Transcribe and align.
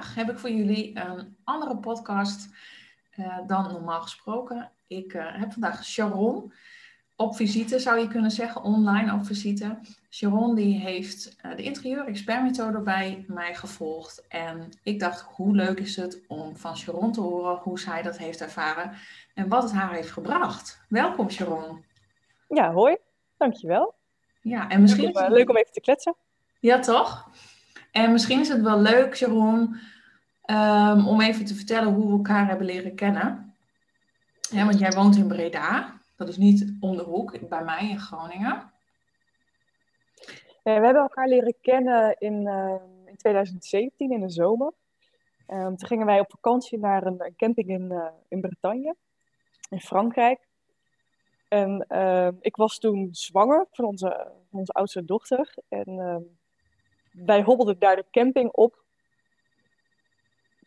Vandaag 0.00 0.26
heb 0.26 0.30
ik 0.30 0.38
voor 0.38 0.50
jullie 0.50 0.98
een 0.98 1.36
andere 1.44 1.76
podcast 1.76 2.48
uh, 3.18 3.38
dan 3.46 3.72
normaal 3.72 4.00
gesproken. 4.00 4.70
Ik 4.86 5.14
uh, 5.14 5.24
heb 5.26 5.52
vandaag 5.52 5.84
Sharon 5.84 6.52
op 7.16 7.36
visite, 7.36 7.78
zou 7.78 7.98
je 7.98 8.08
kunnen 8.08 8.30
zeggen, 8.30 8.62
online 8.62 9.14
op 9.14 9.26
visite. 9.26 9.78
Sharon 10.10 10.54
die 10.54 10.78
heeft 10.78 11.36
uh, 11.46 11.56
de 11.56 11.62
interieur-expertmethode 11.62 12.80
bij 12.80 13.24
mij 13.26 13.54
gevolgd. 13.54 14.26
En 14.28 14.68
ik 14.82 15.00
dacht, 15.00 15.20
hoe 15.20 15.54
leuk 15.54 15.78
is 15.80 15.96
het 15.96 16.20
om 16.28 16.56
van 16.56 16.76
Sharon 16.76 17.12
te 17.12 17.20
horen 17.20 17.56
hoe 17.56 17.78
zij 17.78 18.02
dat 18.02 18.18
heeft 18.18 18.40
ervaren 18.40 18.92
en 19.34 19.48
wat 19.48 19.62
het 19.62 19.72
haar 19.72 19.92
heeft 19.92 20.10
gebracht. 20.10 20.84
Welkom 20.88 21.30
Sharon. 21.30 21.84
Ja, 22.48 22.72
hoi. 22.72 22.96
Dankjewel. 23.36 23.94
Ja, 24.42 24.68
en 24.68 24.80
misschien... 24.80 25.12
Leuk 25.12 25.26
om, 25.26 25.32
leuk 25.32 25.48
om 25.48 25.56
even 25.56 25.72
te 25.72 25.80
kletsen. 25.80 26.14
Ja, 26.60 26.78
toch? 26.78 27.30
En 27.92 28.12
misschien 28.12 28.40
is 28.40 28.48
het 28.48 28.62
wel 28.62 28.80
leuk, 28.80 29.16
Sharon, 29.16 29.76
um, 30.46 31.08
om 31.08 31.20
even 31.20 31.44
te 31.44 31.54
vertellen 31.54 31.92
hoe 31.92 32.06
we 32.06 32.12
elkaar 32.12 32.46
hebben 32.48 32.66
leren 32.66 32.94
kennen. 32.94 33.54
Want 34.50 34.78
jij 34.78 34.90
woont 34.90 35.16
in 35.16 35.28
Breda. 35.28 35.98
Dat 36.16 36.28
is 36.28 36.36
niet 36.36 36.72
om 36.80 36.96
de 36.96 37.02
hoek, 37.02 37.48
bij 37.48 37.64
mij 37.64 37.88
in 37.88 37.98
Groningen. 37.98 38.72
we 40.62 40.70
hebben 40.70 41.02
elkaar 41.02 41.28
leren 41.28 41.54
kennen 41.60 42.16
in, 42.18 42.46
uh, 42.46 42.74
in 43.04 43.16
2017 43.16 44.10
in 44.10 44.20
de 44.20 44.30
zomer. 44.30 44.72
Um, 45.48 45.76
toen 45.76 45.88
gingen 45.88 46.06
wij 46.06 46.20
op 46.20 46.30
vakantie 46.30 46.78
naar 46.78 47.06
een, 47.06 47.24
een 47.24 47.36
camping 47.36 47.68
in, 47.68 47.92
uh, 47.92 48.06
in 48.28 48.40
Bretagne, 48.40 48.94
in 49.70 49.80
Frankrijk. 49.80 50.48
En 51.48 51.86
uh, 51.88 52.28
ik 52.40 52.56
was 52.56 52.78
toen 52.78 53.08
zwanger 53.10 53.66
van 53.70 53.84
onze, 53.84 54.32
onze 54.50 54.72
oudste 54.72 55.04
dochter. 55.04 55.54
En 55.68 55.98
ehm, 55.98 56.22
wij 57.10 57.42
hobbelden 57.42 57.78
daar 57.78 57.96
de 57.96 58.04
camping 58.10 58.50
op. 58.50 58.82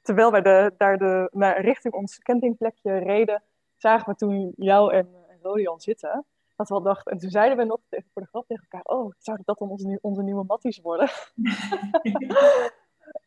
Terwijl 0.02 0.32
wij 0.32 0.42
de, 0.42 0.74
daar 0.78 0.98
de, 0.98 1.30
naar, 1.32 1.62
richting 1.62 1.94
ons 1.94 2.20
campingplekje 2.20 2.98
reden, 2.98 3.44
zagen 3.78 4.10
we 4.10 4.16
toen 4.16 4.54
jou 4.56 4.94
en 4.94 5.10
Rodian 5.42 5.80
zitten. 5.80 6.26
Dat 6.56 6.70
we 6.70 6.74
al 6.74 6.82
dachten, 6.82 7.12
en 7.12 7.18
toen 7.18 7.30
zeiden 7.30 7.58
we 7.58 7.64
nog 7.64 7.80
even 7.90 8.10
voor 8.14 8.22
de 8.22 8.28
grap 8.28 8.48
tegen 8.48 8.68
elkaar: 8.70 8.98
Oh, 8.98 9.12
zouden 9.18 9.46
dat 9.46 9.58
dan 9.58 9.70
onze, 9.70 10.00
onze 10.02 10.22
nieuwe 10.22 10.44
matties 10.44 10.82
worden? 10.82 11.10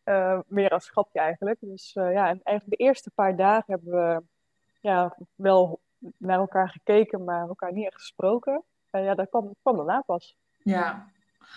uh, 0.05 0.41
meer 0.59 0.71
als 0.71 0.89
grapje 0.91 1.19
eigenlijk. 1.19 1.59
Dus 1.61 1.95
uh, 1.95 2.13
ja, 2.13 2.29
en 2.29 2.41
eigenlijk 2.43 2.79
de 2.79 2.85
eerste 2.85 3.11
paar 3.11 3.37
dagen 3.37 3.65
hebben 3.67 3.93
we 3.93 4.23
ja, 4.81 5.17
wel 5.35 5.81
naar 6.17 6.39
elkaar 6.39 6.69
gekeken, 6.69 7.25
maar 7.25 7.49
elkaar 7.49 7.73
niet 7.73 7.87
echt 7.87 7.95
gesproken. 7.95 8.63
En 8.91 9.03
ja, 9.03 9.15
dat 9.15 9.29
kwam, 9.29 9.55
kwam 9.63 9.77
daarna 9.77 10.01
pas. 10.01 10.37
Ja. 10.63 11.09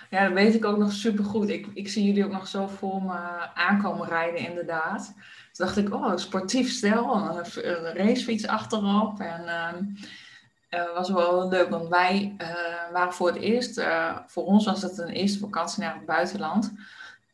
Ja, 0.10 0.24
dat 0.24 0.34
weet 0.34 0.56
ik 0.56 0.66
ook 0.66 0.78
nog 0.78 0.92
super 0.92 1.24
goed. 1.24 1.50
Ik, 1.50 1.68
ik 1.74 1.90
zie 1.90 2.06
jullie 2.06 2.26
ook 2.26 2.32
nog 2.32 2.48
zo 2.48 2.68
voor 2.68 3.02
me 3.02 3.54
aankomen 3.54 4.08
rijden, 4.08 4.48
inderdaad. 4.48 5.06
Toen 5.06 5.66
dacht 5.66 5.78
ik, 5.78 5.94
oh, 5.94 6.18
sportief 6.18 6.72
stel, 6.72 7.16
een, 7.16 7.96
racefiets 7.96 8.48
achterop. 8.48 9.20
En 9.20 9.42
uh, 9.46 10.80
uh, 10.82 10.94
was 10.94 11.10
wel 11.10 11.50
leuk, 11.50 11.70
want 11.70 11.88
wij 11.88 12.36
uh, 12.42 12.48
waren 12.94 13.14
voor 13.14 13.28
het 13.28 13.38
eerst, 13.42 13.78
uh, 13.78 14.18
voor 14.28 14.46
ons 14.46 14.66
was 14.66 14.82
het 14.82 14.98
een 14.98 15.10
eerste 15.10 15.40
vakantie 15.40 15.84
naar 15.84 15.94
het 15.94 16.06
buitenland. 16.06 16.74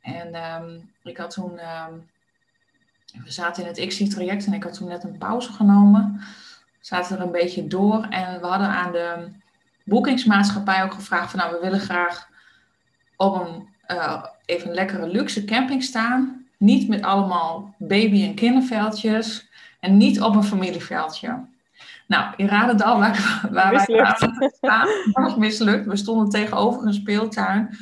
En 0.01 0.35
um, 0.61 0.91
ik 1.03 1.17
had 1.17 1.31
toen, 1.31 1.51
um, 1.51 2.09
we 3.23 3.31
zaten 3.31 3.63
in 3.63 3.69
het 3.69 3.87
XC-traject 3.87 4.45
en 4.45 4.53
ik 4.53 4.63
had 4.63 4.73
toen 4.73 4.87
net 4.87 5.03
een 5.03 5.17
pauze 5.17 5.51
genomen. 5.51 6.21
Zaten 6.79 7.17
er 7.17 7.23
een 7.23 7.31
beetje 7.31 7.67
door 7.67 8.03
en 8.09 8.39
we 8.41 8.47
hadden 8.47 8.67
aan 8.67 8.91
de 8.91 9.27
boekingsmaatschappij 9.83 10.83
ook 10.83 10.93
gevraagd 10.93 11.31
van 11.31 11.39
nou, 11.39 11.51
we 11.51 11.59
willen 11.61 11.79
graag 11.79 12.29
op 13.17 13.35
een 13.35 13.73
even 14.45 14.67
een 14.67 14.75
lekkere 14.75 15.07
luxe 15.07 15.45
camping 15.45 15.83
staan. 15.83 16.45
Niet 16.57 16.87
met 16.87 17.01
allemaal 17.01 17.75
baby- 17.77 18.23
en 18.23 18.35
kinderveldjes 18.35 19.49
en 19.79 19.97
niet 19.97 20.21
op 20.21 20.35
een 20.35 20.43
familieveldje. 20.43 21.45
Nou, 22.07 22.33
je 22.37 22.47
raadt 22.47 22.71
het 22.71 22.83
al 22.83 22.99
waar, 22.99 23.47
waar 23.51 23.71
wij 23.73 23.85
kwamen 23.85 24.53
staan. 24.55 24.87
Was 25.11 25.35
mislukt. 25.35 25.85
We 25.85 25.95
stonden 25.95 26.29
tegenover 26.29 26.85
een 26.85 26.93
speeltuin. 26.93 27.77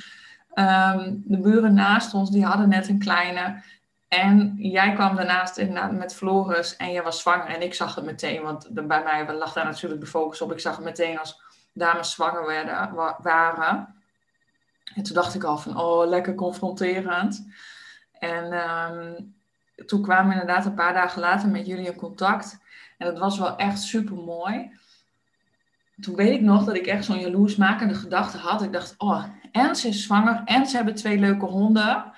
Um, 0.55 1.23
de 1.25 1.37
buren 1.37 1.73
naast 1.73 2.13
ons, 2.13 2.29
die 2.29 2.45
hadden 2.45 2.69
net 2.69 2.87
een 2.87 2.99
kleine. 2.99 3.61
En 4.07 4.55
jij 4.57 4.93
kwam 4.93 5.15
daarnaast 5.15 5.57
inderdaad 5.57 5.91
met 5.91 6.15
Floris 6.15 6.75
en 6.75 6.91
jij 6.91 7.03
was 7.03 7.21
zwanger. 7.21 7.45
En 7.45 7.61
ik 7.61 7.73
zag 7.73 7.95
het 7.95 8.05
meteen, 8.05 8.41
want 8.41 8.67
bij 8.71 9.03
mij 9.03 9.33
lag 9.33 9.53
daar 9.53 9.65
natuurlijk 9.65 10.01
de 10.01 10.07
focus 10.07 10.41
op. 10.41 10.51
Ik 10.51 10.59
zag 10.59 10.75
het 10.75 10.85
meteen 10.85 11.19
als 11.19 11.41
dames 11.73 12.11
zwanger 12.11 12.45
werden, 12.45 12.93
waren. 13.21 14.02
En 14.95 15.03
toen 15.03 15.15
dacht 15.15 15.35
ik 15.35 15.43
al 15.43 15.57
van, 15.57 15.79
oh, 15.79 16.07
lekker 16.07 16.35
confronterend. 16.35 17.47
En 18.19 18.53
um, 18.53 19.35
toen 19.85 20.01
kwamen 20.01 20.27
we 20.27 20.41
inderdaad 20.41 20.65
een 20.65 20.73
paar 20.73 20.93
dagen 20.93 21.21
later 21.21 21.49
met 21.49 21.65
jullie 21.65 21.85
in 21.85 21.95
contact. 21.95 22.61
En 22.97 23.07
dat 23.07 23.19
was 23.19 23.37
wel 23.37 23.55
echt 23.55 23.81
super 23.81 24.15
mooi. 24.15 24.71
Toen 26.01 26.15
weet 26.15 26.33
ik 26.33 26.41
nog 26.41 26.63
dat 26.63 26.75
ik 26.75 26.85
echt 26.85 27.05
zo'n 27.05 27.19
jaloersmakende 27.19 27.93
gedachte 27.93 28.37
had. 28.37 28.61
Ik 28.61 28.73
dacht, 28.73 28.95
oh, 28.97 29.23
en 29.51 29.75
ze 29.75 29.87
is 29.87 30.03
zwanger 30.03 30.41
en 30.45 30.65
ze 30.65 30.75
hebben 30.75 30.95
twee 30.95 31.19
leuke 31.19 31.45
honden. 31.45 32.11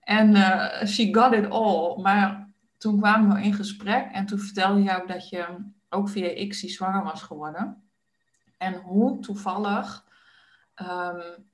En 0.00 0.36
uh, 0.36 0.84
she 0.84 1.08
got 1.14 1.32
it 1.32 1.50
all. 1.50 2.00
Maar 2.00 2.48
toen 2.78 2.98
kwamen 2.98 3.36
we 3.36 3.42
in 3.42 3.54
gesprek 3.54 4.10
en 4.12 4.26
toen 4.26 4.38
vertelde 4.38 4.82
jij 4.82 4.96
ook 5.00 5.08
dat 5.08 5.28
je 5.28 5.46
ook 5.88 6.08
via 6.08 6.28
ICSI 6.28 6.68
zwanger 6.68 7.02
was 7.02 7.22
geworden. 7.22 7.82
En 8.58 8.74
hoe 8.74 9.18
toevallig 9.18 10.04
um, 10.76 11.50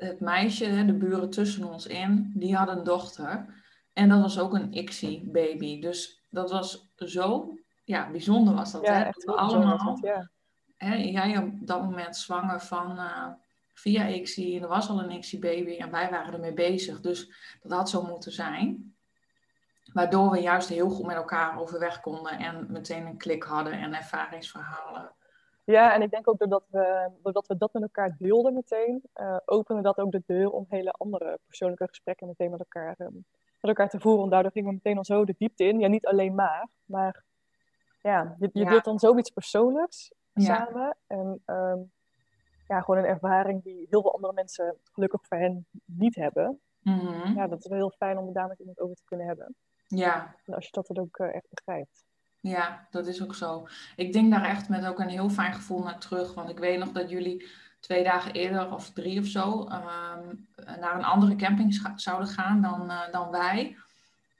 het 0.00 0.20
meisje, 0.20 0.84
de 0.84 0.92
buren 0.92 1.30
tussen 1.30 1.64
ons 1.64 1.86
in, 1.86 2.32
die 2.34 2.56
had 2.56 2.68
een 2.68 2.84
dochter. 2.84 3.46
En 3.92 4.08
dat 4.08 4.20
was 4.20 4.38
ook 4.38 4.54
een 4.54 4.72
ICSI-baby. 4.72 5.80
Dus 5.80 6.24
dat 6.30 6.50
was 6.50 6.92
zo 6.96 7.54
ja, 7.90 8.10
bijzonder 8.10 8.54
was 8.54 8.72
dat. 8.72 8.86
Ja, 8.86 8.94
hè? 8.94 9.04
dat 9.04 9.24
we 9.24 9.32
allemaal, 9.32 9.78
dat, 9.84 9.98
ja. 10.02 10.30
hè, 10.76 10.94
jij 10.94 11.38
op 11.38 11.66
dat 11.66 11.82
moment 11.82 12.16
zwanger 12.16 12.60
van 12.60 12.96
uh, 12.96 13.26
via 13.74 14.08
ICSI, 14.08 14.56
en 14.56 14.62
er 14.62 14.68
was 14.68 14.88
al 14.88 15.02
een 15.02 15.10
ICSI-baby 15.10 15.76
en 15.76 15.90
wij 15.90 16.10
waren 16.10 16.32
ermee 16.32 16.52
bezig. 16.52 17.00
Dus 17.00 17.32
dat 17.62 17.72
had 17.72 17.90
zo 17.90 18.02
moeten 18.02 18.32
zijn. 18.32 18.94
Waardoor 19.92 20.30
we 20.30 20.40
juist 20.40 20.68
heel 20.68 20.90
goed 20.90 21.06
met 21.06 21.16
elkaar 21.16 21.60
overweg 21.60 22.00
konden 22.00 22.38
en 22.38 22.66
meteen 22.68 23.06
een 23.06 23.16
klik 23.16 23.42
hadden 23.42 23.72
en 23.72 23.94
ervaringsverhalen. 23.94 25.12
Ja, 25.64 25.94
en 25.94 26.02
ik 26.02 26.10
denk 26.10 26.28
ook 26.28 26.38
doordat 26.38 26.64
we, 26.70 27.10
doordat 27.22 27.46
we 27.46 27.56
dat 27.56 27.72
met 27.72 27.82
elkaar 27.82 28.16
deelden 28.18 28.54
meteen, 28.54 29.02
uh, 29.14 29.36
opende 29.44 29.82
dat 29.82 29.98
ook 29.98 30.12
de 30.12 30.22
deur 30.26 30.50
om 30.50 30.66
hele 30.68 30.90
andere 30.90 31.38
persoonlijke 31.46 31.86
gesprekken 31.88 32.26
meteen 32.26 32.50
met 32.50 32.58
elkaar, 32.60 32.94
um, 32.98 33.12
met 33.60 33.70
elkaar 33.70 33.88
te 33.88 34.00
voeren. 34.00 34.24
En 34.24 34.30
daardoor 34.30 34.50
gingen 34.52 34.68
we 34.68 34.74
meteen 34.74 34.96
al 34.96 35.04
zo 35.04 35.24
de 35.24 35.34
diepte 35.38 35.64
in. 35.64 35.78
Ja, 35.80 35.88
niet 35.88 36.06
alleen 36.06 36.34
maar, 36.34 36.68
maar 36.84 37.24
ja, 38.00 38.36
je, 38.38 38.50
je 38.52 38.60
Ja. 38.62 38.68
deelt 38.70 38.84
dan 38.84 38.98
zoiets 38.98 39.30
persoonlijks 39.30 40.12
Ja. 40.32 40.44
samen. 40.44 40.96
En 41.06 41.42
ehm, 41.44 41.78
ja, 42.66 42.80
gewoon 42.80 43.00
een 43.00 43.06
ervaring 43.10 43.62
die 43.62 43.86
heel 43.90 44.00
veel 44.02 44.14
andere 44.14 44.32
mensen 44.32 44.76
gelukkig 44.92 45.20
voor 45.26 45.38
hen 45.38 45.66
niet 45.84 46.14
hebben. 46.14 46.60
Mhm. 46.80 47.32
Ja, 47.34 47.46
dat 47.46 47.58
is 47.58 47.66
wel 47.68 47.78
heel 47.78 47.90
fijn 47.96 48.18
om 48.18 48.24
het 48.24 48.34
daar 48.34 48.48
met 48.48 48.58
iemand 48.58 48.80
over 48.80 48.96
te 48.96 49.04
kunnen 49.04 49.26
hebben. 49.26 49.54
ja, 49.86 50.36
En 50.44 50.54
als 50.54 50.64
je 50.64 50.70
dat 50.72 50.86
dan 50.86 50.98
ook 50.98 51.18
eh, 51.18 51.34
echt 51.34 51.46
begrijpt. 51.50 52.04
Ja, 52.40 52.86
dat 52.90 53.06
is 53.06 53.22
ook 53.22 53.34
zo. 53.34 53.68
Ik 53.96 54.12
denk 54.12 54.30
daar 54.30 54.44
echt 54.44 54.68
met 54.68 54.86
ook 54.86 54.98
een 54.98 55.08
heel 55.08 55.30
fijn 55.30 55.54
gevoel 55.54 55.82
naar 55.82 55.98
terug. 55.98 56.34
Want 56.34 56.50
ik 56.50 56.58
weet 56.58 56.78
nog 56.78 56.92
dat 56.92 57.10
jullie 57.10 57.48
twee 57.80 58.04
dagen 58.04 58.32
eerder 58.32 58.72
of 58.74 58.90
drie 58.90 59.20
of 59.20 59.26
zo 59.26 59.64
ehm, 59.64 60.34
naar 60.80 60.94
een 60.94 61.04
andere 61.04 61.36
camping 61.36 61.80
zouden 61.96 62.28
gaan 62.28 62.62
dan, 62.62 62.90
eh, 62.90 63.12
dan 63.12 63.30
wij. 63.30 63.76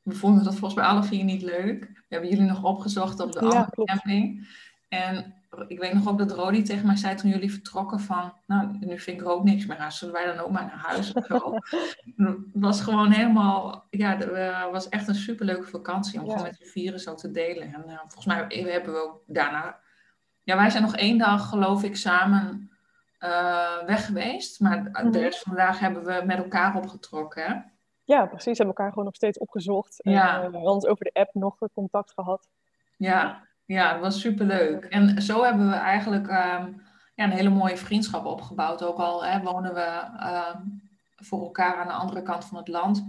We 0.03 0.15
vonden 0.15 0.45
dat 0.45 0.55
volgens 0.55 0.75
mij 0.81 0.89
alle 0.89 1.03
vier 1.03 1.25
niet 1.25 1.43
leuk. 1.43 1.81
We 1.81 2.05
hebben 2.09 2.31
jullie 2.31 2.45
nog 2.45 2.65
opgezocht 2.65 3.21
op 3.21 3.33
de 3.33 3.39
Ja, 3.41 3.47
andere 3.47 3.71
klopt. 3.71 3.91
camping. 3.91 4.49
En 4.89 5.35
ik 5.67 5.79
weet 5.79 5.93
nog 5.93 6.09
ook 6.09 6.19
dat 6.19 6.33
Rodi 6.33 6.63
tegen 6.63 6.87
mij 6.87 6.97
zei 6.97 7.15
toen 7.15 7.31
jullie 7.31 7.53
vertrokken 7.53 8.01
van... 8.01 8.33
Nou, 8.47 8.77
nu 8.81 8.99
vind 8.99 9.21
ik 9.21 9.27
er 9.27 9.33
ook 9.33 9.45
niks 9.45 9.67
meer 9.67 9.77
aan. 9.77 9.93
Zullen 9.93 10.15
wij 10.15 10.27
dan 10.27 10.39
ook 10.39 10.51
maar 10.51 10.65
naar 10.65 10.79
huis 10.87 11.13
of 11.13 11.27
zo? 11.27 11.55
Het 12.17 12.37
was 12.69 12.81
gewoon 12.81 13.11
helemaal... 13.11 13.87
Ja, 13.91 14.17
het 14.17 14.71
was 14.71 14.89
echt 14.89 15.09
een 15.09 15.15
superleuke 15.15 15.67
vakantie 15.67 16.21
om 16.21 16.27
Ja. 16.27 16.33
gewoon 16.33 16.47
met 16.49 16.59
de 16.59 16.67
vieren 16.67 17.01
zo 17.01 17.15
te 17.15 17.31
delen. 17.31 17.75
En 17.75 17.85
eh, 17.89 17.99
volgens 17.99 18.27
mij 18.27 18.47
hebben 18.49 18.93
we 18.93 18.99
ook 18.99 19.23
daarna... 19.27 19.79
Ja, 20.43 20.57
wij 20.57 20.71
zijn 20.71 20.83
nog 20.83 20.97
één 20.97 21.19
dag, 21.19 21.49
geloof 21.49 21.83
ik, 21.83 21.97
samen 21.97 22.71
uh, 23.21 23.83
weg 23.87 24.07
geweest. 24.07 24.61
Maar 24.61 24.85
de 24.85 25.03
mhm. 25.03 25.11
rest 25.11 25.43
van 25.43 25.55
de 25.55 25.59
dag 25.59 25.79
hebben 25.79 26.05
we 26.05 26.23
met 26.25 26.39
elkaar 26.39 26.77
opgetrokken. 26.77 27.45
Hè? 27.45 27.55
Ja, 28.05 28.27
precies. 28.27 28.59
Hebben 28.59 28.77
elkaar 28.77 28.89
gewoon 28.89 29.05
nog 29.05 29.15
steeds 29.15 29.39
opgezocht. 29.39 30.03
En, 30.03 30.13
ja. 30.13 30.49
Uh, 30.49 30.55
ons 30.55 30.87
over 30.87 31.05
de 31.05 31.21
app 31.21 31.35
nog 31.35 31.59
contact 31.75 32.13
gehad. 32.13 32.49
Ja, 32.97 33.49
ja 33.75 33.93
dat 33.93 34.01
was 34.01 34.21
superleuk. 34.21 34.85
En 34.85 35.23
zo 35.23 35.45
hebben 35.45 35.69
we 35.69 35.75
eigenlijk 35.75 36.29
ehm, 36.29 36.73
ja, 37.15 37.25
een 37.25 37.31
hele 37.31 37.49
mooie 37.49 37.77
vriendschap 37.77 38.25
opgebouwd. 38.25 38.83
Ook 38.83 38.99
al 38.99 39.25
hè, 39.25 39.41
wonen 39.41 39.75
we 39.75 39.81
ehm, 40.19 40.63
voor 41.17 41.43
elkaar 41.43 41.77
aan 41.77 41.87
de 41.87 41.93
andere 41.93 42.23
kant 42.23 42.45
van 42.45 42.57
het 42.57 42.69
land. 42.69 43.07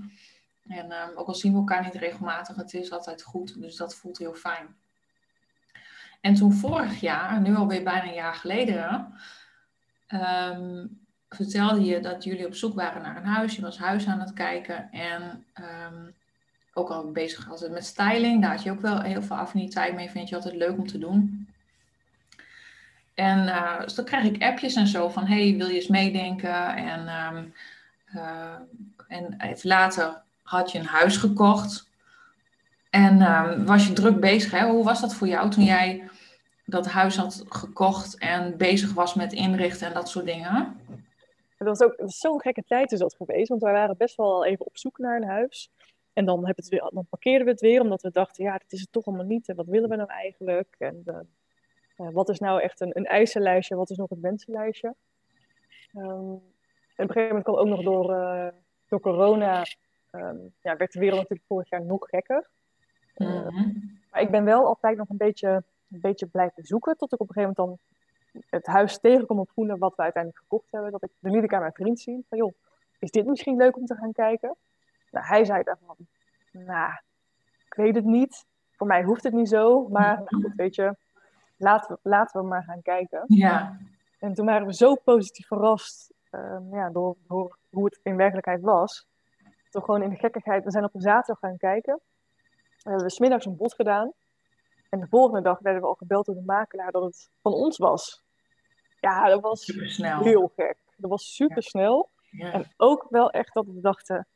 En 0.67 0.91
ehm, 0.91 1.09
ook 1.15 1.27
al 1.27 1.33
zien 1.33 1.51
we 1.51 1.57
elkaar 1.57 1.83
niet 1.83 1.95
regelmatig, 1.95 2.55
het 2.55 2.73
is 2.73 2.91
altijd 2.91 3.23
goed. 3.23 3.61
Dus 3.61 3.75
dat 3.75 3.95
voelt 3.95 4.17
heel 4.17 4.33
fijn. 4.33 4.75
En 6.21 6.33
toen 6.33 6.53
vorig 6.53 6.99
jaar, 6.99 7.41
nu 7.41 7.55
alweer 7.55 7.83
bijna 7.83 8.07
een 8.07 8.13
jaar 8.13 8.35
geleden, 8.35 9.13
vertelde 11.29 11.83
je 11.83 11.99
dat 11.99 12.23
jullie 12.23 12.45
op 12.45 12.55
zoek 12.55 12.75
waren 12.75 13.01
naar 13.01 13.17
een 13.17 13.25
huis. 13.25 13.55
Je 13.55 13.61
was 13.61 13.77
huis 13.77 14.07
aan 14.07 14.19
het 14.19 14.33
kijken 14.33 14.91
en 14.91 15.45
ook 16.73 16.89
al 16.89 17.11
bezig 17.11 17.47
was 17.47 17.69
met 17.69 17.85
styling. 17.85 18.41
Daar 18.41 18.51
had 18.51 18.63
je 18.63 18.71
ook 18.71 18.81
wel 18.81 19.01
heel 19.01 19.21
veel 19.21 19.35
affiniteit 19.35 19.95
mee. 19.95 20.09
Vind 20.09 20.29
je 20.29 20.35
altijd 20.35 20.55
leuk 20.55 20.77
om 20.77 20.87
te 20.87 20.97
doen. 20.97 21.47
En 23.13 23.47
uh, 23.47 23.81
dus 23.81 23.95
dan 23.95 24.05
krijg 24.05 24.23
ik 24.23 24.43
appjes 24.43 24.75
en 24.75 24.87
zo 24.87 25.09
van, 25.09 25.25
hey, 25.25 25.55
wil 25.57 25.67
je 25.67 25.73
eens 25.73 25.87
meedenken? 25.87 26.75
En, 26.75 26.99
um, 26.99 27.53
uh, 28.15 28.55
en 29.07 29.35
even 29.37 29.69
later 29.69 30.21
had 30.43 30.71
je 30.71 30.79
een 30.79 30.85
huis 30.85 31.17
gekocht. 31.17 31.89
En 32.89 33.21
um, 33.21 33.65
was 33.65 33.87
je 33.87 33.93
druk 33.93 34.19
bezig. 34.19 34.51
Hè? 34.51 34.65
Hoe 34.65 34.83
was 34.83 35.01
dat 35.01 35.13
voor 35.13 35.27
jou 35.27 35.49
toen 35.49 35.63
jij 35.63 36.09
dat 36.65 36.87
huis 36.87 37.17
had 37.17 37.43
gekocht 37.49 38.17
en 38.17 38.57
bezig 38.57 38.93
was 38.93 39.13
met 39.13 39.33
inrichten 39.33 39.87
en 39.87 39.93
dat 39.93 40.09
soort 40.09 40.25
dingen? 40.25 40.79
Dat 41.57 41.67
was 41.67 41.81
ook 41.81 41.95
zo'n 42.05 42.41
gekke 42.41 42.63
tijd 42.67 42.91
is 42.91 42.99
dat 42.99 43.15
geweest, 43.15 43.49
want 43.49 43.61
wij 43.61 43.71
waren 43.71 43.97
best 43.97 44.15
wel 44.15 44.45
even 44.45 44.65
op 44.65 44.77
zoek 44.77 44.97
naar 44.97 45.15
een 45.15 45.27
huis. 45.27 45.71
En 46.13 46.25
dan, 46.25 46.47
het 46.47 46.69
weer, 46.69 46.89
dan 46.93 47.05
parkeerden 47.09 47.45
we 47.45 47.51
het 47.51 47.61
weer, 47.61 47.81
omdat 47.81 48.01
we 48.01 48.11
dachten, 48.11 48.43
ja, 48.43 48.57
dit 48.57 48.71
is 48.71 48.81
het 48.81 48.91
toch 48.91 49.05
allemaal 49.05 49.25
niet. 49.25 49.49
En 49.49 49.55
wat 49.55 49.67
willen 49.67 49.89
we 49.89 49.95
nou 49.95 50.09
eigenlijk? 50.09 50.75
En 50.77 51.03
uh, 51.05 52.09
wat 52.11 52.29
is 52.29 52.39
nou 52.39 52.61
echt 52.61 52.81
een, 52.81 52.97
een 52.97 53.05
eisenlijstje, 53.05 53.75
wat 53.75 53.89
is 53.89 53.97
nog 53.97 54.09
het 54.09 54.19
wensenlijstje? 54.19 54.95
Um, 55.95 56.41
en 56.95 57.07
op 57.07 57.15
een 57.15 57.21
gegeven 57.21 57.27
moment 57.27 57.43
kwam 57.43 57.55
ook 57.55 57.67
nog 57.67 57.83
door, 57.83 58.11
uh, 58.11 58.47
door 58.87 58.99
corona, 58.99 59.65
um, 60.11 60.53
ja, 60.61 60.77
werd 60.77 60.91
de 60.91 60.99
wereld 60.99 61.19
natuurlijk 61.19 61.47
vorig 61.47 61.69
jaar 61.69 61.85
nog 61.85 62.09
gekker. 62.09 62.49
Uh, 63.15 63.47
maar 64.11 64.21
ik 64.21 64.31
ben 64.31 64.43
wel 64.43 64.65
altijd 64.65 64.97
nog 64.97 65.09
een 65.09 65.17
beetje, 65.17 65.63
een 65.91 65.99
beetje 66.01 66.27
blijven 66.27 66.63
zoeken, 66.63 66.97
tot 66.97 67.13
ik 67.13 67.19
op 67.19 67.27
een 67.29 67.33
gegeven 67.33 67.55
moment 67.57 67.79
dan 68.31 68.43
het 68.49 68.65
huis 68.65 68.99
tegenkom 68.99 69.39
op 69.39 69.49
Groene, 69.49 69.77
wat 69.77 69.95
we 69.95 70.01
uiteindelijk 70.01 70.43
gekocht 70.43 70.71
hebben. 70.71 70.91
Dat 70.91 71.03
ik, 71.03 71.09
de 71.19 71.29
liet 71.29 71.43
ik 71.43 71.53
aan 71.53 71.59
mijn 71.59 71.73
vriend 71.73 71.99
zien, 71.99 72.25
van 72.29 72.37
joh, 72.37 72.53
is 72.99 73.11
dit 73.11 73.25
misschien 73.25 73.57
leuk 73.57 73.77
om 73.77 73.85
te 73.85 73.95
gaan 73.95 74.11
kijken? 74.11 74.55
Nou, 75.11 75.25
hij 75.25 75.45
zei 75.45 75.63
daarvan, 75.63 75.95
nou, 76.51 76.91
ik 77.65 77.73
weet 77.73 77.95
het 77.95 78.05
niet. 78.05 78.45
Voor 78.71 78.87
mij 78.87 79.03
hoeft 79.03 79.23
het 79.23 79.33
niet 79.33 79.49
zo, 79.49 79.87
maar 79.87 80.15
nou 80.15 80.43
goed, 80.43 80.53
weet 80.55 80.75
je, 80.75 80.95
laten 81.57 81.95
we, 81.95 82.09
laten 82.09 82.41
we 82.41 82.47
maar 82.47 82.63
gaan 82.63 82.81
kijken. 82.81 83.23
Ja. 83.27 83.77
En 84.19 84.33
toen 84.33 84.45
waren 84.45 84.67
we 84.67 84.73
zo 84.73 84.95
positief 84.95 85.47
verrast 85.47 86.13
um, 86.31 86.75
ja, 86.75 86.89
door, 86.89 87.15
door, 87.27 87.57
hoe 87.69 87.85
het 87.85 87.99
in 88.03 88.15
werkelijkheid 88.15 88.61
was. 88.61 89.07
Toch 89.69 89.85
gewoon 89.85 90.01
in 90.01 90.09
de 90.09 90.15
gekkigheid, 90.15 90.63
we 90.63 90.71
zijn 90.71 90.83
op 90.83 90.95
een 90.95 91.01
zaterdag 91.01 91.39
gaan 91.39 91.57
kijken. 91.57 91.99
We 92.77 92.89
hebben 92.89 93.03
we 93.03 93.11
smiddags 93.11 93.45
een 93.45 93.57
bod 93.57 93.73
gedaan. 93.73 94.11
En 94.89 94.99
de 94.99 95.07
volgende 95.07 95.41
dag 95.41 95.59
werden 95.59 95.81
we 95.81 95.87
al 95.87 95.93
gebeld 95.93 96.25
door 96.25 96.35
de 96.35 96.43
makelaar 96.45 96.91
dat 96.91 97.03
het 97.03 97.29
van 97.41 97.53
ons 97.53 97.77
was. 97.77 98.23
Ja, 98.99 99.27
dat 99.27 99.41
was 99.41 99.65
heel 99.99 100.51
gek. 100.55 100.77
Dat 100.95 101.09
was 101.09 101.35
super 101.35 101.63
snel. 101.63 102.09
Ja. 102.29 102.51
En 102.51 102.73
ook 102.77 103.05
wel 103.09 103.31
echt 103.31 103.53
dat 103.53 103.65
we 103.65 103.81
dachten, 103.81 104.27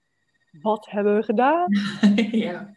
wat 0.61 0.85
hebben 0.89 1.15
we 1.15 1.23
gedaan? 1.23 1.67
ja. 2.31 2.75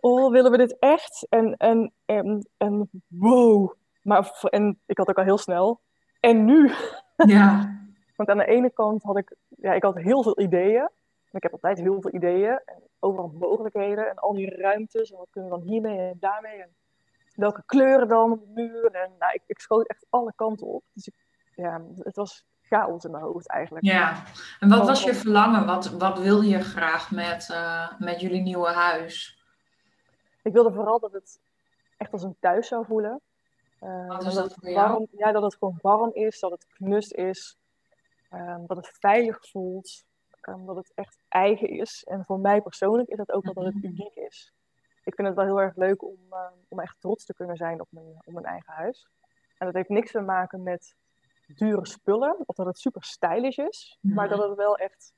Oh, 0.00 0.30
willen 0.32 0.50
we 0.50 0.56
dit 0.56 0.78
echt? 0.78 1.26
En, 1.28 1.56
en, 1.56 1.92
en, 2.04 2.48
en 2.56 2.90
wow. 3.06 3.72
Maar, 4.02 4.48
en 4.50 4.80
ik 4.86 4.98
had 4.98 5.08
ook 5.08 5.18
al 5.18 5.24
heel 5.24 5.38
snel. 5.38 5.80
En 6.20 6.44
nu? 6.44 6.70
Ja. 7.16 7.78
Want 8.16 8.28
aan 8.28 8.38
de 8.38 8.46
ene 8.46 8.70
kant 8.70 9.02
had 9.02 9.16
ik, 9.16 9.36
ja, 9.48 9.72
ik 9.72 9.82
had 9.82 9.96
heel 9.96 10.22
veel 10.22 10.40
ideeën. 10.40 10.90
Ik 11.30 11.42
heb 11.42 11.52
altijd 11.52 11.78
heel 11.78 12.00
veel 12.00 12.14
ideeën. 12.14 12.60
En 12.64 12.82
overal 12.98 13.32
mogelijkheden. 13.38 14.08
En 14.08 14.16
al 14.16 14.34
die 14.34 14.56
ruimtes. 14.56 15.10
En 15.10 15.18
wat 15.18 15.30
kunnen 15.30 15.50
we 15.50 15.56
dan 15.56 15.66
hiermee 15.66 15.98
en 15.98 16.16
daarmee? 16.20 16.62
En 16.62 16.74
welke 17.34 17.62
kleuren 17.66 18.08
dan 18.08 18.32
op 18.32 18.40
de 18.40 18.52
muur? 18.54 18.84
En 18.84 19.10
nou, 19.18 19.32
ik, 19.32 19.42
ik 19.46 19.60
schoot 19.60 19.88
echt 19.88 20.06
alle 20.08 20.32
kanten 20.34 20.66
op. 20.66 20.84
Dus 20.92 21.06
ik, 21.06 21.14
ja, 21.54 21.82
het 21.96 22.16
was 22.16 22.44
chaos 22.70 23.04
in 23.04 23.10
mijn 23.10 23.22
hoofd 23.22 23.48
eigenlijk. 23.48 23.84
Ja, 23.84 24.22
en 24.60 24.68
wat 24.68 24.86
was 24.86 25.02
je 25.02 25.14
verlangen? 25.14 25.66
Wat, 25.66 25.90
wat 25.90 26.18
wilde 26.18 26.48
je 26.48 26.60
graag 26.60 27.10
met, 27.10 27.48
uh, 27.50 27.92
met 27.98 28.20
jullie 28.20 28.42
nieuwe 28.42 28.68
huis? 28.68 29.44
Ik 30.42 30.52
wilde 30.52 30.72
vooral 30.72 30.98
dat 30.98 31.12
het 31.12 31.40
echt 31.96 32.12
als 32.12 32.22
een 32.22 32.36
thuis 32.40 32.68
zou 32.68 32.84
voelen. 32.84 33.20
Uh, 33.80 34.08
wat 34.08 34.26
is 34.26 34.34
dat, 34.34 34.48
dat 34.48 34.58
voor 34.60 34.72
warm, 34.72 35.06
Ja, 35.10 35.32
dat 35.32 35.42
het 35.42 35.56
gewoon 35.56 35.78
warm 35.82 36.10
is, 36.12 36.40
dat 36.40 36.50
het 36.50 36.66
knus 36.66 37.10
is, 37.10 37.58
um, 38.32 38.66
dat 38.66 38.76
het 38.76 38.96
veilig 38.98 39.48
voelt, 39.48 40.04
um, 40.48 40.66
dat 40.66 40.76
het 40.76 40.92
echt 40.94 41.18
eigen 41.28 41.68
is. 41.68 42.04
En 42.04 42.24
voor 42.24 42.38
mij 42.38 42.60
persoonlijk 42.60 43.08
is 43.08 43.16
dat 43.16 43.32
ook 43.32 43.44
wel 43.44 43.54
dat 43.54 43.64
het 43.64 43.74
mhm. 43.74 43.86
uniek 43.86 44.14
is. 44.14 44.52
Ik 45.04 45.14
vind 45.14 45.28
het 45.28 45.36
wel 45.36 45.46
heel 45.46 45.60
erg 45.60 45.76
leuk 45.76 46.02
om, 46.02 46.18
uh, 46.30 46.38
om 46.68 46.80
echt 46.80 46.96
trots 47.00 47.24
te 47.24 47.34
kunnen 47.34 47.56
zijn 47.56 47.80
op 47.80 47.86
mijn, 47.90 48.16
op 48.24 48.32
mijn 48.32 48.46
eigen 48.46 48.72
huis. 48.72 49.08
En 49.58 49.66
dat 49.66 49.74
heeft 49.74 49.88
niks 49.88 50.10
te 50.10 50.20
maken 50.20 50.62
met 50.62 50.96
dure 51.54 51.86
spullen, 51.86 52.36
of 52.46 52.56
dat 52.56 52.66
het 52.66 52.78
super 52.78 53.04
stylish 53.04 53.58
is, 53.58 53.98
maar 54.00 54.28
dat 54.28 54.48
het 54.48 54.56
wel 54.56 54.76
echt 54.76 55.14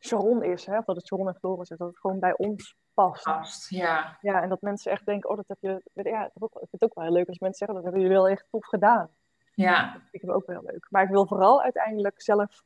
Sharon 0.00 0.42
is, 0.42 0.66
hè? 0.66 0.78
of 0.78 0.84
dat 0.84 0.96
het 0.96 1.06
Sharon 1.06 1.28
en 1.28 1.34
Floris 1.34 1.70
is, 1.70 1.78
dat 1.78 1.88
het 1.88 1.98
gewoon 1.98 2.18
bij 2.18 2.36
ons 2.36 2.76
past. 2.94 3.24
Past, 3.24 3.70
ja. 3.70 4.18
Ja, 4.20 4.42
en 4.42 4.48
dat 4.48 4.60
mensen 4.60 4.92
echt 4.92 5.06
denken, 5.06 5.30
oh, 5.30 5.36
dat 5.36 5.48
heb 5.48 5.58
je, 5.60 5.82
ja, 5.92 6.24
ik 6.24 6.32
vind 6.34 6.68
het 6.70 6.82
ook 6.82 6.94
wel 6.94 7.04
heel 7.04 7.12
leuk 7.12 7.28
als 7.28 7.38
mensen 7.38 7.58
zeggen, 7.58 7.74
dat 7.74 7.84
hebben 7.84 8.02
jullie 8.02 8.16
wel 8.16 8.28
echt 8.28 8.46
tof 8.50 8.66
gedaan. 8.66 9.10
Ja. 9.54 9.92
Dat 9.92 10.02
vind 10.10 10.22
ik 10.22 10.30
ook 10.30 10.46
wel 10.46 10.62
leuk. 10.62 10.86
Maar 10.90 11.02
ik 11.02 11.10
wil 11.10 11.26
vooral 11.26 11.62
uiteindelijk 11.62 12.22
zelf 12.22 12.62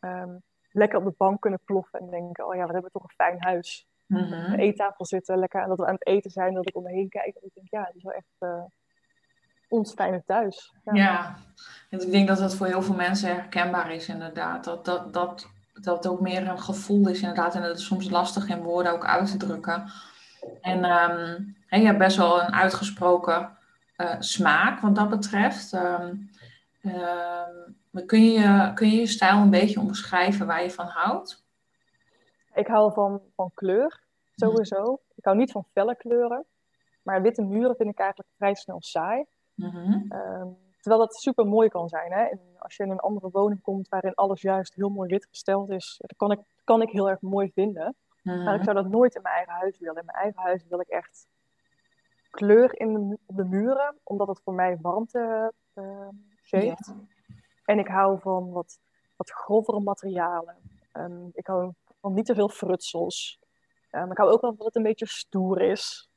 um, 0.00 0.42
lekker 0.70 0.98
op 0.98 1.04
de 1.04 1.14
bank 1.16 1.40
kunnen 1.40 1.60
ploffen 1.64 2.00
en 2.00 2.10
denken, 2.10 2.46
oh 2.46 2.54
ja, 2.54 2.66
we 2.66 2.72
hebben 2.72 2.90
toch 2.90 3.02
een 3.02 3.14
fijn 3.14 3.42
huis. 3.42 3.88
Mm 4.06 4.18
-hmm. 4.18 4.56
de 4.56 4.62
eettafel 4.62 5.06
zitten, 5.06 5.38
lekker, 5.38 5.62
en 5.62 5.68
dat 5.68 5.78
we 5.78 5.86
aan 5.86 5.94
het 5.94 6.06
eten 6.06 6.30
zijn, 6.30 6.54
dat 6.54 6.68
ik 6.68 6.76
om 6.76 6.82
me 6.82 6.90
heen 6.90 7.08
kijk 7.08 7.36
en 7.36 7.42
ik 7.44 7.54
denk, 7.54 7.70
ja, 7.70 7.84
het 7.84 7.94
is 7.94 8.02
wel 8.02 8.12
echt... 8.12 8.36
Uh, 8.38 8.64
ons 9.70 9.92
fijne 9.92 10.22
thuis. 10.26 10.74
Ja. 10.84 10.94
ja, 10.94 11.36
ik 11.88 12.10
denk 12.10 12.28
dat 12.28 12.38
dat 12.38 12.54
voor 12.54 12.66
heel 12.66 12.82
veel 12.82 12.94
mensen 12.94 13.34
herkenbaar 13.34 13.92
is 13.92 14.08
inderdaad. 14.08 14.64
Dat, 14.64 14.84
dat, 14.84 15.12
dat, 15.12 15.46
dat 15.74 15.96
het 15.96 16.06
ook 16.06 16.20
meer 16.20 16.48
een 16.48 16.60
gevoel 16.60 17.08
is 17.08 17.20
inderdaad. 17.20 17.54
En 17.54 17.62
dat 17.62 17.78
is 17.78 17.84
soms 17.84 18.10
lastig 18.10 18.48
in 18.48 18.62
woorden 18.62 18.92
ook 18.92 19.04
uit 19.04 19.30
te 19.30 19.36
drukken. 19.36 19.90
En 20.60 20.84
um, 20.84 21.56
je 21.68 21.86
hebt 21.86 21.98
best 21.98 22.16
wel 22.16 22.42
een 22.42 22.52
uitgesproken 22.52 23.58
uh, 23.96 24.14
smaak 24.18 24.80
wat 24.80 24.94
dat 24.94 25.08
betreft. 25.08 25.72
Um, 25.72 26.30
um, 27.92 28.06
kun, 28.06 28.22
je, 28.32 28.70
kun 28.74 28.90
je 28.90 28.96
je 28.96 29.06
stijl 29.06 29.36
een 29.36 29.50
beetje 29.50 29.80
omschrijven 29.80 30.46
waar 30.46 30.62
je 30.62 30.70
van 30.70 30.86
houdt? 30.86 31.44
Ik 32.54 32.66
hou 32.66 32.92
van, 32.92 33.20
van 33.34 33.50
kleur, 33.54 34.00
sowieso. 34.34 35.00
Ik 35.14 35.24
hou 35.24 35.36
niet 35.36 35.52
van 35.52 35.66
felle 35.72 35.96
kleuren. 35.96 36.44
Maar 37.02 37.22
witte 37.22 37.42
muren 37.42 37.76
vind 37.76 37.90
ik 37.90 37.98
eigenlijk 37.98 38.30
vrij 38.36 38.54
snel 38.54 38.82
saai. 38.82 39.24
Mm 39.60 40.58
terwijl 40.80 41.02
dat 41.02 41.14
super 41.14 41.46
mooi 41.46 41.68
kan 41.68 41.88
zijn. 41.88 42.12
Hè? 42.12 42.24
En 42.24 42.40
als 42.58 42.76
je 42.76 42.82
in 42.82 42.90
een 42.90 42.98
andere 42.98 43.30
woning 43.30 43.60
komt 43.60 43.88
waarin 43.88 44.14
alles 44.14 44.40
juist 44.40 44.74
heel 44.74 44.88
mooi 44.88 45.08
wit 45.08 45.26
gesteld 45.26 45.70
is, 45.70 45.94
dat 45.98 46.16
kan 46.16 46.30
ik, 46.30 46.40
kan 46.64 46.82
ik 46.82 46.90
heel 46.90 47.10
erg 47.10 47.20
mooi 47.20 47.50
vinden. 47.52 47.96
Maar 48.22 48.36
ik 48.36 48.44
mhm. 48.44 48.62
zou 48.62 48.76
dat 48.76 48.88
nooit 48.88 49.14
in 49.14 49.22
mijn 49.22 49.34
eigen 49.34 49.52
huis 49.52 49.78
willen. 49.78 49.96
In 49.96 50.04
mijn 50.04 50.18
eigen 50.18 50.42
huis 50.42 50.64
wil 50.68 50.80
ik 50.80 50.88
echt 50.88 51.26
kleur 52.30 52.80
in 52.80 52.92
de, 52.92 53.18
op 53.26 53.36
de 53.36 53.44
muren, 53.44 53.98
omdat 54.02 54.28
het 54.28 54.40
voor 54.44 54.54
mij 54.54 54.78
warmte 54.80 55.52
uh, 55.74 56.08
geeft. 56.42 56.94
En 57.64 57.78
ik 57.78 57.88
hou 57.88 58.20
van 58.20 58.50
wat, 58.50 58.78
wat 59.16 59.30
grovere 59.30 59.80
materialen. 59.80 60.56
Um, 60.92 61.30
ik 61.32 61.46
hou 61.46 61.72
van 62.00 62.12
niet 62.12 62.26
te 62.26 62.34
veel 62.34 62.48
frutsels. 62.48 63.38
Um, 63.90 64.10
ik 64.10 64.16
hou 64.16 64.30
ook 64.30 64.40
wel 64.40 64.50
van 64.50 64.58
dat 64.58 64.66
het 64.66 64.76
een 64.76 64.82
beetje 64.82 65.06
stoer 65.06 65.60
is, 65.60 66.10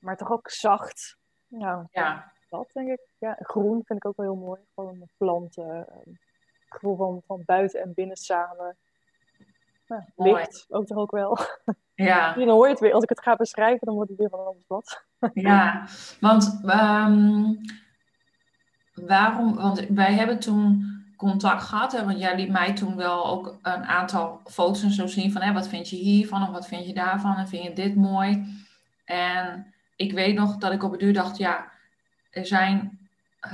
maar 0.00 0.16
toch 0.16 0.30
ook 0.30 0.50
zacht. 0.50 1.18
Nou, 1.48 1.86
ja 1.90 2.34
dat, 2.48 2.70
denk 2.72 2.88
ik. 2.88 3.00
Ja, 3.18 3.36
groen 3.40 3.82
vind 3.84 3.98
ik 3.98 4.06
ook 4.06 4.16
wel 4.16 4.26
heel 4.26 4.44
mooi. 4.44 4.60
Gewoon 4.74 5.08
planten. 5.16 5.88
Ehm, 5.88 6.10
het 6.68 6.68
gevoel 6.68 6.96
van, 6.96 7.22
van 7.26 7.42
buiten 7.44 7.80
en 7.80 7.92
binnen 7.94 8.16
samen. 8.16 8.76
Ja, 9.86 10.06
licht, 10.16 10.66
ook 10.68 10.86
toch 10.86 10.98
ook 10.98 11.10
wel. 11.10 11.38
Ja. 11.94 12.34
dan 12.34 12.48
hoor 12.56 12.64
je 12.64 12.70
het 12.70 12.80
weer. 12.80 12.92
Als 12.92 13.02
ik 13.02 13.08
het 13.08 13.22
ga 13.22 13.36
beschrijven, 13.36 13.86
dan 13.86 13.94
wordt 13.94 14.10
het 14.10 14.18
weer 14.18 14.28
van 14.28 14.46
alles 14.46 14.64
wat. 14.66 15.04
Ja, 15.32 15.86
want 16.20 16.60
um, 16.64 17.60
waarom? 18.94 19.54
Want 19.54 19.86
wij 19.88 20.14
hebben 20.14 20.38
toen 20.38 20.84
contact 21.16 21.62
gehad. 21.62 21.92
Hè, 21.92 22.04
want 22.04 22.18
jij 22.18 22.36
liet 22.36 22.50
mij 22.50 22.72
toen 22.72 22.96
wel 22.96 23.26
ook 23.26 23.58
een 23.62 23.84
aantal 23.84 24.40
foto's 24.44 24.82
en 24.82 24.90
zo 24.90 25.06
zien 25.06 25.32
van 25.32 25.42
hè, 25.42 25.52
wat 25.52 25.68
vind 25.68 25.88
je 25.88 25.96
hiervan 25.96 26.42
of 26.42 26.50
wat 26.50 26.66
vind 26.66 26.86
je 26.86 26.94
daarvan 26.94 27.36
en 27.36 27.48
vind 27.48 27.62
je 27.62 27.72
dit 27.72 27.94
mooi. 27.94 28.44
En 29.04 29.74
ik 29.96 30.12
weet 30.12 30.34
nog 30.34 30.56
dat 30.56 30.72
ik 30.72 30.82
op 30.82 30.90
het 30.90 31.00
duur 31.00 31.12
dacht, 31.12 31.36
ja, 31.36 31.72
er 32.36 32.46
zijn, 32.46 32.98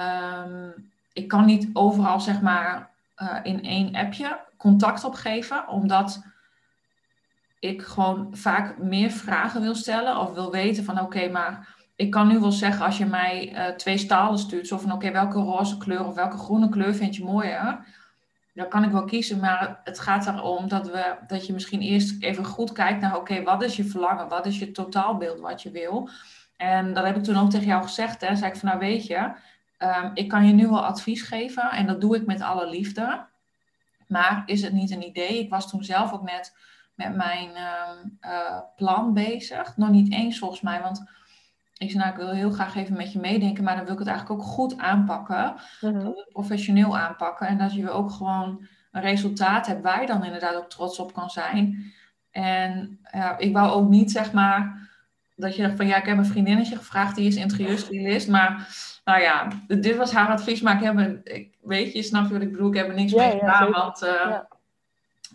um, 0.00 0.90
ik 1.12 1.28
kan 1.28 1.44
niet 1.44 1.68
overal 1.72 2.20
zeg 2.20 2.40
maar 2.40 2.90
eh, 3.14 3.38
in 3.42 3.64
één 3.64 3.94
appje 3.94 4.40
contact 4.56 5.04
opgeven, 5.04 5.68
omdat 5.68 6.22
ik 7.58 7.82
gewoon 7.82 8.28
vaak 8.36 8.78
meer 8.78 9.10
vragen 9.10 9.60
wil 9.60 9.74
stellen 9.74 10.18
of 10.18 10.34
wil 10.34 10.50
weten 10.50 10.84
van 10.84 11.00
oké, 11.00 11.28
maar 11.28 11.76
ik 11.96 12.10
kan 12.10 12.28
nu 12.28 12.38
wel 12.38 12.52
zeggen 12.52 12.84
als 12.84 12.98
je 12.98 13.06
mij 13.06 13.52
uh, 13.52 13.76
twee 13.76 13.98
stalen 13.98 14.38
stuurt, 14.38 14.66
zo 14.66 14.78
van 14.78 14.92
oké, 14.92 15.10
welke 15.10 15.38
roze 15.38 15.76
kleur 15.76 16.06
of 16.06 16.14
welke 16.14 16.36
groene 16.36 16.68
kleur 16.68 16.94
vind 16.94 17.16
je 17.16 17.24
mooier? 17.24 17.86
Dan 18.54 18.68
kan 18.68 18.84
ik 18.84 18.90
wel 18.90 19.04
kiezen, 19.04 19.40
maar 19.40 19.80
het 19.84 19.98
gaat 19.98 20.26
erom 20.26 20.68
dat, 20.68 20.90
we, 20.90 21.16
dat 21.26 21.46
je 21.46 21.52
misschien 21.52 21.80
eerst 21.80 22.22
even 22.22 22.44
goed 22.44 22.72
kijkt 22.72 23.00
naar 23.00 23.16
oké, 23.16 23.42
wat 23.42 23.62
is 23.62 23.76
je 23.76 23.84
verlangen, 23.84 24.28
wat 24.28 24.46
is 24.46 24.58
je 24.58 24.70
totaalbeeld 24.70 25.40
wat 25.40 25.62
je 25.62 25.70
wil? 25.70 26.08
En 26.62 26.94
dat 26.94 27.04
heb 27.04 27.16
ik 27.16 27.22
toen 27.22 27.36
ook 27.36 27.50
tegen 27.50 27.66
jou 27.66 27.82
gezegd, 27.82 28.20
hè, 28.20 28.36
zei 28.36 28.50
ik 28.50 28.58
van 28.58 28.68
nou 28.68 28.80
weet 28.80 29.06
je, 29.06 29.32
um, 29.78 30.10
ik 30.14 30.28
kan 30.28 30.46
je 30.46 30.52
nu 30.52 30.68
wel 30.68 30.84
advies 30.84 31.22
geven 31.22 31.70
en 31.70 31.86
dat 31.86 32.00
doe 32.00 32.16
ik 32.16 32.26
met 32.26 32.40
alle 32.40 32.68
liefde. 32.68 33.26
Maar 34.06 34.42
is 34.46 34.62
het 34.62 34.72
niet 34.72 34.90
een 34.90 35.06
idee? 35.06 35.38
Ik 35.38 35.50
was 35.50 35.70
toen 35.70 35.84
zelf 35.84 36.12
ook 36.12 36.22
net 36.22 36.56
met 36.94 37.16
mijn 37.16 37.50
uh, 38.20 38.60
plan 38.76 39.12
bezig. 39.12 39.76
Nog 39.76 39.88
niet 39.88 40.12
eens 40.12 40.38
volgens 40.38 40.60
mij, 40.60 40.82
want 40.82 41.04
ik 41.76 41.90
zei 41.90 42.02
nou, 42.02 42.10
ik 42.10 42.20
wil 42.20 42.30
heel 42.30 42.50
graag 42.50 42.74
even 42.74 42.96
met 42.96 43.12
je 43.12 43.20
meedenken, 43.20 43.64
maar 43.64 43.76
dan 43.76 43.84
wil 43.84 43.92
ik 43.92 43.98
het 43.98 44.08
eigenlijk 44.08 44.40
ook 44.40 44.46
goed 44.46 44.78
aanpakken. 44.78 45.54
Mhm. 45.80 46.10
Professioneel 46.32 46.98
aanpakken. 46.98 47.46
En 47.46 47.58
dat 47.58 47.74
je 47.74 47.90
ook 47.90 48.10
gewoon 48.10 48.66
een 48.92 49.02
resultaat 49.02 49.66
hebt 49.66 49.82
waar 49.82 50.00
je 50.00 50.06
dan 50.06 50.24
inderdaad 50.24 50.54
ook 50.54 50.70
trots 50.70 50.98
op 50.98 51.12
kan 51.12 51.30
zijn. 51.30 51.92
En 52.30 53.00
ja, 53.12 53.38
ik 53.38 53.52
wou 53.52 53.70
ook 53.70 53.88
niet 53.88 54.10
zeg 54.10 54.32
maar 54.32 54.90
dat 55.36 55.56
je 55.56 55.62
dacht 55.62 55.76
van 55.76 55.86
ja, 55.86 55.96
ik 55.96 56.06
heb 56.06 56.18
een 56.18 56.26
vriendinnetje 56.26 56.76
gevraagd, 56.76 57.16
die 57.16 57.26
is 57.26 57.36
interieurstylist. 57.36 58.28
Maar 58.28 58.68
nou 59.04 59.20
ja, 59.20 59.48
dit 59.66 59.96
was 59.96 60.12
haar 60.12 60.28
advies. 60.28 60.60
Maar 60.60 60.74
ik 60.74 60.82
heb 60.82 60.96
een, 60.96 61.20
ik, 61.24 61.58
weet 61.60 61.92
je, 61.92 62.02
snap 62.02 62.26
je 62.26 62.32
wat 62.32 62.42
ik 62.42 62.52
bedoel? 62.52 62.68
Ik 62.68 62.76
heb 62.76 62.88
er 62.88 62.94
niks 62.94 63.14
mee 63.14 63.38
gedaan. 63.38 63.70
want 63.70 64.02
uh, 64.02 64.38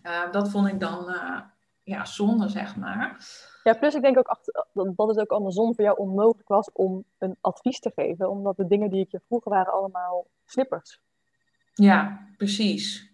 uh, 0.04 0.32
dat 0.32 0.50
vond 0.50 0.68
ik 0.68 0.80
dan 0.80 1.10
uh, 1.10 1.39
ja, 1.84 2.06
zonde, 2.06 2.50
zeg 2.50 2.75
maar. 2.75 3.25
Ja, 3.63 3.74
plus 3.74 3.96
ik 3.96 4.01
denk 4.01 4.18
ook 4.18 4.27
achter, 4.27 4.66
dat 4.74 5.08
het 5.08 5.20
ook 5.20 5.32
andersom 5.32 5.75
voor 5.75 5.84
jou 5.84 5.98
onmogelijk 5.98 6.48
was 6.48 6.72
om 6.72 7.04
een 7.18 7.36
advies 7.42 7.80
te 7.80 7.92
geven. 7.96 8.30
Omdat 8.30 8.58
de 8.58 8.68
dingen 8.68 8.89
die 8.89 9.01
ik 9.01 9.12
je 9.12 9.22
vroegen 9.27 9.51
waren 9.51 9.74
allemaal 9.74 10.27
slippers. 10.46 11.00
Ja, 11.74 12.27
precies. 12.38 13.07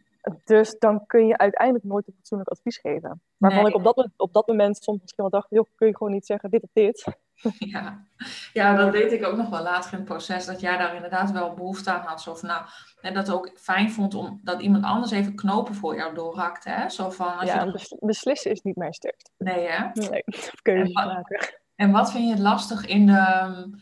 Dus 0.44 0.76
dan 0.80 1.06
kun 1.06 1.28
je 1.28 1.38
uiteindelijk 1.38 1.86
nooit 1.86 2.08
een 2.08 2.14
fatsoenlijk 2.14 2.50
advies 2.50 2.78
geven. 2.78 3.22
Waarvan 3.38 3.68
ik 3.68 3.76
op 3.76 3.84
dat, 3.84 4.10
op 4.18 4.34
dat 4.34 4.48
moment 4.48 4.84
soms 4.84 5.02
misschien 5.02 5.24
wel 5.24 5.32
dacht, 5.32 5.48
joh, 5.50 5.68
kun 5.76 5.88
je 5.88 5.98
gewoon 5.98 6.14
niet 6.14 6.26
zeggen 6.26 6.50
dit 6.50 6.64
of 6.64 6.70
dit. 6.74 7.04
Ja. 7.58 8.06
ja, 8.54 8.76
dat 8.76 8.92
deed 8.92 9.12
ik 9.12 9.26
ook 9.26 9.36
nog 9.36 9.50
wel 9.50 9.64
later 9.64 9.92
in 9.92 9.98
het 9.98 10.08
proces. 10.08 10.46
Dat 10.46 10.60
jij 10.60 10.78
daar 10.78 10.96
inderdaad 10.96 11.32
wel 11.32 11.54
behoefte 11.54 11.92
aan 11.92 12.06
had. 12.06 12.22
Zo 12.22 12.36
van, 12.36 12.50
nou, 12.50 12.66
en 13.02 13.14
dat 13.14 13.32
ook 13.32 13.52
fijn 13.56 13.92
vond 13.92 14.14
om 14.14 14.40
dat 14.44 14.62
iemand 14.62 14.84
anders 14.84 15.12
even 15.12 15.36
knopen 15.36 15.76
voor 15.76 15.96
jou 15.96 16.14
doorhakte. 16.14 16.70
Hè? 16.70 16.90
Zo 16.90 17.10
van, 17.10 17.38
als 17.38 17.50
ja, 17.50 17.64
je 17.64 17.98
beslissen 18.00 18.52
is 18.52 18.62
niet 18.62 18.76
mijn 18.76 18.94
sterkte. 18.94 19.32
Nee, 19.38 19.68
hè? 19.68 19.90
Nee, 19.94 20.24
keuzes 20.62 20.94
en 20.94 21.08
maken. 21.08 21.60
En 21.76 21.92
wat 21.92 22.12
vind 22.12 22.24
je 22.24 22.32
het 22.32 22.40
lastig 22.40 22.86
in, 22.86 23.06
de, 23.06 23.78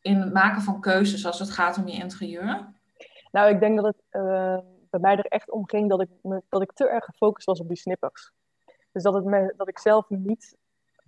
in 0.00 0.20
het 0.20 0.32
maken 0.32 0.62
van 0.62 0.80
keuzes 0.80 1.26
als 1.26 1.38
het 1.38 1.50
gaat 1.50 1.78
om 1.78 1.88
je 1.88 1.92
interieur? 1.92 2.72
Nou, 3.32 3.54
ik 3.54 3.60
denk 3.60 3.76
dat 3.76 3.84
het 3.84 4.22
uh, 4.22 4.58
bij 4.92 5.00
mij 5.00 5.16
er 5.16 5.26
echt 5.26 5.50
om 5.50 5.68
ging 5.68 5.88
dat 5.88 6.00
ik, 6.00 6.08
me, 6.22 6.42
dat 6.48 6.62
ik 6.62 6.72
te 6.72 6.88
erg 6.88 7.04
gefocust 7.04 7.46
was 7.46 7.60
op 7.60 7.68
die 7.68 7.76
snippers. 7.76 8.32
Dus 8.92 9.02
dat, 9.02 9.14
het 9.14 9.24
me, 9.24 9.54
dat 9.56 9.68
ik 9.68 9.78
zelf 9.78 10.08
niet 10.08 10.56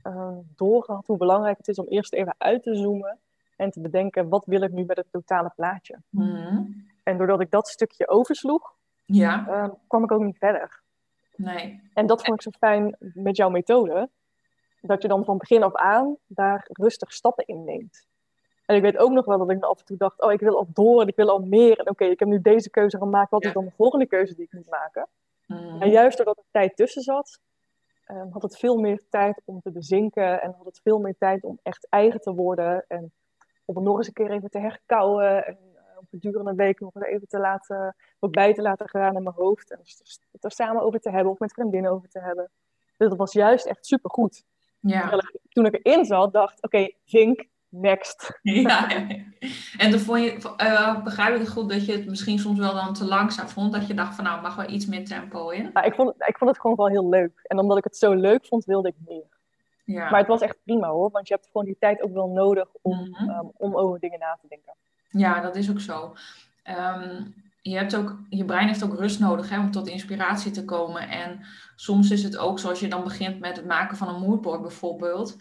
uh, 0.04 0.38
doorgehad 0.56 1.06
hoe 1.06 1.16
belangrijk 1.16 1.56
het 1.56 1.68
is 1.68 1.78
om 1.78 1.86
eerst 1.86 2.12
even 2.12 2.34
uit 2.38 2.62
te 2.62 2.76
zoomen 2.76 3.18
en 3.56 3.70
te 3.70 3.80
bedenken, 3.80 4.28
wat 4.28 4.44
wil 4.44 4.62
ik 4.62 4.72
nu 4.72 4.84
met 4.84 4.96
het 4.96 5.10
totale 5.10 5.52
plaatje? 5.54 5.98
Mm. 6.08 6.86
En 7.02 7.18
doordat 7.18 7.40
ik 7.40 7.50
dat 7.50 7.68
stukje 7.68 8.08
oversloeg, 8.08 8.74
ja. 9.04 9.46
uh, 9.48 9.68
kwam 9.86 10.04
ik 10.04 10.12
ook 10.12 10.22
niet 10.22 10.38
verder. 10.38 10.82
Nee. 11.36 11.90
En 11.94 12.06
dat 12.06 12.24
vond 12.24 12.36
ik 12.36 12.42
zo 12.42 12.58
fijn 12.58 12.96
met 12.98 13.36
jouw 13.36 13.48
methode, 13.48 14.10
dat 14.80 15.02
je 15.02 15.08
dan 15.08 15.24
van 15.24 15.38
begin 15.38 15.62
af 15.62 15.74
aan 15.74 16.16
daar 16.26 16.66
rustig 16.72 17.12
stappen 17.12 17.46
in 17.46 17.64
neemt. 17.64 18.06
En 18.66 18.76
ik 18.76 18.82
weet 18.82 18.96
ook 18.96 19.10
nog 19.10 19.24
wel 19.24 19.38
dat 19.38 19.50
ik 19.50 19.62
af 19.62 19.78
en 19.78 19.84
toe 19.84 19.96
dacht, 19.96 20.20
oh, 20.20 20.32
ik 20.32 20.40
wil 20.40 20.56
al 20.56 20.66
door 20.72 21.00
en 21.00 21.08
ik 21.08 21.16
wil 21.16 21.28
al 21.28 21.38
meer. 21.38 21.78
En 21.78 21.88
oké, 21.90 22.04
ik 22.04 22.18
heb 22.18 22.28
nu 22.28 22.40
deze 22.40 22.70
keuze 22.70 22.98
gemaakt, 22.98 23.30
wat 23.30 23.44
is 23.44 23.52
dan 23.52 23.64
de 23.64 23.70
volgende 23.76 24.06
keuze 24.06 24.34
die 24.34 24.44
ik 24.44 24.52
moet 24.52 24.68
maken? 24.68 25.08
Mm. 25.46 25.82
En 25.82 25.90
juist 25.90 26.16
doordat 26.16 26.36
er 26.36 26.44
tijd 26.50 26.76
tussen 26.76 27.02
zat, 27.02 27.40
um, 28.08 28.28
had 28.30 28.42
het 28.42 28.58
veel 28.58 28.76
meer 28.76 29.02
tijd 29.10 29.42
om 29.44 29.60
te 29.60 29.70
bezinken 29.70 30.42
en 30.42 30.54
had 30.56 30.66
het 30.66 30.80
veel 30.82 30.98
meer 30.98 31.16
tijd 31.18 31.44
om 31.44 31.58
echt 31.62 31.86
eigen 31.88 32.20
te 32.20 32.34
worden. 32.34 32.84
En 32.88 33.12
om 33.64 33.74
het 33.74 33.84
nog 33.84 33.96
eens 33.96 34.06
een 34.06 34.12
keer 34.12 34.30
even 34.30 34.50
te 34.50 34.58
herkauwen 34.58 35.46
en 35.46 35.58
uh, 35.74 35.80
op 35.98 36.06
gedurende 36.10 36.54
week 36.54 36.80
nog 36.80 37.02
even 37.02 37.28
te 37.28 37.38
laten, 37.38 37.96
wat 38.18 38.30
bij 38.30 38.54
te 38.54 38.62
laten 38.62 38.88
gaan 38.88 39.16
in 39.16 39.22
mijn 39.22 39.34
hoofd. 39.34 39.70
En 39.70 39.78
het 40.32 40.44
er 40.44 40.52
samen 40.52 40.82
over 40.82 41.00
te 41.00 41.10
hebben 41.10 41.32
of 41.32 41.38
met 41.38 41.52
vriendinnen 41.52 41.90
over 41.90 42.08
te 42.08 42.20
hebben. 42.20 42.50
Dus 42.96 43.08
dat 43.08 43.18
was 43.18 43.32
juist 43.32 43.66
echt 43.66 43.86
supergoed. 43.86 44.44
Ja. 44.80 45.20
Toen 45.48 45.66
ik 45.66 45.80
erin 45.82 46.04
zat, 46.04 46.32
dacht 46.32 46.56
oké, 46.56 46.76
okay, 46.76 46.96
vink, 47.04 47.46
next. 47.74 48.38
Ja, 48.42 48.88
en 49.78 49.90
dan 49.90 50.00
vond 50.00 50.20
je, 50.20 50.54
uh, 50.62 51.02
begrijp 51.02 51.34
ik 51.34 51.40
het 51.40 51.48
goed 51.48 51.70
dat 51.70 51.86
je 51.86 51.92
het 51.92 52.06
misschien 52.06 52.38
soms 52.38 52.58
wel 52.58 52.74
dan 52.74 52.94
te 52.94 53.04
langzaam 53.04 53.48
vond, 53.48 53.72
dat 53.72 53.86
je 53.86 53.94
dacht 53.94 54.14
van 54.14 54.24
nou 54.24 54.42
mag 54.42 54.56
wel 54.56 54.70
iets 54.70 54.86
meer 54.86 55.04
tempo 55.04 55.48
in? 55.48 55.70
Ja, 55.74 55.82
ik, 55.82 55.94
vond, 55.94 56.14
ik 56.18 56.38
vond 56.38 56.50
het 56.50 56.60
gewoon 56.60 56.76
wel 56.76 56.88
heel 56.88 57.08
leuk. 57.08 57.40
En 57.42 57.58
omdat 57.58 57.78
ik 57.78 57.84
het 57.84 57.96
zo 57.96 58.12
leuk 58.12 58.46
vond, 58.46 58.64
wilde 58.64 58.88
ik 58.88 58.94
meer. 59.06 59.26
Ja. 59.84 60.10
Maar 60.10 60.18
het 60.18 60.28
was 60.28 60.40
echt 60.40 60.58
prima 60.64 60.88
hoor, 60.88 61.10
want 61.10 61.28
je 61.28 61.34
hebt 61.34 61.46
gewoon 61.46 61.66
die 61.66 61.76
tijd 61.78 62.02
ook 62.02 62.12
wel 62.12 62.28
nodig 62.28 62.68
om, 62.82 62.98
mm 62.98 63.14
-hmm. 63.14 63.28
um, 63.28 63.50
om 63.56 63.76
over 63.76 63.98
dingen 63.98 64.18
na 64.18 64.38
te 64.40 64.48
denken. 64.48 64.74
Ja, 65.08 65.40
dat 65.40 65.56
is 65.56 65.70
ook 65.70 65.80
zo. 65.80 66.14
Um, 66.68 67.34
je, 67.60 67.76
hebt 67.76 67.96
ook, 67.96 68.18
je 68.28 68.44
brein 68.44 68.66
heeft 68.66 68.84
ook 68.84 68.98
rust 68.98 69.20
nodig 69.20 69.48
hè, 69.48 69.58
om 69.58 69.70
tot 69.70 69.88
inspiratie 69.88 70.50
te 70.50 70.64
komen. 70.64 71.08
En 71.08 71.40
soms 71.76 72.10
is 72.10 72.22
het 72.22 72.36
ook 72.36 72.58
zoals 72.58 72.80
je 72.80 72.88
dan 72.88 73.04
begint 73.04 73.40
met 73.40 73.56
het 73.56 73.66
maken 73.66 73.96
van 73.96 74.08
een 74.08 74.20
moodboard 74.20 74.62
bijvoorbeeld 74.62 75.36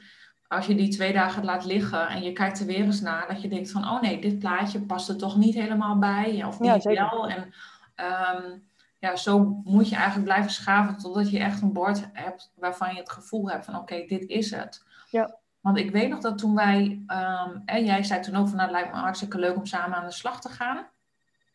als 0.55 0.65
je 0.65 0.75
die 0.75 0.89
twee 0.89 1.13
dagen 1.13 1.45
laat 1.45 1.65
liggen 1.65 2.07
en 2.07 2.23
je 2.23 2.33
kijkt 2.33 2.59
er 2.59 2.65
weer 2.65 2.83
eens 2.83 3.01
naar, 3.01 3.27
dat 3.27 3.41
je 3.41 3.47
denkt 3.47 3.71
van, 3.71 3.83
oh 3.83 4.01
nee, 4.01 4.21
dit 4.21 4.39
plaatje 4.39 4.81
past 4.81 5.09
er 5.09 5.17
toch 5.17 5.37
niet 5.37 5.55
helemaal 5.55 5.99
bij, 5.99 6.43
of 6.43 6.59
niet 6.59 6.83
ja, 6.83 7.09
wel. 7.09 7.29
En 7.29 7.53
um, 7.95 8.63
ja, 8.99 9.15
zo 9.15 9.61
moet 9.63 9.89
je 9.89 9.95
eigenlijk 9.95 10.25
blijven 10.25 10.51
schaven 10.51 10.97
totdat 10.97 11.31
je 11.31 11.39
echt 11.39 11.61
een 11.61 11.73
bord 11.73 12.05
hebt 12.13 12.51
waarvan 12.55 12.93
je 12.93 12.99
het 12.99 13.11
gevoel 13.11 13.49
hebt 13.49 13.65
van, 13.65 13.75
oké, 13.75 14.05
dit 14.07 14.25
is 14.27 14.51
het. 14.51 14.85
Ja. 15.09 15.35
Want 15.59 15.77
ik 15.77 15.91
weet 15.91 16.09
nog 16.09 16.19
dat 16.19 16.37
toen 16.37 16.55
wij, 16.55 17.03
um, 17.07 17.61
en 17.65 17.85
jij 17.85 18.03
zei 18.03 18.21
toen 18.21 18.35
ook 18.35 18.47
van, 18.47 18.57
nou, 18.57 18.69
het 18.69 18.79
lijkt 18.79 18.93
me 18.93 19.01
hartstikke 19.01 19.39
leuk 19.39 19.55
om 19.55 19.65
samen 19.65 19.97
aan 19.97 20.05
de 20.05 20.11
slag 20.11 20.41
te 20.41 20.49
gaan. 20.49 20.87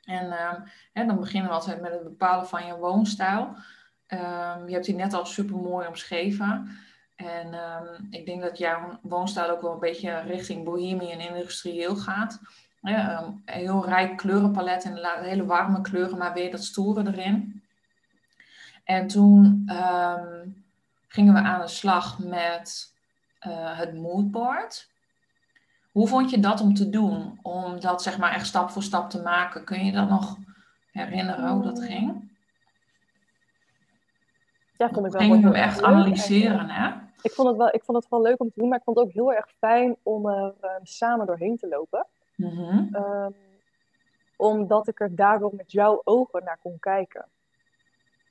En 0.04 0.34
um, 0.94 1.06
dan 1.06 1.20
beginnen 1.20 1.50
we 1.50 1.56
altijd 1.56 1.80
met 1.80 1.92
het 1.92 2.02
bepalen 2.02 2.46
van 2.46 2.66
je 2.66 2.76
woonstijl. 2.76 3.56
je 4.66 4.72
hebt 4.72 4.84
die 4.84 4.94
net 4.94 5.14
al 5.14 5.26
super 5.26 5.56
mooi 5.56 5.86
omschreven. 5.86 6.78
En 7.18 7.54
um, 7.54 8.06
ik 8.10 8.26
denk 8.26 8.42
dat 8.42 8.58
jouw 8.58 8.98
woonstijl 9.02 9.50
ook 9.50 9.62
wel 9.62 9.72
een 9.72 9.78
beetje 9.78 10.20
richting 10.20 10.64
bohemian 10.64 11.20
industrieel 11.20 11.96
gaat. 11.96 12.40
Ja, 12.80 13.22
um, 13.22 13.42
heel 13.44 13.86
rijk 13.86 14.16
kleurenpalet 14.16 14.84
en 14.84 14.98
hele 15.22 15.46
warme 15.46 15.80
kleuren, 15.80 16.18
maar 16.18 16.32
weer 16.32 16.50
dat 16.50 16.64
stoere 16.64 17.06
erin. 17.06 17.62
En 18.84 19.06
toen 19.06 19.70
um, 19.72 20.64
gingen 21.08 21.34
we 21.34 21.40
aan 21.40 21.60
de 21.60 21.68
slag 21.68 22.18
met 22.18 22.92
uh, 23.46 23.78
het 23.78 23.94
moodboard. 23.94 24.88
Hoe 25.92 26.08
vond 26.08 26.30
je 26.30 26.40
dat 26.40 26.60
om 26.60 26.74
te 26.74 26.90
doen? 26.90 27.38
Om 27.42 27.80
dat 27.80 28.02
zeg 28.02 28.18
maar 28.18 28.32
echt 28.32 28.46
stap 28.46 28.70
voor 28.70 28.82
stap 28.82 29.10
te 29.10 29.22
maken. 29.22 29.64
Kun 29.64 29.84
je 29.84 29.92
dat 29.92 30.08
nog 30.08 30.36
herinneren 30.92 31.50
hoe 31.50 31.62
dat 31.62 31.82
ging? 31.82 32.30
Ja, 34.76 34.88
vond 34.88 35.06
ik 35.06 35.12
wel. 35.12 35.20
Ging 35.20 35.42
je 35.42 35.52
echt 35.52 35.82
analyseren, 35.82 36.68
hè? 36.68 37.06
Ik 37.22 37.32
vond, 37.32 37.48
het 37.48 37.56
wel, 37.56 37.74
ik 37.74 37.84
vond 37.84 37.98
het 37.98 38.08
wel 38.08 38.22
leuk 38.22 38.40
om 38.40 38.50
te 38.50 38.60
doen, 38.60 38.68
maar 38.68 38.78
ik 38.78 38.84
vond 38.84 38.98
het 38.98 39.06
ook 39.06 39.12
heel 39.12 39.32
erg 39.32 39.50
fijn 39.58 39.96
om 40.02 40.28
er 40.28 40.54
um, 40.62 40.86
samen 40.86 41.26
doorheen 41.26 41.56
te 41.56 41.68
lopen. 41.68 42.06
Mm-hmm. 42.36 42.94
Um, 42.94 43.34
omdat 44.36 44.88
ik 44.88 45.00
er 45.00 45.14
daardoor 45.14 45.54
met 45.54 45.72
jouw 45.72 46.00
ogen 46.04 46.44
naar 46.44 46.58
kon 46.62 46.78
kijken. 46.78 47.26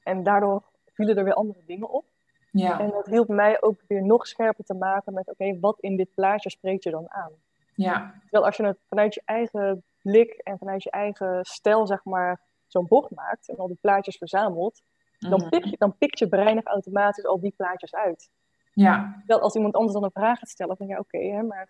En 0.04 0.24
daardoor 0.24 0.64
vielen 0.94 1.18
er 1.18 1.24
weer 1.24 1.34
andere 1.34 1.62
dingen 1.66 1.90
op. 1.90 2.06
Ja. 2.52 2.80
En 2.80 2.90
dat 2.90 3.06
hielp 3.06 3.28
mij 3.28 3.62
ook 3.62 3.82
weer 3.88 4.04
nog 4.04 4.28
scherper 4.28 4.64
te 4.64 4.74
maken 4.74 5.14
met, 5.14 5.30
oké, 5.30 5.60
wat 5.60 5.80
in 5.80 5.98
dit 5.98 6.14
plaatje 6.14 6.50
spreekt 6.50 6.84
je 6.84 6.92
dan 6.92 7.12
aan? 7.12 7.32
Ja. 7.76 8.14
Terwijl 8.22 8.46
als 8.46 8.58
je 8.58 8.66
het 8.66 8.80
vanuit 8.88 9.14
je 9.14 9.22
eigen 9.26 9.84
blik 10.02 10.32
en 10.32 10.58
vanuit 10.58 10.84
je 10.84 10.90
eigen 10.92 11.46
stijl, 11.46 11.88
zeg 11.88 12.04
maar, 12.04 12.42
zo'n 12.68 12.88
bocht 12.88 13.12
maakt 13.12 13.50
en 13.50 13.58
al 13.58 13.68
die 13.68 13.78
plaatjes 13.82 14.18
verzamelt, 14.18 14.82
dan, 15.20 15.32
mm-hmm. 15.32 15.50
pik 15.50 15.66
je, 15.66 15.78
dan 15.78 15.98
pikt 15.98 16.20
je 16.20 16.28
brein 16.28 16.64
automatisch 16.64 17.26
al 17.26 17.40
die 17.40 17.54
plaatjes 17.58 17.96
uit. 17.96 18.30
Ja. 18.78 19.24
Wel 19.26 19.40
als 19.40 19.56
iemand 19.56 19.76
anders 19.76 19.94
dan 19.94 20.04
een 20.04 20.12
vraag 20.12 20.40
gaat 20.40 20.50
stellen, 20.50 20.78
van 20.78 20.88
ja, 20.88 20.98
oké, 20.98 21.18
okay, 21.18 21.42
maar 21.42 21.70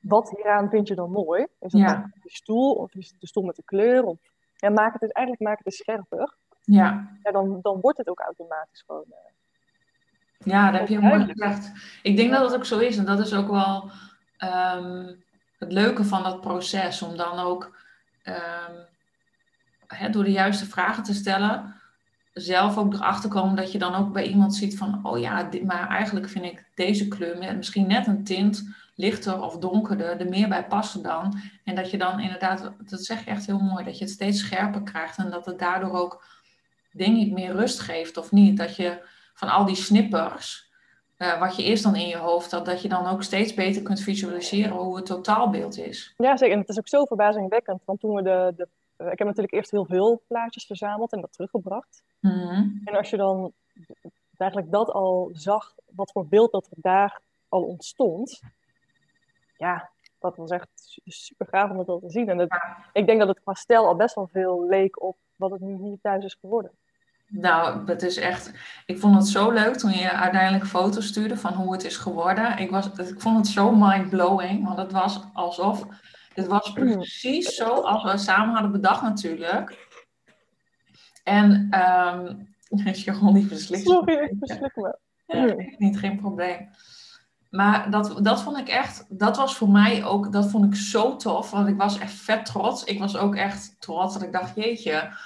wat 0.00 0.30
hieraan 0.36 0.70
vind 0.70 0.88
je 0.88 0.94
dan 0.94 1.10
mooi? 1.10 1.42
Is 1.42 1.72
het 1.72 1.82
ja. 1.82 2.10
de 2.22 2.30
stoel 2.30 2.74
of 2.74 2.94
is 2.94 3.08
het 3.08 3.20
de 3.20 3.26
stoel 3.26 3.44
met 3.44 3.56
de 3.56 3.62
kleur? 3.64 4.04
Of, 4.04 4.18
ja, 4.56 4.70
maak 4.70 4.92
het 4.92 5.00
dus, 5.00 5.10
eigenlijk 5.10 5.48
maak 5.48 5.56
het 5.56 5.66
dus 5.66 5.76
scherper. 5.76 6.34
Ja. 6.60 7.18
ja 7.22 7.32
dan, 7.32 7.58
dan 7.62 7.80
wordt 7.80 7.98
het 7.98 8.08
ook 8.08 8.20
automatisch 8.20 8.82
gewoon. 8.86 9.04
Uh, 9.08 9.16
ja, 10.38 10.70
dat 10.70 10.80
heb 10.80 10.88
je 10.88 11.00
mooi 11.00 11.24
gezegd. 11.24 11.72
Ik 12.02 12.16
denk 12.16 12.30
dat 12.30 12.44
het 12.44 12.54
ook 12.54 12.64
zo 12.64 12.78
is. 12.78 12.96
En 12.96 13.04
dat 13.04 13.18
is 13.18 13.34
ook 13.34 13.48
wel 13.48 13.90
um, 14.38 15.24
het 15.58 15.72
leuke 15.72 16.04
van 16.04 16.22
dat 16.22 16.40
proces. 16.40 17.02
Om 17.02 17.16
dan 17.16 17.38
ook 17.38 17.76
ehm, 18.22 18.74
hè, 19.86 20.10
door 20.10 20.24
de 20.24 20.32
juiste 20.32 20.66
vragen 20.66 21.02
te 21.02 21.14
stellen, 21.14 21.79
zelf 22.40 22.78
ook 22.78 22.94
erachter 22.94 23.30
komen 23.30 23.56
dat 23.56 23.72
je 23.72 23.78
dan 23.78 23.94
ook 23.94 24.12
bij 24.12 24.26
iemand 24.26 24.54
ziet 24.54 24.78
van, 24.78 25.00
oh 25.02 25.18
ja, 25.18 25.48
maar 25.64 25.88
eigenlijk 25.88 26.28
vind 26.28 26.44
ik 26.44 26.64
deze 26.74 27.08
kleur 27.08 27.56
misschien 27.56 27.86
net 27.86 28.06
een 28.06 28.24
tint 28.24 28.64
lichter 28.94 29.42
of 29.42 29.58
donkerder 29.58 30.20
er 30.20 30.28
meer 30.28 30.48
bij 30.48 30.66
passen 30.66 31.02
dan. 31.02 31.40
En 31.64 31.74
dat 31.74 31.90
je 31.90 31.98
dan 31.98 32.20
inderdaad, 32.20 32.72
dat 32.78 33.04
zeg 33.04 33.24
je 33.24 33.30
echt 33.30 33.46
heel 33.46 33.58
mooi, 33.58 33.84
dat 33.84 33.98
je 33.98 34.04
het 34.04 34.12
steeds 34.12 34.38
scherper 34.38 34.82
krijgt 34.82 35.18
en 35.18 35.30
dat 35.30 35.46
het 35.46 35.58
daardoor 35.58 35.92
ook, 35.92 36.24
denk 36.92 37.16
ik, 37.16 37.32
meer 37.32 37.52
rust 37.52 37.80
geeft 37.80 38.16
of 38.16 38.32
niet. 38.32 38.56
Dat 38.56 38.76
je 38.76 38.98
van 39.34 39.48
al 39.48 39.64
die 39.64 39.74
snippers, 39.74 40.70
uh, 41.18 41.40
wat 41.40 41.56
je 41.56 41.64
eerst 41.64 41.82
dan 41.82 41.96
in 41.96 42.08
je 42.08 42.16
hoofd 42.16 42.50
had, 42.50 42.66
dat 42.66 42.82
je 42.82 42.88
dan 42.88 43.06
ook 43.06 43.22
steeds 43.22 43.54
beter 43.54 43.82
kunt 43.82 44.00
visualiseren 44.00 44.76
hoe 44.76 44.96
het 44.96 45.06
totaalbeeld 45.06 45.78
is. 45.78 46.14
Ja, 46.16 46.36
zeker. 46.36 46.54
En 46.54 46.60
het 46.60 46.68
is 46.68 46.78
ook 46.78 46.88
zo 46.88 47.04
verbazingwekkend, 47.04 47.82
want 47.84 48.00
toen 48.00 48.14
we 48.14 48.22
de, 48.22 48.52
de 48.56 48.68
ik 49.00 49.18
heb 49.18 49.26
natuurlijk 49.26 49.52
eerst 49.52 49.70
heel 49.70 49.84
veel 49.84 50.22
plaatjes 50.26 50.66
verzameld 50.66 51.12
en 51.12 51.20
dat 51.20 51.32
teruggebracht. 51.32 52.02
Mhm. 52.20 52.68
En 52.84 52.96
als 52.96 53.10
je 53.10 53.16
dan 53.16 53.52
eigenlijk 54.36 54.72
dat 54.72 54.90
al 54.90 55.30
zag, 55.32 55.74
wat 55.94 56.12
voor 56.12 56.26
beeld 56.26 56.52
dat 56.52 56.66
er 56.66 56.76
daar 56.76 57.20
al 57.48 57.62
ontstond, 57.62 58.40
ja, 59.56 59.90
dat 60.18 60.36
was 60.36 60.50
echt 60.50 60.68
super 61.04 61.46
gaaf 61.46 61.70
om 61.70 61.76
dat 61.76 61.88
al 61.88 61.98
te 61.98 62.10
zien. 62.10 62.28
En 62.28 62.48
ik 62.92 63.06
denk 63.06 63.18
dat 63.18 63.28
het 63.28 63.40
qua 63.40 63.54
stijl 63.54 63.86
al 63.86 63.96
best 63.96 64.14
wel 64.14 64.28
veel 64.32 64.66
leek 64.68 65.02
op 65.02 65.16
wat 65.36 65.50
het 65.50 65.60
nu 65.60 65.76
hier 65.76 65.98
thuis 66.02 66.24
is 66.24 66.36
geworden. 66.40 66.70
Nou, 67.26 67.86
het 67.86 68.02
is 68.02 68.16
echt. 68.16 68.52
Ik 68.86 68.98
vond 68.98 69.14
het 69.14 69.26
zo 69.26 69.50
leuk 69.50 69.76
toen 69.76 69.90
je 69.90 70.10
uiteindelijk 70.10 70.66
foto's 70.66 71.06
stuurde 71.06 71.36
van 71.36 71.52
hoe 71.52 71.72
het 71.72 71.84
is 71.84 71.96
geworden. 71.96 72.58
Ik, 72.58 72.70
was, 72.70 72.86
ik 72.86 73.20
vond 73.20 73.36
het 73.36 73.46
zo 73.46 73.70
mind-blowing, 73.70 74.64
want 74.64 74.78
het 74.78 74.92
was 74.92 75.20
alsof. 75.32 75.86
Het 76.34 76.46
was 76.46 76.72
precies 76.72 77.54
zo 77.54 77.68
als 77.68 78.12
we 78.12 78.18
samen 78.18 78.52
hadden 78.52 78.72
bedacht, 78.72 79.02
natuurlijk. 79.02 79.88
En. 81.24 81.68
Um, 81.80 82.48
is 82.84 83.04
je 83.04 83.14
gewoon 83.14 83.34
niet 83.34 83.48
verslikt. 83.48 83.86
Sorry, 83.86 84.14
ik 84.14 84.36
verslik 84.38 84.76
me. 84.76 84.98
Ja, 85.26 85.54
niet, 85.78 85.98
geen 85.98 86.16
probleem. 86.16 86.68
Maar 87.50 87.90
dat, 87.90 88.24
dat 88.24 88.42
vond 88.42 88.58
ik 88.58 88.68
echt, 88.68 89.06
dat 89.08 89.36
was 89.36 89.56
voor 89.56 89.68
mij 89.68 90.04
ook, 90.04 90.32
dat 90.32 90.50
vond 90.50 90.64
ik 90.64 90.74
zo 90.74 91.16
tof. 91.16 91.50
Want 91.50 91.68
ik 91.68 91.76
was 91.76 91.98
echt 91.98 92.12
vet 92.12 92.46
trots. 92.46 92.84
Ik 92.84 92.98
was 92.98 93.16
ook 93.16 93.34
echt 93.36 93.76
trots 93.78 94.12
dat 94.12 94.22
ik 94.22 94.32
dacht, 94.32 94.54
jeetje, 94.54 95.16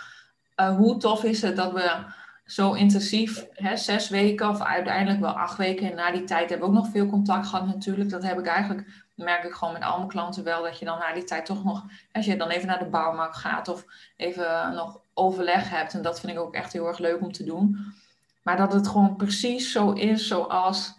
uh, 0.61 0.77
hoe 0.77 0.97
tof 0.97 1.25
is 1.25 1.43
het 1.43 1.57
dat 1.57 1.73
we 1.73 2.05
zo 2.45 2.73
intensief, 2.73 3.47
hè, 3.53 3.77
zes 3.77 4.09
weken 4.09 4.49
of 4.49 4.61
uiteindelijk 4.61 5.21
wel 5.21 5.39
acht 5.39 5.57
weken. 5.57 5.91
En 5.91 5.97
na 5.97 6.11
die 6.11 6.25
tijd 6.25 6.51
hebben 6.51 6.71
we 6.71 6.77
ook 6.77 6.83
nog 6.83 6.93
veel 6.93 7.07
contact 7.07 7.47
gehad 7.47 7.67
natuurlijk. 7.67 8.11
Dat 8.11 8.23
heb 8.23 8.39
ik 8.39 8.47
eigenlijk, 8.47 9.04
merk 9.15 9.45
ik 9.45 9.53
gewoon 9.53 9.73
met 9.73 9.83
al 9.83 9.97
mijn 9.97 10.09
klanten 10.09 10.45
wel, 10.45 10.63
dat 10.63 10.79
je 10.79 10.85
dan 10.85 10.99
na 10.99 11.13
die 11.13 11.25
tijd 11.25 11.47
toch 11.47 11.65
nog, 11.65 11.85
als 12.13 12.25
je 12.25 12.37
dan 12.37 12.49
even 12.49 12.67
naar 12.67 12.79
de 12.79 12.85
bouwmarkt 12.85 13.37
gaat 13.37 13.69
of 13.69 13.85
even 14.17 14.75
nog 14.75 15.01
overleg 15.15 15.71
hebt. 15.71 15.95
En 15.95 16.03
dat 16.03 16.21
vind 16.21 16.33
ik 16.33 16.39
ook 16.39 16.55
echt 16.55 16.73
heel 16.73 16.87
erg 16.87 16.99
leuk 16.99 17.21
om 17.21 17.33
te 17.33 17.45
doen. 17.45 17.95
Maar 18.43 18.57
dat 18.57 18.73
het 18.73 18.89
gewoon 18.89 19.17
precies 19.17 19.73
zo 19.73 19.93
is 19.93 20.27
zoals 20.27 20.95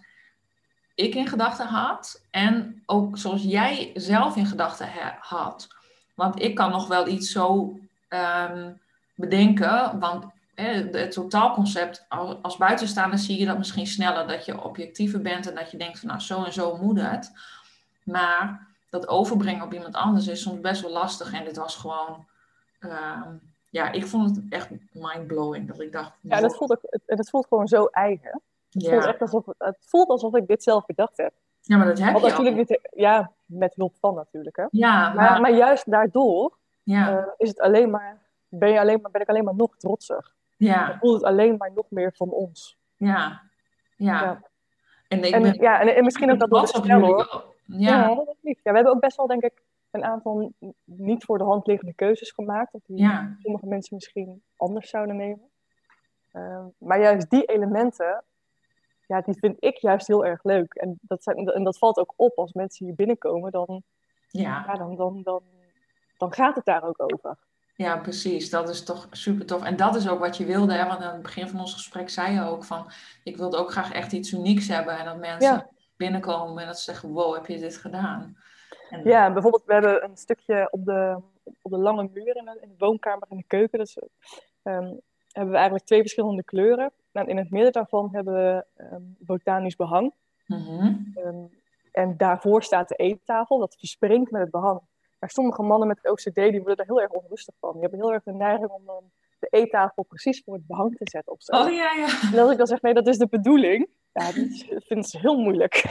ik 0.95 1.15
in 1.15 1.27
gedachten 1.27 1.67
had. 1.67 2.21
En 2.31 2.83
ook 2.85 3.17
zoals 3.17 3.43
jij 3.43 3.91
zelf 3.93 4.35
in 4.35 4.45
gedachten 4.45 4.89
had. 5.19 5.67
Want 6.13 6.41
ik 6.41 6.55
kan 6.55 6.71
nog 6.71 6.87
wel 6.87 7.07
iets 7.07 7.31
zo 7.31 7.79
um, 8.09 8.79
bedenken. 9.15 9.99
Want 9.99 10.25
het 10.55 11.11
totaalconcept, 11.11 12.05
als, 12.09 12.35
als 12.41 12.57
buitenstaander 12.57 13.19
zie 13.19 13.39
je 13.39 13.45
dat 13.45 13.57
misschien 13.57 13.87
sneller. 13.87 14.27
Dat 14.27 14.45
je 14.45 14.63
objectiever 14.63 15.21
bent 15.21 15.49
en 15.49 15.55
dat 15.55 15.71
je 15.71 15.77
denkt 15.77 15.99
van 15.99 16.07
nou 16.07 16.19
zo 16.19 16.43
en 16.43 16.53
zo 16.53 16.77
moet 16.77 17.01
het. 17.01 17.31
Maar 18.05 18.67
dat 18.89 19.07
overbrengen 19.07 19.65
op 19.65 19.73
iemand 19.73 19.95
anders 19.95 20.27
is 20.27 20.41
soms 20.41 20.59
best 20.59 20.81
wel 20.81 20.91
lastig. 20.91 21.33
En 21.33 21.45
dit 21.45 21.57
was 21.57 21.75
gewoon... 21.75 22.25
Um, 22.79 23.53
ja, 23.69 23.91
ik 23.91 24.05
vond 24.05 24.35
het 24.35 24.45
echt 24.49 24.69
mind-blowing. 24.91 25.67
Dat 25.67 25.79
ik 25.79 25.91
dacht... 25.91 26.11
Ja, 26.21 26.39
dat 26.39 26.55
voelt, 26.55 26.71
ook, 26.71 26.81
het, 26.81 27.01
het 27.05 27.29
voelt 27.29 27.47
gewoon 27.47 27.67
zo 27.67 27.85
eigen. 27.85 28.41
Het, 28.69 28.83
ja. 28.83 28.89
voelt 28.91 29.05
echt 29.05 29.21
alsof, 29.21 29.45
het 29.57 29.77
voelt 29.79 30.07
alsof 30.07 30.35
ik 30.35 30.47
dit 30.47 30.63
zelf 30.63 30.85
bedacht 30.85 31.17
heb. 31.17 31.33
Ja, 31.61 31.77
maar 31.77 31.85
dat 31.85 31.99
heb 31.99 32.11
Want 32.11 32.25
je 32.25 32.31
natuurlijk 32.31 32.69
niet, 32.69 32.89
Ja, 32.91 33.31
met 33.45 33.75
hulp 33.75 33.95
van 33.99 34.15
natuurlijk. 34.15 34.55
Hè. 34.55 34.65
Ja, 34.69 35.13
maar... 35.13 35.31
maar, 35.31 35.41
maar 35.41 35.51
juist 35.51 35.91
daardoor 35.91 36.57
ja. 36.83 37.11
uh, 37.11 37.27
is 37.37 37.49
het 37.49 37.59
alleen 37.59 37.89
maar, 37.89 38.21
ben, 38.47 38.69
je 38.69 38.79
alleen 38.79 39.01
maar, 39.01 39.11
ben 39.11 39.21
ik 39.21 39.29
alleen 39.29 39.43
maar 39.43 39.55
nog 39.55 39.77
trotser. 39.77 40.33
Ja. 40.57 40.87
Dan 40.87 40.97
voelt 40.97 41.13
het 41.13 41.23
alleen 41.23 41.57
maar 41.57 41.71
nog 41.75 41.85
meer 41.89 42.13
van 42.15 42.29
ons. 42.29 42.77
Ja, 42.95 43.41
ja. 43.95 44.21
ja. 44.21 44.41
En, 45.07 45.23
ik 45.23 45.33
en, 45.33 45.41
ben... 45.41 45.53
ja, 45.53 45.81
en, 45.81 45.95
en 45.95 46.03
misschien 46.03 46.31
ook 46.31 46.39
dat 46.39 46.49
door 46.49 46.87
de 46.87 46.93
hoor. 46.93 47.54
Ja. 47.65 48.09
Ja, 48.09 48.15
dat 48.15 48.35
ja, 48.41 48.53
we 48.71 48.71
hebben 48.71 48.93
ook 48.93 48.99
best 48.99 49.17
wel, 49.17 49.27
denk 49.27 49.43
ik, 49.43 49.63
een 49.91 50.03
aantal 50.03 50.53
niet 50.83 51.23
voor 51.23 51.37
de 51.37 51.43
hand 51.43 51.67
liggende 51.67 51.93
keuzes 51.93 52.31
gemaakt. 52.31 52.71
Dat 52.71 52.81
die 52.85 52.97
ja. 52.97 53.35
sommige 53.41 53.65
mensen 53.65 53.95
misschien 53.95 54.43
anders 54.57 54.89
zouden 54.89 55.15
nemen. 55.15 55.49
Uh, 56.33 56.65
maar 56.77 57.01
juist 57.01 57.29
die 57.29 57.45
elementen, 57.45 58.23
ja, 59.07 59.21
die 59.21 59.37
vind 59.39 59.55
ik 59.59 59.77
juist 59.77 60.07
heel 60.07 60.25
erg 60.25 60.43
leuk. 60.43 60.73
En 60.73 60.99
dat, 61.01 61.23
zijn, 61.23 61.47
en 61.47 61.63
dat 61.63 61.77
valt 61.77 61.97
ook 61.97 62.13
op 62.15 62.37
als 62.37 62.53
mensen 62.53 62.85
hier 62.85 62.95
binnenkomen, 62.95 63.51
dan, 63.51 63.83
ja. 64.27 64.63
ja 64.67 64.73
dan, 64.73 64.95
dan, 64.95 65.21
dan, 65.23 65.41
dan 66.17 66.33
gaat 66.33 66.55
het 66.55 66.65
daar 66.65 66.83
ook 66.83 67.13
over. 67.13 67.37
Ja, 67.75 67.97
precies. 67.97 68.49
Dat 68.49 68.69
is 68.69 68.83
toch 68.83 69.07
super 69.11 69.45
tof. 69.45 69.63
En 69.63 69.75
dat 69.75 69.95
is 69.95 70.09
ook 70.09 70.19
wat 70.19 70.37
je 70.37 70.45
wilde. 70.45 70.73
Hè? 70.73 70.85
Want 70.87 71.01
aan 71.01 71.13
het 71.13 71.21
begin 71.21 71.47
van 71.47 71.59
ons 71.59 71.73
gesprek 71.73 72.09
zei 72.09 72.33
je 72.33 72.41
ook 72.41 72.63
van... 72.63 72.91
ik 73.23 73.37
wilde 73.37 73.57
ook 73.57 73.71
graag 73.71 73.91
echt 73.91 74.11
iets 74.11 74.31
unieks 74.31 74.67
hebben. 74.67 74.97
En 74.97 75.05
dat 75.05 75.17
mensen 75.17 75.51
Ja. 75.53 75.69
Binnenkomen 75.97 76.61
en 76.61 76.67
dat 76.67 76.77
ze 76.77 76.83
zeggen... 76.83 77.09
wow, 77.09 77.33
heb 77.33 77.45
je 77.45 77.57
dit 77.57 77.77
gedaan? 77.77 78.37
En, 78.89 79.03
Ja, 79.03 79.33
bijvoorbeeld, 79.33 79.65
we 79.65 79.73
hebben 79.73 80.03
een 80.03 80.17
stukje 80.17 80.67
op 80.71 80.85
de, 80.85 81.21
op 81.61 81.71
de 81.71 81.77
lange 81.77 82.09
muur 82.13 82.35
in 82.35 82.45
de, 82.45 82.57
in 82.61 82.69
de 82.69 82.75
woonkamer 82.77 83.27
en 83.29 83.37
de 83.37 83.43
keuken. 83.47 83.79
Dus, 83.79 83.97
ehm, 84.63 84.93
hebben 85.31 85.51
we 85.51 85.55
eigenlijk 85.55 85.85
twee 85.85 86.01
verschillende 86.01 86.43
kleuren. 86.43 86.91
En 87.11 87.27
in 87.27 87.37
het 87.37 87.49
midden 87.49 87.71
daarvan 87.71 88.09
hebben 88.11 88.33
we 88.33 88.65
ehm, 88.75 89.01
botanisch 89.19 89.75
behang. 89.75 90.13
Mhm. 90.45 90.95
Ehm, 91.13 91.45
en 91.91 92.17
daarvoor 92.17 92.63
staat 92.63 92.87
de 92.87 92.95
eettafel, 92.95 93.59
dat 93.59 93.75
verspringt 93.79 94.31
met 94.31 94.41
het 94.41 94.51
behang. 94.51 94.81
Maar 95.19 95.29
sommige 95.29 95.63
mannen 95.63 95.87
met 95.87 96.09
OCD 96.09 96.35
die 96.35 96.61
worden 96.61 96.75
daar 96.75 96.85
heel 96.85 97.01
erg 97.01 97.11
onrustig 97.11 97.55
van. 97.59 97.71
Die 97.71 97.81
hebben 97.81 97.99
heel 97.99 98.13
erg 98.13 98.23
de 98.23 98.33
neiging 98.33 98.69
om 98.69 98.85
dan 98.85 99.11
de 99.39 99.47
eettafel 99.49 100.03
precies 100.03 100.41
voor 100.43 100.53
het 100.53 100.67
behang 100.67 100.97
te 100.97 101.09
zetten. 101.09 101.33
Of 101.33 101.41
zo. 101.41 101.55
Oh 101.55 101.71
ja, 101.71 101.91
ja. 101.91 102.07
En 102.33 102.39
als 102.39 102.51
ik 102.51 102.57
dan 102.57 102.67
zeg, 102.67 102.81
nee, 102.81 102.93
dat 102.93 103.07
is 103.07 103.17
de 103.17 103.27
bedoeling. 103.27 103.89
Ja, 104.19 104.31
dat 104.69 104.83
vinden 104.85 105.03
ze 105.09 105.19
heel 105.19 105.37
moeilijk. 105.37 105.83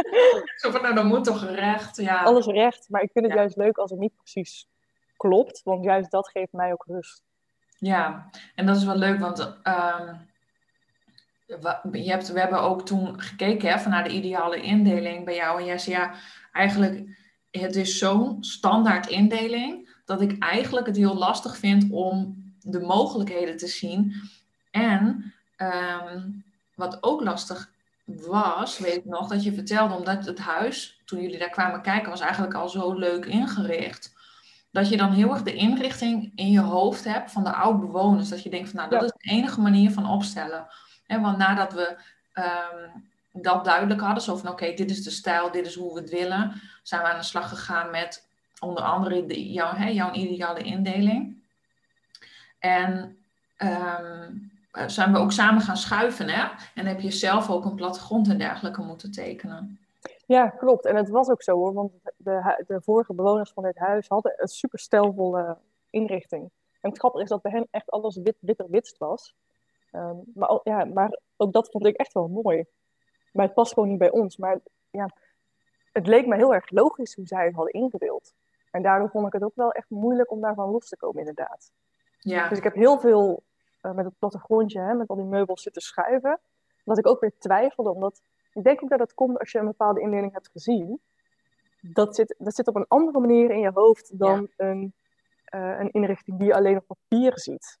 Zo 0.62 0.70
van, 0.70 0.82
nou, 0.82 0.94
dat 0.94 1.04
moet 1.04 1.24
toch 1.24 1.44
recht. 1.44 1.96
Ja. 1.96 2.22
Alles 2.22 2.46
recht, 2.46 2.86
maar 2.88 3.02
ik 3.02 3.10
vind 3.12 3.24
het 3.24 3.34
Ja. 3.34 3.40
juist 3.40 3.56
leuk 3.56 3.78
als 3.78 3.90
het 3.90 4.00
niet 4.00 4.16
precies 4.16 4.66
klopt. 5.16 5.60
Want 5.64 5.84
juist 5.84 6.10
dat 6.10 6.28
geeft 6.28 6.52
mij 6.52 6.72
ook 6.72 6.84
rust. 6.86 7.22
Ja, 7.78 8.30
en 8.54 8.66
dat 8.66 8.76
is 8.76 8.84
wel 8.84 8.96
leuk, 8.96 9.18
want 9.18 9.56
ehm, 9.62 10.14
je 11.92 12.10
hebt, 12.10 12.32
we 12.32 12.40
hebben 12.40 12.60
ook 12.60 12.86
toen 12.86 13.20
gekeken 13.20 13.70
hè, 13.70 13.78
van 13.78 13.90
naar 13.90 14.04
de 14.04 14.10
ideale 14.14 14.60
indeling 14.60 15.24
bij 15.24 15.34
jou. 15.34 15.60
En 15.60 15.66
jij 15.66 15.78
zei 15.78 15.96
ja, 15.96 16.14
eigenlijk, 16.52 17.18
het 17.50 17.76
is 17.76 17.98
zo'n 17.98 18.44
standaard 18.44 19.06
indeling 19.08 19.98
dat 20.04 20.20
ik 20.20 20.38
eigenlijk 20.38 20.86
het 20.86 20.96
heel 20.96 21.14
lastig 21.14 21.56
vind 21.56 21.90
om 21.90 22.42
de 22.60 22.80
mogelijkheden 22.80 23.56
te 23.56 23.66
zien. 23.66 24.14
En 24.70 25.34
ehm, 25.56 26.28
wat 26.80 27.02
ook 27.02 27.20
lastig 27.20 27.70
was, 28.04 28.78
weet 28.78 28.96
ik 28.96 29.04
nog, 29.04 29.28
dat 29.28 29.42
je 29.44 29.52
vertelde, 29.54 29.94
omdat 29.94 30.26
het 30.26 30.38
huis, 30.38 31.00
toen 31.04 31.20
jullie 31.20 31.38
daar 31.38 31.50
kwamen 31.50 31.82
kijken, 31.82 32.10
was 32.10 32.20
eigenlijk 32.20 32.54
al 32.54 32.68
zo 32.68 32.92
leuk 32.92 33.24
ingericht. 33.24 34.12
Dat 34.70 34.88
je 34.88 34.96
dan 34.96 35.12
heel 35.12 35.30
erg 35.30 35.42
de 35.42 35.54
inrichting 35.54 36.32
in 36.34 36.50
je 36.50 36.60
hoofd 36.60 37.04
hebt 37.04 37.30
van 37.30 37.44
de 37.44 37.52
oude 37.52 37.78
bewoners. 37.86 38.28
Dat 38.28 38.42
je 38.42 38.50
denkt 38.50 38.68
van 38.68 38.78
nou, 38.78 38.90
dat 38.90 39.00
Ja. 39.00 39.06
is 39.06 39.12
de 39.12 39.30
enige 39.36 39.60
manier 39.60 39.90
van 39.90 40.10
opstellen. 40.10 40.66
Hè, 41.06 41.20
want 41.20 41.38
nadat 41.38 41.72
we 41.72 41.96
ehm, 42.32 42.88
dat 43.32 43.64
duidelijk 43.64 44.00
hadden, 44.00 44.22
zo 44.22 44.36
van 44.36 44.50
oké, 44.50 44.72
dit 44.74 44.90
is 44.90 45.02
de 45.02 45.10
stijl, 45.10 45.50
dit 45.50 45.66
is 45.66 45.74
hoe 45.74 45.94
we 45.94 46.00
het 46.00 46.10
willen, 46.10 46.60
zijn 46.82 47.02
we 47.02 47.08
aan 47.08 47.18
de 47.18 47.24
slag 47.24 47.48
gegaan 47.48 47.90
met 47.90 48.28
onder 48.60 48.82
andere 48.82 49.26
de, 49.26 49.52
jouw, 49.52 49.74
hè, 49.74 49.88
jouw 49.88 50.12
ideale 50.12 50.62
indeling. 50.62 51.42
En 52.58 53.16
ehm, 53.56 54.04
eh, 54.22 54.28
zijn 54.86 55.12
we 55.12 55.18
ook 55.18 55.32
samen 55.32 55.62
gaan 55.62 55.76
schuiven, 55.76 56.28
hè? 56.28 56.48
En 56.74 56.86
heb 56.86 57.00
je 57.00 57.10
zelf 57.10 57.50
ook 57.50 57.64
een 57.64 57.74
plattegrond 57.74 58.28
en 58.28 58.38
dergelijke 58.38 58.82
moeten 58.82 59.10
tekenen. 59.10 59.78
Ja, 60.26 60.48
klopt. 60.48 60.84
En 60.84 60.96
het 60.96 61.08
was 61.08 61.28
ook 61.28 61.42
zo 61.42 61.56
hoor. 61.56 61.72
Want 61.72 61.92
de, 62.16 62.64
de 62.66 62.80
vorige 62.82 63.14
bewoners 63.14 63.50
van 63.50 63.62
dit 63.62 63.78
huis 63.78 64.08
hadden 64.08 64.32
een 64.36 64.48
super 64.48 64.78
stijlvolle 64.78 65.58
inrichting. 65.90 66.50
En 66.80 66.90
het 66.90 66.98
grappige 66.98 67.22
is 67.22 67.28
dat 67.28 67.42
bij 67.42 67.52
hen 67.52 67.68
echt 67.70 67.90
alles 67.90 68.16
wit, 68.16 68.36
witterwitst 68.40 68.98
was. 68.98 69.34
Ehm, 69.90 70.16
maar, 70.34 70.60
ja, 70.62 70.84
maar 70.84 71.18
ook 71.36 71.52
dat 71.52 71.70
vond 71.70 71.86
ik 71.86 71.96
echt 71.96 72.12
wel 72.12 72.28
mooi. 72.28 72.64
Maar 73.32 73.44
het 73.44 73.54
past 73.54 73.72
gewoon 73.72 73.88
niet 73.88 73.98
bij 73.98 74.10
ons. 74.10 74.36
Maar 74.36 74.60
ja, 74.90 75.10
het 75.92 76.06
leek 76.06 76.26
me 76.26 76.36
heel 76.36 76.54
erg 76.54 76.70
logisch 76.70 77.14
hoe 77.14 77.26
zij 77.26 77.44
het 77.44 77.54
hadden 77.54 77.72
ingedeeld. 77.72 78.34
En 78.70 78.82
daardoor 78.82 79.10
vond 79.10 79.26
ik 79.26 79.32
het 79.32 79.42
ook 79.42 79.54
wel 79.54 79.72
echt 79.72 79.90
moeilijk 79.90 80.30
om 80.30 80.40
daarvan 80.40 80.70
los 80.70 80.88
te 80.88 80.96
komen, 80.96 81.18
inderdaad. 81.18 81.72
Ja, 82.18 82.48
Dus 82.48 82.58
ik 82.58 82.64
heb 82.64 82.74
heel 82.74 82.98
veel 82.98 83.42
eh, 83.80 83.92
met 83.92 84.04
het 84.04 84.18
plattegrondje, 84.18 84.80
hè, 84.80 84.94
met 84.94 85.08
al 85.08 85.16
die 85.16 85.24
meubels 85.24 85.62
zitten 85.62 85.82
schuiven. 85.82 86.40
Dat 86.84 86.98
ik 86.98 87.06
ook 87.06 87.20
weer 87.20 87.38
twijfelde, 87.38 87.90
omdat 87.90 88.22
ik 88.52 88.64
denk 88.64 88.82
ook 88.82 88.88
dat 88.90 88.98
dat 88.98 89.14
komt 89.14 89.38
als 89.38 89.52
je 89.52 89.58
een 89.58 89.66
bepaalde 89.66 90.00
indeling 90.00 90.32
hebt 90.32 90.50
gezien. 90.50 91.00
Dat 91.80 92.14
zit, 92.14 92.34
dat 92.38 92.54
zit 92.54 92.68
op 92.68 92.76
een 92.76 92.88
andere 92.88 93.20
manier 93.20 93.50
in 93.50 93.60
je 93.60 93.70
hoofd 93.74 94.18
dan 94.18 94.48
een 94.56 94.94
een 95.50 95.90
inrichting 95.90 96.38
die 96.38 96.46
je 96.46 96.54
alleen 96.54 96.76
op 96.76 96.86
papier 96.86 97.38
ziet. 97.38 97.78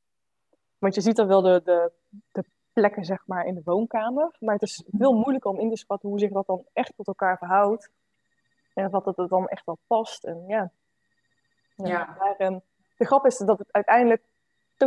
Want 0.78 0.94
je 0.94 1.00
ziet 1.00 1.16
dan 1.16 1.26
wel 1.26 1.42
de, 1.42 1.60
de, 1.64 1.92
de 2.32 2.44
plekken 2.72 3.04
zeg 3.04 3.26
maar, 3.26 3.44
in 3.44 3.54
de 3.54 3.62
woonkamer. 3.64 4.36
Maar 4.38 4.54
het 4.54 4.62
is 4.62 4.84
veel 4.90 5.12
moeilijker 5.12 5.50
om 5.50 5.58
in 5.58 5.70
te 5.70 5.76
schatten 5.76 6.08
hoe 6.08 6.18
zich 6.18 6.30
dat 6.30 6.46
dan 6.46 6.64
echt 6.72 6.92
tot 6.96 7.06
elkaar 7.06 7.38
verhoudt. 7.38 7.90
En 8.74 8.90
wat 8.90 9.04
het 9.04 9.28
dan 9.28 9.48
echt 9.48 9.66
wel 9.66 9.78
past. 9.86 10.24
En 10.24 10.44
ja. 10.46 10.72
Ja. 11.74 12.16
Maar, 12.18 12.60
de 12.96 13.06
grap 13.06 13.26
is 13.26 13.38
dat 13.38 13.58
het 13.58 13.72
uiteindelijk 13.72 14.22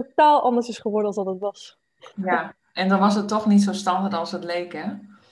totaal 0.02 0.42
anders 0.44 0.68
is 0.68 0.78
geworden 0.80 1.14
dan 1.14 1.24
dat 1.24 1.34
het 1.34 1.42
was. 1.44 1.78
Ja, 2.16 2.54
en 2.74 2.90
dan 2.90 3.00
was 3.00 3.16
het 3.16 3.28
toch 3.28 3.46
niet 3.46 3.64
zo 3.64 3.74
standaard 3.74 4.14
als 4.14 4.32
het 4.32 4.44
leek, 4.44 4.74
hè? 4.74 4.86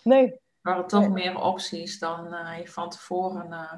Nee. 0.04 0.26
Er 0.32 0.40
waren 0.62 0.88
toch 0.88 1.00
Nee. 1.00 1.10
meer 1.10 1.42
opties 1.42 2.00
dan 2.00 2.34
eh, 2.34 2.58
je 2.60 2.68
van 2.68 2.90
tevoren. 2.90 3.52
eh, 3.54 3.74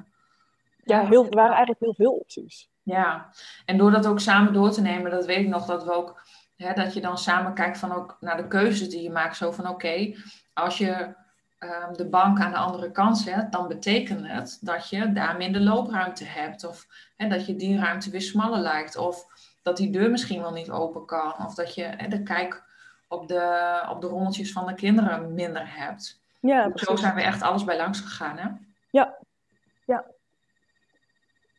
Ja, 0.84 1.06
heel, 1.08 1.24
er 1.26 1.36
waren 1.36 1.52
eigenlijk 1.56 1.80
heel 1.80 1.94
veel 1.94 2.12
opties. 2.12 2.70
Ja, 2.82 3.30
en 3.66 3.78
door 3.78 3.92
dat 3.92 4.06
ook 4.08 4.20
samen 4.20 4.54
door 4.54 4.72
te 4.72 4.82
nemen, 4.82 5.12
dat 5.12 5.26
weet 5.26 5.38
ik 5.40 5.48
nog 5.48 5.66
dat 5.66 5.84
we 5.84 5.92
ook, 5.94 6.22
hè, 6.58 6.74
dat 6.74 6.94
je 6.94 7.02
dan 7.02 7.18
samen 7.18 7.54
kijkt 7.54 7.78
van 7.78 7.92
ook 7.92 8.18
naar 8.20 8.38
de 8.38 8.48
keuzes 8.48 8.90
die 8.90 9.02
je 9.02 9.12
maakt. 9.12 9.38
Zo 9.38 9.52
van 9.52 9.68
oké, 9.68 10.14
als 10.54 10.78
je 10.78 11.16
ehm, 11.60 11.94
de 11.94 12.10
bank 12.10 12.40
aan 12.40 12.52
de 12.52 12.58
andere 12.58 12.92
kant 12.92 13.18
zet, 13.18 13.52
dan 13.52 13.68
betekent 13.68 14.28
het 14.28 14.58
dat 14.62 14.90
je 14.90 15.12
daar 15.12 15.38
minder 15.38 15.62
loopruimte 15.62 16.24
hebt. 16.26 16.64
Of 16.68 16.86
hè, 17.18 17.28
dat 17.28 17.46
je 17.46 17.56
die 17.56 17.78
ruimte 17.80 18.10
weer 18.10 18.22
smaller 18.22 18.60
lijkt. 18.60 18.98
Of 18.98 19.26
dat 19.64 19.78
die 19.78 19.90
deur 19.90 20.10
misschien 20.12 20.42
wel 20.42 20.52
niet 20.52 20.70
open 20.72 21.06
kan. 21.06 21.34
Of 21.46 21.54
dat 21.56 21.76
je 21.76 21.84
hè, 21.84 22.08
de 22.08 22.24
kijk 22.24 22.64
op 23.08 23.28
de, 23.28 23.86
op 23.90 24.02
de 24.02 24.08
rommeltjes 24.08 24.52
van 24.52 24.68
de 24.68 24.74
kinderen 24.74 25.34
minder 25.34 25.76
hebt. 25.78 26.22
Ja, 26.40 26.72
Zo 26.76 26.96
zijn 26.96 27.16
we 27.16 27.22
echt 27.22 27.42
alles 27.42 27.64
bij 27.64 27.78
langs 27.78 28.00
gegaan, 28.00 28.38
hè? 28.38 28.48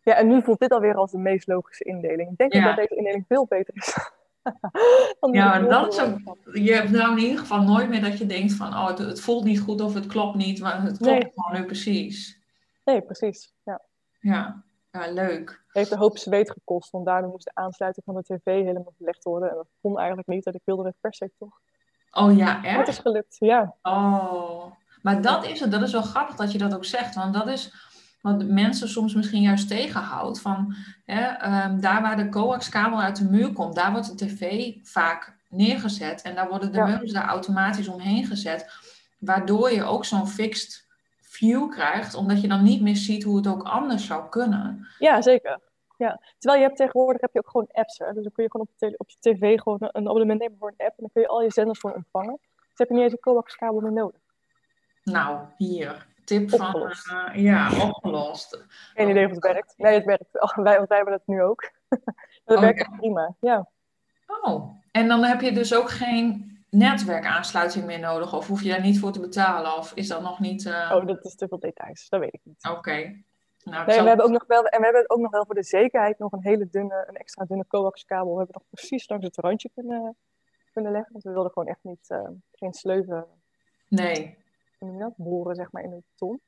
Ja, 0.05 0.17
en 0.17 0.27
nu 0.29 0.43
voelt 0.43 0.61
dit 0.61 0.71
alweer 0.71 0.95
als 0.95 1.11
de 1.11 1.19
meest 1.19 1.47
logische 1.47 1.85
indeling. 1.85 2.31
Ik 2.31 2.37
denk 2.37 2.53
Ja. 2.53 2.64
dat 2.67 2.77
deze 2.77 2.97
indeling 2.97 3.25
veel 3.29 3.47
beter 3.47 3.75
is. 3.77 3.97
Ja, 5.33 5.59
dat 5.59 5.93
is 5.93 6.01
ook-. 6.01 6.38
Je 6.53 6.73
hebt 6.73 6.90
nou 6.90 7.12
in 7.12 7.23
ieder 7.23 7.38
geval 7.38 7.62
nooit 7.62 7.88
meer 7.88 8.01
dat 8.01 8.19
je 8.19 8.27
denkt 8.27 8.53
van, 8.53 8.69
oh, 8.69 8.87
het, 8.87 8.99
het 8.99 9.21
voelt 9.21 9.45
niet 9.45 9.61
goed 9.61 9.81
of 9.81 9.95
het 9.95 10.07
klopt 10.07 10.37
niet, 10.37 10.61
maar 10.61 10.83
het 10.83 10.99
klopt 10.99 11.23
Nee. 11.23 11.33
gewoon 11.35 11.61
nu 11.61 11.67
precies. 11.67 12.40
Nee, 12.85 13.03
precies. 13.03 13.53
Ja. 13.64 13.81
Ja, 14.21 14.62
ja 15.01 15.11
leuk. 15.13 15.63
Heeft 15.73 15.91
een 15.91 15.99
hoop 15.99 16.19
zweet 16.19 16.51
gekost, 16.51 16.91
want 16.91 17.07
daardoor 17.07 17.31
moest 17.31 17.45
de 17.45 17.55
aansluiting 17.55 18.05
van 18.07 18.15
de 18.15 18.23
tv 18.23 18.45
helemaal 18.45 18.93
verlegd 18.97 19.25
worden. 19.25 19.51
En 19.51 19.57
dat 19.57 19.67
kon 19.81 19.99
eigenlijk 19.99 20.29
niet, 20.29 20.47
en 20.47 20.55
ik 20.55 20.61
wilde 20.65 20.85
het 20.87 20.95
per 21.01 21.15
se 21.15 21.31
toch. 21.39 21.61
Oh 22.11 22.37
ja, 22.37 22.45
Maar 22.61 22.73
het 22.79 22.89
is 22.89 22.95
echt? 22.95 23.01
gelukt, 23.07 23.37
ja. 23.39 23.75
Oh, 23.83 24.65
maar 25.03 25.23
dat 25.23 25.47
is 25.47 25.61
het. 25.61 25.71
Dat 25.71 25.83
is 25.83 25.93
wel 25.93 26.03
grappig 26.03 26.37
dat 26.37 26.53
je 26.53 26.59
dat 26.59 26.75
ook 26.75 26.85
zegt, 26.85 27.15
want 27.15 27.35
dat 27.35 27.47
is 27.49 27.73
wat 28.21 28.45
mensen 28.45 28.89
soms 28.89 29.15
misschien 29.15 29.43
juist 29.43 29.69
tegenhoudt. 29.69 30.41
Van, 30.41 30.75
hè, 31.05 31.21
ehm, 31.25 31.81
daar 31.81 32.03
waar 32.03 32.17
de 32.17 32.29
coaxkabel 32.29 33.01
uit 33.01 33.17
de 33.17 33.25
muur 33.31 33.53
komt, 33.53 33.75
daar 33.75 33.93
wordt 33.93 34.19
de 34.19 34.27
tv 34.27 34.73
vaak 34.83 35.37
neergezet 35.49 36.23
en 36.23 36.35
daar 36.35 36.49
worden 36.49 36.73
de 36.73 36.79
Ja. 36.79 36.87
meubels 36.87 37.13
daar 37.13 37.29
automatisch 37.29 37.89
omheen 37.89 38.25
gezet. 38.27 38.71
Waardoor 39.19 39.73
je 39.73 39.83
ook 39.85 40.05
zo'n 40.05 40.29
fixed 40.29 40.84
view 41.35 41.70
krijgt, 41.70 42.14
omdat 42.14 42.40
je 42.40 42.49
dan 42.49 42.62
niet 42.62 42.83
meer 42.83 42.97
ziet 42.97 43.23
hoe 43.25 43.37
het 43.37 43.47
ook 43.47 43.62
anders 43.62 44.07
zou 44.07 44.29
kunnen. 44.29 44.87
Ja, 44.99 45.23
zeker. 45.23 45.61
Ja. 45.97 46.20
Terwijl 46.38 46.61
je 46.62 46.66
hebt 46.66 46.79
tegenwoordig 46.79 47.20
heb 47.20 47.33
je 47.33 47.38
ook 47.38 47.51
gewoon 47.51 47.68
apps. 47.73 47.99
Hè? 47.99 48.12
Dus 48.12 48.23
dan 48.23 48.33
kun 48.33 48.44
je 48.44 48.51
gewoon 48.51 48.66
op, 48.70 48.77
tele- 48.79 48.94
op 48.97 49.11
je 49.11 49.16
tv 49.20 49.59
gewoon 49.61 49.79
een, 49.81 50.09
abonnement 50.09 50.40
nemen 50.40 50.59
voor 50.59 50.68
een 50.77 50.87
app. 50.87 50.90
En 50.90 50.94
dan 50.97 51.11
kun 51.12 51.23
je 51.23 51.29
al 51.29 51.42
je 51.42 51.51
zenders 51.51 51.79
gewoon 51.79 51.97
ontvangen. 51.97 52.38
Dus 52.40 52.79
heb 52.79 52.88
je 52.88 52.94
niet 52.94 53.03
eens 53.03 53.12
een 53.12 53.18
coaxkabel 53.18 53.81
meer 53.81 53.92
nodig. 53.92 54.20
Nou, 55.03 55.38
hier. 55.57 56.07
Tip 56.25 56.51
van, 56.51 56.61
Opgelost. 56.61 57.11
eh, 57.11 57.42
ja, 57.42 57.70
opgelost. 57.87 58.64
Geen 58.94 59.09
idee 59.09 59.25
of 59.27 59.31
het 59.31 59.42
werkt. 59.42 59.75
Nee, 59.77 59.94
het 59.94 60.05
werkt. 60.05 60.29
wel. 60.33 60.53
Wij, 60.64 60.77
want 60.77 60.88
wij 60.88 60.97
hebben 60.97 61.14
het 61.14 61.27
nu 61.27 61.42
ook. 61.42 61.70
dat 62.44 62.57
Oh, 62.57 62.61
werkt 62.61 62.79
ja. 62.79 62.85
echt 62.85 62.97
prima. 62.97 63.35
Ja. 63.40 63.68
Oh, 64.42 64.70
en 64.90 65.09
dan 65.09 65.25
heb 65.25 65.40
je 65.40 65.53
dus 65.53 65.75
ook 65.75 65.90
geen 65.90 66.54
netwerkaansluiting 66.75 67.85
meer 67.85 67.99
nodig, 67.99 68.35
of 68.35 68.47
hoef 68.47 68.63
je 68.63 68.69
daar 68.69 68.81
niet 68.81 68.99
voor 68.99 69.13
te 69.13 69.21
betalen, 69.21 69.77
of 69.77 69.93
is 69.95 70.09
dat 70.09 70.23
nog 70.23 70.41
niet... 70.41 70.67
eh, 70.67 70.93
Oh, 70.95 71.07
dat 71.07 71.25
is 71.25 71.35
te 71.35 71.49
veel 71.49 71.59
details. 71.59 72.09
Dat 72.09 72.21
weet 72.21 72.35
ik 72.35 72.41
niet. 72.45 72.69
Oké. 72.71 72.91
Nou, 73.65 73.81
ik 73.81 73.87
Nee, 73.87 73.95
zal- 73.95 74.03
we 74.03 74.09
hebben 74.09 74.27
ook 74.27 74.33
nog 74.33 74.45
wel, 74.47 74.65
en 74.65 74.79
we 74.79 74.85
hebben 74.85 75.11
ook 75.11 75.19
nog 75.19 75.31
wel 75.31 75.45
voor 75.47 75.55
de 75.55 75.63
zekerheid 75.63 76.19
nog 76.19 76.33
een 76.33 76.43
hele 76.43 76.69
dunne, 76.71 77.05
een 77.09 77.17
extra 77.17 77.45
dunne 77.45 77.67
coaxkabel. 77.67 78.33
We 78.33 78.37
hebben 78.39 78.55
nog 78.59 78.69
precies 78.71 79.09
langs 79.09 79.25
het 79.25 79.37
randje 79.37 79.71
kunnen, 79.75 80.17
kunnen 80.73 80.93
leggen. 80.93 81.13
Want 81.13 81.25
we 81.25 81.31
wilden 81.33 81.53
gewoon 81.53 81.69
echt 81.69 81.79
niet, 81.83 82.11
eh, 82.11 82.29
geen 82.53 82.73
sleuven, 82.73 83.27
Nee. 83.89 84.37
dat, 84.79 85.13
boren 85.17 85.55
zeg 85.55 85.73
maar 85.73 85.83
in 85.83 85.91
de 85.91 86.03
beton. 86.11 86.41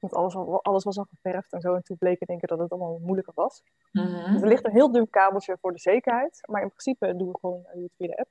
Want 0.00 0.14
alles, 0.14 0.34
alles 0.62 0.84
was 0.84 0.98
al 0.98 1.06
geverfd 1.10 1.52
en 1.52 1.60
zo. 1.60 1.74
En 1.74 1.82
toen 1.82 1.96
bleek 1.96 2.20
één 2.20 2.38
keer 2.38 2.48
dat 2.48 2.58
het 2.58 2.70
allemaal 2.70 2.98
moeilijker 3.02 3.32
was. 3.36 3.62
Mhm. 3.92 4.32
Dus 4.32 4.42
er 4.42 4.48
ligt 4.48 4.64
een 4.66 4.72
heel 4.72 4.92
dun 4.92 5.10
kabeltje 5.10 5.56
voor 5.60 5.72
de 5.72 5.78
zekerheid. 5.78 6.40
Maar 6.50 6.62
in 6.62 6.68
principe 6.68 7.16
doen 7.16 7.28
we 7.32 7.38
gewoon 7.40 7.62
het 7.66 7.92
via 7.96 8.06
de 8.06 8.16
app. 8.16 8.28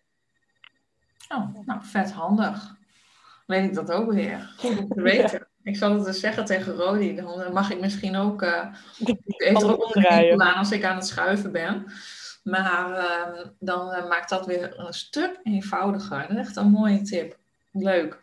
Oh, 1.36 1.66
nou, 1.66 1.80
vet 1.82 2.12
handig. 2.12 2.76
Weet 3.46 3.64
ik 3.64 3.74
dat 3.74 3.92
ook 3.92 4.12
weer. 4.12 4.54
Goed 4.58 4.78
om 4.78 4.88
te 4.88 5.02
weten. 5.12 5.48
Ik 5.64 5.78
zal 5.78 5.94
het 5.94 6.06
dus 6.06 6.20
zeggen 6.20 6.46
tegen 6.46 6.74
Rodi. 6.74 7.16
Dan 7.16 7.54
mag 7.54 7.72
ik 7.72 7.80
misschien 7.80 8.16
ook 8.16 8.42
eh 8.42 8.66
even 9.38 9.86
omdraaien. 9.86 10.40
als 10.40 10.72
ik 10.72 10.84
aan 10.84 10.96
het 10.96 11.08
schuiven 11.08 11.52
ben. 11.52 11.86
Maar 12.44 12.94
ehm, 12.94 13.48
dan 13.60 13.92
eh, 13.92 14.08
maakt 14.10 14.30
dat 14.30 14.46
weer 14.46 14.80
een 14.80 14.94
stuk 14.94 15.40
eenvoudiger. 15.44 16.22
Dat 16.22 16.30
is 16.30 16.38
echt 16.38 16.56
een 16.56 16.70
mooie 16.72 17.02
tip. 17.02 17.38
Leuk. 17.72 18.20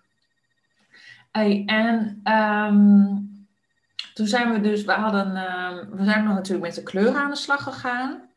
Hey, 1.30 1.62
en 1.66 2.20
ehm, 2.24 3.16
toen 4.14 4.26
zijn 4.26 4.52
we 4.52 4.60
dus, 4.60 4.84
we 4.84 4.92
hadden, 4.92 5.36
ehm, 5.36 5.90
we 5.90 6.04
zijn 6.04 6.24
nog 6.24 6.34
natuurlijk 6.34 6.66
met 6.66 6.74
de 6.74 6.82
kleuren 6.82 7.20
aan 7.20 7.30
de 7.30 7.36
slag 7.36 7.62
gegaan. 7.62 8.27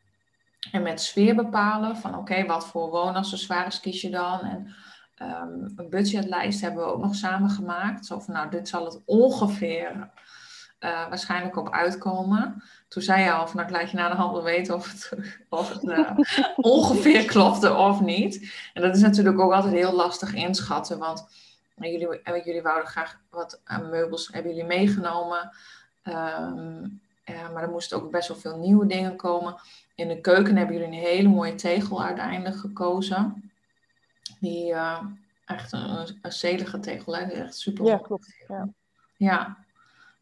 En 0.70 0.82
met 0.82 1.00
sfeer 1.00 1.34
bepalen 1.34 1.96
van 1.96 2.16
oké, 2.16 2.46
wat 2.46 2.66
voor 2.66 2.90
woonaccessoires 2.90 3.80
kies 3.80 4.00
je 4.00 4.10
dan? 4.10 4.40
En 4.40 4.74
ehm, 5.14 5.68
een 5.76 5.86
budgetlijst 5.90 6.60
hebben 6.60 6.84
we 6.84 6.92
ook 6.92 7.02
nog 7.02 7.14
samen 7.14 7.50
gemaakt. 7.50 8.06
Zo 8.06 8.20
van 8.20 8.34
nou, 8.34 8.50
dit 8.50 8.68
zal 8.68 8.84
het 8.84 9.02
ongeveer 9.04 10.10
eh, 10.82 11.08
waarschijnlijk 11.08 11.56
op 11.56 11.70
uitkomen. 11.70 12.62
Toen 12.88 13.02
zei 13.02 13.22
je 13.22 13.32
al 13.32 13.46
van 13.46 13.56
nou, 13.56 13.68
ik 13.68 13.74
laat 13.74 13.90
je 13.90 13.96
na 13.96 14.08
de 14.08 14.14
hand 14.14 14.32
wel 14.32 14.42
weten 14.42 14.74
of 14.74 14.90
het, 14.90 15.12
of 15.48 15.72
het 15.72 15.88
eh, 15.88 16.18
ongeveer 16.56 17.24
klopte 17.24 17.74
of 17.74 18.00
niet. 18.00 18.52
En 18.74 18.82
dat 18.82 18.96
is 18.96 19.02
natuurlijk 19.02 19.40
ook 19.40 19.52
altijd 19.52 19.74
heel 19.74 19.92
lastig 19.92 20.34
inschatten, 20.34 20.98
want 20.98 21.26
eh, 21.76 21.92
jullie, 21.92 22.20
jullie 22.44 22.62
wouden 22.62 22.88
graag 22.88 23.18
wat 23.30 23.60
meubels 23.90 24.28
hebben 24.32 24.54
jullie 24.54 24.66
meegenomen. 24.66 25.50
Ehm, 26.02 26.80
maar 27.52 27.62
er 27.62 27.70
moesten 27.70 27.96
ook 27.96 28.10
best 28.10 28.28
wel 28.28 28.36
veel 28.36 28.58
nieuwe 28.58 28.86
dingen 28.86 29.16
komen. 29.16 29.56
In 30.02 30.08
de 30.08 30.20
keuken 30.20 30.56
hebben 30.56 30.76
jullie 30.76 30.92
een 30.92 31.04
hele 31.04 31.28
mooie 31.28 31.54
tegel 31.54 32.02
uiteindelijk 32.02 32.56
gekozen. 32.56 33.50
Die 34.40 34.72
eh, 34.72 35.02
echt 35.46 35.72
een, 35.72 36.18
een 36.22 36.32
zedige 36.32 36.78
tegel, 36.78 37.16
hè? 37.16 37.26
Die 37.26 37.34
echt 37.34 37.56
super 37.56 37.84
Ja, 37.84 37.96
klopt. 37.96 38.44
Ja, 38.48 38.68
Ja, 39.16 39.56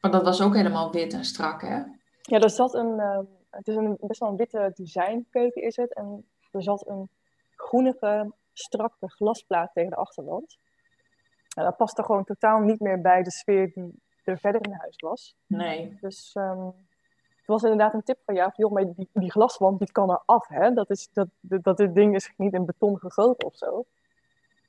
maar 0.00 0.10
dat 0.10 0.22
was 0.22 0.42
ook 0.42 0.54
helemaal 0.54 0.92
wit 0.92 1.12
en 1.12 1.24
strak, 1.24 1.62
hè? 1.62 1.82
ja 2.22 2.38
er 2.38 2.50
zat 2.50 2.74
een, 2.74 2.98
eh, 2.98 3.20
het 3.50 3.68
is 3.68 3.76
een 3.76 3.96
best 4.00 4.20
wel 4.20 4.28
een 4.28 4.36
witte 4.36 4.70
designkeuken 4.74 5.62
is 5.62 5.76
het. 5.76 5.94
En 5.94 6.28
er 6.50 6.62
zat 6.62 6.88
een 6.88 7.08
groenige, 7.56 8.32
strakke 8.52 9.08
glasplaat 9.08 9.70
tegen 9.72 9.90
de 9.90 9.96
achterwand. 9.96 10.58
En 11.56 11.64
dat 11.64 11.76
paste 11.76 12.02
gewoon 12.02 12.24
totaal 12.24 12.60
niet 12.60 12.80
meer 12.80 13.00
bij 13.00 13.22
de 13.22 13.30
sfeer 13.30 13.72
die 13.72 14.02
er 14.24 14.38
verder 14.38 14.64
in 14.64 14.72
huis 14.72 14.96
was. 14.96 15.36
Nee. 15.46 15.98
Dus 16.00 16.30
ehm, 16.34 16.68
was 17.50 17.62
inderdaad 17.62 17.94
een 17.94 18.02
tip 18.02 18.18
van 18.24 18.34
jou. 18.34 18.50
Van, 18.54 18.64
joh, 18.64 18.72
maar 18.72 18.84
die, 18.84 19.08
die 19.12 19.30
glaswand 19.30 19.78
die 19.78 19.92
kan 19.92 20.10
eraf. 20.10 20.48
Hè? 20.48 20.72
Dat, 20.72 20.90
is, 20.90 21.08
dat, 21.12 21.28
dat, 21.40 21.76
dit 21.76 21.94
ding 21.94 22.14
is 22.14 22.32
niet 22.36 22.52
in 22.52 22.64
beton 22.64 22.98
gegoten 22.98 23.46
of 23.46 23.56
zo. 23.56 23.84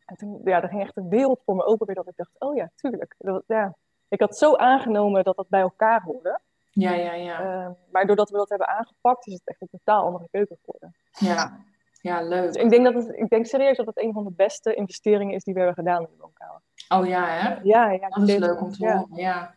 En 0.06 0.16
toen, 0.16 0.42
ja, 0.44 0.62
er 0.62 0.70
ging 0.70 0.82
echt 0.82 0.98
een 0.98 1.10
wereld 1.10 1.42
voor 1.46 1.56
me 1.56 1.64
open 1.64 1.86
weer 1.86 1.96
dat 1.96 2.08
ik 2.08 2.16
dacht, 2.16 2.32
oh 2.40 2.56
ja, 2.56 2.70
tuurlijk. 2.76 3.16
Dat, 3.18 3.44
ja. 3.48 3.76
Ik 4.08 4.20
had 4.20 4.38
zo 4.38 4.56
aangenomen 4.56 5.24
dat 5.24 5.36
dat 5.36 5.50
bij 5.50 5.62
elkaar 5.62 6.02
hoorde. 6.02 6.40
Ja, 6.72 6.92
ja, 6.94 7.14
ja. 7.14 7.40
Ehm, 7.40 7.72
maar 7.92 8.06
doordat 8.06 8.30
we 8.30 8.38
dat 8.38 8.50
hebben 8.50 8.68
aangepakt, 8.68 9.28
is 9.28 9.34
het 9.34 9.42
echt 9.46 9.62
een 9.62 9.68
totaal 9.72 10.06
andere 10.06 10.28
keuken 10.32 10.58
geworden. 10.64 10.96
Ja, 11.12 11.60
ja 12.02 12.22
leuk. 12.22 12.54
Dus 12.54 12.64
ik 12.64 12.70
denk, 12.70 12.84
dat 12.84 12.94
het, 12.94 13.18
ik 13.18 13.30
denk 13.30 13.46
serieus 13.46 13.78
dat 13.78 13.86
het 13.86 14.02
een 14.02 14.14
van 14.14 14.24
de 14.24 14.32
beste 14.32 14.74
investeringen 14.74 15.36
is 15.36 15.44
die 15.44 15.54
we 15.54 15.60
hebben 15.60 15.84
gedaan 15.84 16.02
in 16.02 16.08
de 16.12 16.22
woonkamer. 16.22 16.62
Oh 16.90 17.08
ja, 17.08 17.26
hè? 17.26 17.60
Ja, 17.64 17.92
ja, 17.92 18.10
Dat 18.10 18.28
is 18.28 18.36
leuk 18.36 18.62
om 18.62 18.72
te 18.72 18.84
ja. 18.86 18.98
horen, 18.98 19.16
ja. 19.16 19.56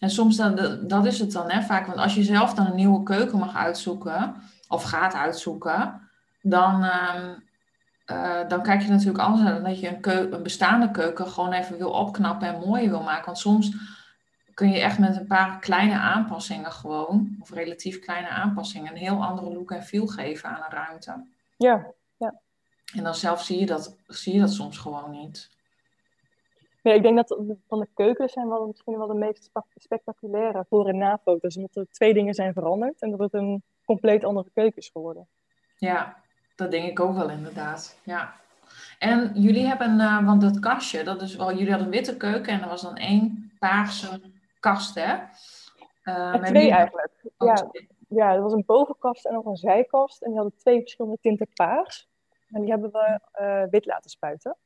En 0.00 0.10
soms, 0.10 0.36
dan, 0.36 0.78
dat 0.82 1.06
is 1.06 1.18
het 1.18 1.32
dan 1.32 1.50
hè, 1.50 1.62
vaak. 1.62 1.86
Want 1.86 1.98
als 1.98 2.14
je 2.14 2.22
zelf 2.22 2.54
dan 2.54 2.66
een 2.66 2.74
nieuwe 2.74 3.02
keuken 3.02 3.38
mag 3.38 3.56
uitzoeken, 3.56 4.34
of 4.68 4.82
gaat 4.82 5.14
uitzoeken, 5.14 6.00
dan, 6.42 6.84
ehm, 6.84 7.34
eh, 8.04 8.48
dan 8.48 8.62
kijk 8.62 8.82
je 8.82 8.88
natuurlijk 8.88 9.24
anders 9.24 9.42
naar 9.42 9.54
dan 9.54 9.62
dat 9.62 9.80
je 9.80 9.88
een, 9.88 10.34
een 10.34 10.42
bestaande 10.42 10.90
keuken 10.90 11.28
gewoon 11.28 11.52
even 11.52 11.78
wil 11.78 11.90
opknappen 11.90 12.48
en 12.48 12.68
mooier 12.68 12.90
wil 12.90 13.02
maken. 13.02 13.24
Want 13.24 13.38
soms 13.38 13.72
kun 14.54 14.70
je 14.70 14.80
echt 14.80 14.98
met 14.98 15.16
een 15.16 15.26
paar 15.26 15.58
kleine 15.58 15.98
aanpassingen 15.98 16.72
gewoon, 16.72 17.36
of 17.40 17.50
relatief 17.50 17.98
kleine 17.98 18.28
aanpassingen, 18.28 18.90
een 18.90 18.98
heel 18.98 19.24
andere 19.24 19.52
look 19.52 19.70
en 19.70 19.82
feel 19.82 20.06
geven 20.06 20.48
aan 20.48 20.62
een 20.62 20.70
ruimte. 20.70 21.26
Ja, 21.56 21.92
En 22.94 23.04
dan 23.04 23.14
zelf 23.14 23.42
zie 23.42 23.58
je 23.58 23.66
dat, 23.66 23.96
zie 24.06 24.34
je 24.34 24.40
dat 24.40 24.52
soms 24.52 24.78
gewoon 24.78 25.10
niet. 25.10 25.50
Ja, 26.82 26.92
ik 26.92 27.02
denk 27.02 27.16
dat 27.16 27.38
van 27.68 27.80
de 27.80 27.88
keuken 27.94 28.28
zijn 28.28 28.48
wel 28.48 28.66
misschien 28.66 28.98
wel 28.98 29.06
de 29.06 29.14
meest 29.14 29.50
spectaculaire 29.76 30.64
voor- 30.68 30.88
en 30.88 30.98
na-foto's. 30.98 31.56
Omdat 31.56 31.76
er 31.76 31.86
twee 31.90 32.14
dingen 32.14 32.34
zijn 32.34 32.52
veranderd. 32.52 33.00
En 33.02 33.10
dat 33.10 33.18
het 33.18 33.34
een 33.34 33.62
compleet 33.84 34.24
andere 34.24 34.50
keuken 34.54 34.76
is 34.76 34.88
geworden. 34.88 35.28
Ja, 35.76 36.16
dat 36.56 36.70
denk 36.70 36.90
ik 36.90 37.00
ook 37.00 37.14
wel 37.14 37.30
inderdaad. 37.30 38.00
Ja. 38.04 38.34
En 38.98 39.30
jullie 39.34 39.66
hebben, 39.66 39.98
uh, 39.98 40.26
want 40.26 40.40
dat 40.40 40.58
kastje, 40.58 41.04
dat 41.04 41.22
is 41.22 41.36
wel, 41.36 41.50
jullie 41.50 41.68
hadden 41.68 41.86
een 41.86 41.92
witte 41.92 42.16
keuken 42.16 42.52
en 42.52 42.62
er 42.62 42.68
was 42.68 42.82
dan 42.82 42.96
één 42.96 43.52
paarse 43.58 44.20
kast, 44.60 44.94
hè? 44.94 45.16
Uh, 46.04 46.34
twee 46.34 46.70
eigenlijk. 46.70 47.12
Oh, 47.38 47.48
ja, 47.48 47.70
ja, 48.08 48.32
er 48.34 48.42
was 48.42 48.52
een 48.52 48.64
bovenkast 48.66 49.26
en 49.26 49.34
nog 49.34 49.44
een 49.44 49.56
zijkast. 49.56 50.22
En 50.22 50.30
die 50.30 50.40
hadden 50.40 50.58
twee 50.58 50.80
verschillende 50.80 51.18
tinten 51.20 51.48
paars. 51.54 52.08
En 52.48 52.60
die 52.60 52.70
hebben 52.70 52.90
we 52.90 53.20
uh, 53.40 53.70
wit 53.70 53.86
laten 53.86 54.10
spuiten. 54.10 54.56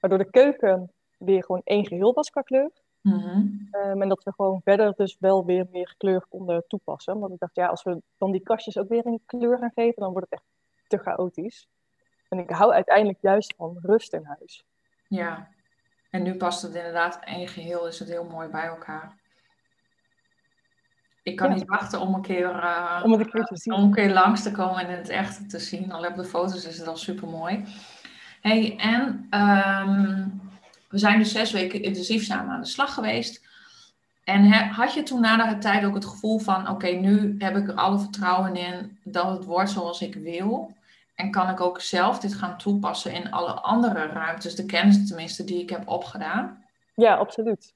Waardoor 0.00 0.18
de 0.18 0.30
keuken 0.30 0.92
weer 1.24 1.44
gewoon 1.44 1.60
één 1.64 1.86
geheel 1.86 2.12
was 2.12 2.30
qua 2.30 2.42
kleur. 2.42 2.70
Mm 3.00 3.70
en 3.80 4.08
dat 4.08 4.24
we 4.24 4.32
gewoon 4.32 4.60
verder 4.64 4.94
dus 4.96 5.16
wel 5.20 5.44
weer 5.44 5.66
meer 5.70 5.94
kleur 5.98 6.26
konden 6.28 6.64
toepassen. 6.68 7.18
Want 7.18 7.32
ik 7.32 7.38
dacht, 7.38 7.54
ja, 7.54 7.66
als 7.66 7.82
we 7.82 8.02
dan 8.18 8.32
die 8.32 8.42
kastjes 8.42 8.78
ook 8.78 8.88
weer 8.88 9.06
een 9.06 9.22
kleur 9.26 9.58
gaan 9.58 9.72
geven, 9.74 10.02
dan 10.02 10.12
wordt 10.12 10.26
het 10.30 10.40
echt 10.40 10.48
te 10.86 10.98
chaotisch. 10.98 11.68
En 12.28 12.38
ik 12.38 12.50
hou 12.50 12.72
uiteindelijk 12.72 13.18
juist 13.20 13.54
van 13.56 13.78
rust 13.82 14.12
in 14.12 14.24
huis. 14.24 14.64
Ja, 15.08 15.48
en 16.10 16.22
nu 16.22 16.36
past 16.36 16.62
het 16.62 16.74
inderdaad 16.74 17.20
één 17.24 17.48
geheel, 17.48 17.86
is 17.86 17.98
het 17.98 18.08
heel 18.08 18.24
mooi 18.24 18.48
bij 18.48 18.66
elkaar. 18.66 19.20
Ik 21.22 21.36
kan 21.36 21.52
niet 21.52 21.68
wachten 21.68 22.00
om 22.00 22.14
een 22.14 22.22
keer, 22.22 22.50
uh, 22.50 23.02
om, 23.04 23.12
een 23.12 23.30
keer 23.30 23.44
te 23.44 23.56
zien. 23.56 23.74
om 23.74 23.82
een 23.82 23.92
keer 23.92 24.12
langs 24.12 24.42
te 24.42 24.52
komen 24.52 24.80
en 24.80 24.90
in 24.90 24.96
het 24.96 25.08
echt 25.08 25.50
te 25.50 25.58
zien. 25.58 25.92
Al 25.92 26.06
op 26.06 26.16
de 26.16 26.24
foto's 26.24 26.66
is 26.66 26.78
het 26.78 26.86
al 26.86 26.96
super 26.96 27.28
mooi. 27.28 27.64
Hey, 28.40 28.76
en 28.76 29.26
ehm, 29.30 30.28
we 30.92 30.98
zijn 30.98 31.18
dus 31.18 31.32
zes 31.32 31.52
weken 31.52 31.82
intensief 31.82 32.24
samen 32.24 32.54
aan 32.54 32.60
de 32.60 32.66
slag 32.66 32.94
geweest. 32.94 33.50
En 34.24 34.52
had 34.52 34.94
je 34.94 35.02
toen 35.02 35.20
na 35.20 35.50
de 35.50 35.58
tijd 35.58 35.84
ook 35.84 35.94
het 35.94 36.04
gevoel 36.04 36.38
van: 36.38 36.68
oké, 36.68 36.88
nu 36.88 37.34
heb 37.38 37.56
ik 37.56 37.68
er 37.68 37.74
alle 37.74 37.98
vertrouwen 37.98 38.56
in 38.56 38.98
dat 39.04 39.26
het 39.26 39.44
wordt 39.44 39.70
zoals 39.70 40.02
ik 40.02 40.14
wil? 40.14 40.72
En 41.14 41.30
kan 41.30 41.48
ik 41.48 41.60
ook 41.60 41.80
zelf 41.80 42.18
dit 42.18 42.34
gaan 42.34 42.58
toepassen 42.58 43.12
in 43.12 43.30
alle 43.30 43.52
andere 43.52 44.06
ruimtes, 44.06 44.54
de 44.54 44.66
kennis 44.66 45.08
tenminste 45.08 45.44
die 45.44 45.62
ik 45.62 45.70
heb 45.70 45.88
opgedaan? 45.88 46.64
Ja, 46.94 47.14
absoluut. 47.14 47.74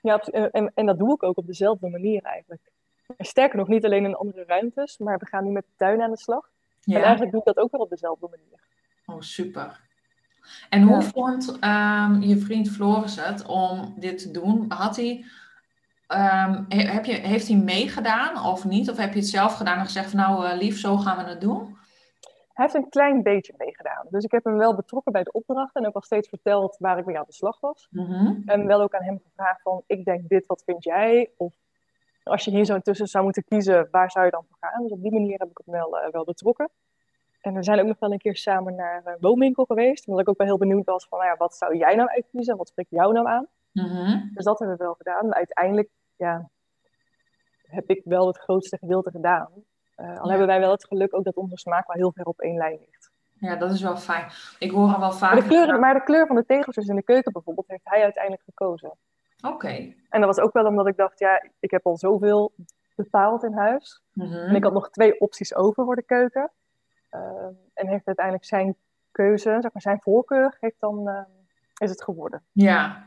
Ja, 0.00 0.18
en, 0.18 0.72
en 0.74 0.86
dat 0.86 0.98
doe 0.98 1.14
ik 1.14 1.22
ook 1.22 1.36
op 1.36 1.46
dezelfde 1.46 1.88
manier 1.88 2.22
eigenlijk. 2.22 2.72
sterker 3.18 3.58
nog, 3.58 3.68
niet 3.68 3.84
alleen 3.84 4.04
in 4.04 4.14
andere 4.14 4.44
ruimtes, 4.44 4.98
maar 4.98 5.18
we 5.18 5.26
gaan 5.26 5.44
nu 5.44 5.50
met 5.50 5.64
de 5.64 5.72
tuin 5.76 6.02
aan 6.02 6.10
de 6.10 6.18
slag. 6.18 6.50
Ja. 6.80 6.96
En 6.96 7.02
eigenlijk 7.02 7.32
doe 7.32 7.40
ik 7.40 7.46
dat 7.46 7.58
ook 7.64 7.70
wel 7.70 7.80
op 7.80 7.90
dezelfde 7.90 8.28
manier. 8.30 8.60
Oh, 9.06 9.20
super. 9.20 9.85
En 10.68 10.82
hoe 10.82 11.02
vond 11.02 11.48
um, 11.48 12.22
je 12.22 12.38
vriend 12.38 12.70
Floris 12.70 13.24
het 13.24 13.46
om 13.46 13.94
dit 13.96 14.18
te 14.18 14.30
doen? 14.30 14.64
Had 14.68 14.96
hij, 14.96 15.24
um, 16.08 16.64
heb 16.68 17.04
je, 17.04 17.12
heeft 17.12 17.48
hij 17.48 17.56
meegedaan 17.56 18.44
of 18.44 18.64
niet? 18.64 18.90
Of 18.90 18.96
heb 18.96 19.12
je 19.12 19.18
het 19.18 19.28
zelf 19.28 19.54
gedaan 19.54 19.78
en 19.78 19.84
gezegd 19.84 20.10
van 20.10 20.20
nou 20.20 20.46
uh, 20.46 20.56
lief, 20.56 20.78
zo 20.78 20.96
gaan 20.96 21.24
we 21.24 21.30
het 21.30 21.40
doen? 21.40 21.76
Hij 22.56 22.64
heeft 22.64 22.74
een 22.74 22.88
klein 22.88 23.22
beetje 23.22 23.54
meegedaan. 23.56 24.06
Dus 24.10 24.24
ik 24.24 24.30
heb 24.30 24.44
hem 24.44 24.56
wel 24.56 24.74
betrokken 24.74 25.12
bij 25.12 25.22
de 25.22 25.32
opdrachten 25.32 25.82
en 25.82 25.88
ook 25.88 25.94
al 25.94 26.02
steeds 26.02 26.28
verteld 26.28 26.76
waar 26.78 26.98
ik 26.98 27.04
mee 27.04 27.18
aan 27.18 27.24
de 27.26 27.32
slag 27.32 27.60
was. 27.60 27.88
Mm 27.90 28.42
En 28.46 28.66
wel 28.66 28.80
ook 28.80 28.94
aan 28.94 29.02
hem 29.02 29.20
gevraagd 29.24 29.62
van, 29.62 29.82
ik 29.86 30.04
denk 30.04 30.28
dit, 30.28 30.46
wat 30.46 30.62
vind 30.64 30.84
jij? 30.84 31.30
Of 31.36 31.54
als 32.22 32.44
je 32.44 32.50
hier 32.50 32.64
zo 32.64 32.78
tussen 32.78 33.06
zou 33.06 33.24
moeten 33.24 33.44
kiezen, 33.44 33.88
waar 33.90 34.10
zou 34.10 34.24
je 34.24 34.30
dan 34.30 34.44
voor 34.48 34.56
gaan? 34.60 34.82
Dus 34.82 34.90
op 34.90 35.02
die 35.02 35.12
manier 35.12 35.38
heb 35.38 35.50
ik 35.50 35.60
hem 35.64 35.74
wel, 35.74 35.98
uh, 35.98 36.08
wel 36.10 36.24
betrokken. 36.24 36.70
En 37.46 37.54
we 37.54 37.62
zijn 37.62 37.80
ook 37.80 37.86
nog 37.86 37.98
wel 37.98 38.12
een 38.12 38.18
keer 38.18 38.36
samen 38.36 38.74
naar 38.74 39.02
een 39.04 39.16
woonwinkel 39.20 39.64
geweest. 39.64 40.06
Omdat 40.06 40.22
ik 40.22 40.28
ook 40.28 40.38
wel 40.38 40.46
heel 40.46 40.58
benieuwd 40.58 40.84
was 40.84 41.06
van, 41.08 41.18
nou 41.18 41.30
ja, 41.30 41.36
wat 41.36 41.54
zou 41.54 41.76
jij 41.76 41.94
nou 41.94 42.08
uitkiezen? 42.08 42.56
Wat 42.56 42.68
spreekt 42.68 42.90
jou 42.90 43.12
nou 43.12 43.26
aan? 43.26 43.46
Mm 43.72 44.30
Dus 44.34 44.44
dat 44.44 44.58
hebben 44.58 44.76
we 44.76 44.84
wel 44.84 44.94
gedaan. 44.94 45.26
Maar 45.26 45.36
uiteindelijk, 45.36 45.88
ja, 46.16 46.50
heb 47.62 47.90
ik 47.90 48.00
wel 48.04 48.26
het 48.26 48.38
grootste 48.38 48.78
gedeelte 48.78 49.10
gedaan. 49.10 49.48
Uh, 49.96 50.20
al 50.20 50.28
hebben 50.28 50.46
wij 50.46 50.60
wel 50.60 50.70
het 50.70 50.86
geluk 50.86 51.14
ook 51.14 51.24
dat 51.24 51.34
onze 51.34 51.56
smaak 51.56 51.86
wel 51.86 51.96
heel 51.96 52.12
ver 52.12 52.24
op 52.24 52.40
één 52.40 52.56
lijn 52.56 52.78
ligt. 52.78 53.10
Ja, 53.38 53.56
dat 53.56 53.72
is 53.72 53.82
wel 53.82 53.96
fijn. 53.96 54.26
Ik 54.58 54.70
hoor 54.70 54.92
al 54.92 55.00
wel 55.00 55.12
vaak. 55.12 55.32
Maar 55.32 55.42
de, 55.42 55.48
kleur, 55.48 55.78
maar 55.78 55.94
de 55.94 56.02
kleur 56.02 56.26
van 56.26 56.36
de 56.36 56.46
tegels 56.46 56.76
in 56.76 56.96
de 56.96 57.02
keuken 57.02 57.32
bijvoorbeeld, 57.32 57.68
heeft 57.68 57.88
hij 57.88 58.02
uiteindelijk 58.02 58.44
gekozen. 58.44 58.92
Oké. 59.40 59.94
En 60.08 60.20
dat 60.20 60.36
was 60.36 60.40
ook 60.40 60.52
wel 60.52 60.66
omdat 60.66 60.86
ik 60.86 60.96
dacht, 60.96 61.18
ja, 61.18 61.48
ik 61.60 61.70
heb 61.70 61.86
al 61.86 61.96
zoveel 61.96 62.52
betaald 62.94 63.42
in 63.42 63.52
huis. 63.52 64.02
Mm 64.12 64.32
En 64.32 64.54
ik 64.54 64.64
had 64.64 64.72
nog 64.72 64.90
twee 64.90 65.20
opties 65.20 65.54
over 65.54 65.84
voor 65.84 65.96
de 65.96 66.04
keuken. 66.04 66.50
Uh, 67.10 67.20
en 67.74 67.88
heeft 67.88 68.06
uiteindelijk 68.06 68.46
zijn 68.46 68.76
keuze, 69.10 69.58
zeg 69.60 69.72
maar 69.72 69.82
zijn 69.82 70.00
voorkeur, 70.00 70.56
heeft 70.60 70.80
dan, 70.80 71.08
uh, 71.08 71.20
is 71.78 71.90
het 71.90 72.02
geworden. 72.02 72.42
Ja, 72.52 73.06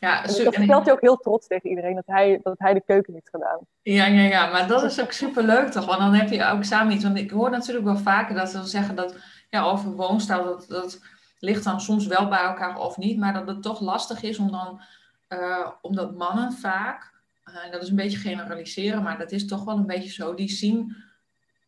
ja, 0.00 0.22
dat 0.22 0.36
vertelt 0.36 0.84
hij 0.84 0.94
ook 0.94 1.00
heel 1.00 1.16
trots 1.16 1.46
tegen 1.46 1.68
iedereen, 1.68 1.94
dat 1.94 2.06
hij, 2.06 2.40
dat 2.42 2.58
hij 2.58 2.74
de 2.74 2.82
keuken 2.86 3.12
heeft 3.12 3.28
gedaan. 3.28 3.58
Ja, 3.82 4.06
ja, 4.06 4.22
ja, 4.22 4.50
maar 4.50 4.68
dat 4.68 4.82
is 4.82 5.00
ook 5.00 5.12
super 5.12 5.42
leuk 5.42 5.68
toch? 5.68 5.86
Want 5.86 5.98
dan 5.98 6.14
heb 6.14 6.28
je 6.28 6.44
ook 6.44 6.64
samen 6.64 6.94
iets. 6.94 7.04
Want 7.04 7.16
ik 7.16 7.30
hoor 7.30 7.50
natuurlijk 7.50 7.86
wel 7.86 7.96
vaker 7.96 8.34
dat 8.34 8.50
ze 8.50 8.64
zeggen 8.64 8.96
dat 8.96 9.16
ja, 9.50 9.62
over 9.62 9.90
woonstijl, 9.90 10.44
dat, 10.44 10.66
dat 10.68 11.00
ligt 11.38 11.64
dan 11.64 11.80
soms 11.80 12.06
wel 12.06 12.28
bij 12.28 12.42
elkaar 12.42 12.78
of 12.78 12.96
niet. 12.96 13.18
Maar 13.18 13.32
dat 13.32 13.46
het 13.46 13.62
toch 13.62 13.80
lastig 13.80 14.22
is 14.22 14.38
om 14.38 14.50
dan, 14.50 14.80
uh, 15.28 15.68
omdat 15.80 16.16
mannen 16.16 16.52
vaak, 16.52 17.12
uh, 17.44 17.72
dat 17.72 17.82
is 17.82 17.88
een 17.88 17.96
beetje 17.96 18.18
generaliseren, 18.18 19.02
maar 19.02 19.18
dat 19.18 19.32
is 19.32 19.46
toch 19.46 19.64
wel 19.64 19.76
een 19.76 19.86
beetje 19.86 20.10
zo, 20.10 20.34
die 20.34 20.50
zien, 20.50 20.96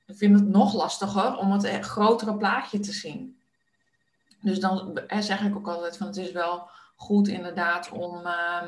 vinden 0.07 0.41
het 0.41 0.49
nog 0.49 0.75
lastiger 0.75 1.37
om 1.37 1.53
het 1.53 1.81
grotere 1.81 2.37
plaatje 2.37 2.79
te 2.79 2.93
zien. 2.93 3.41
Dus 4.41 4.61
dan 4.61 5.01
zeg 5.19 5.45
ik 5.45 5.57
ook 5.57 5.69
altijd 5.69 5.97
van 5.97 6.07
het 6.07 6.17
is 6.17 6.33
wel 6.33 6.69
goed 6.97 7.29
inderdaad 7.29 7.91
om, 7.91 8.21
uh, 8.27 8.63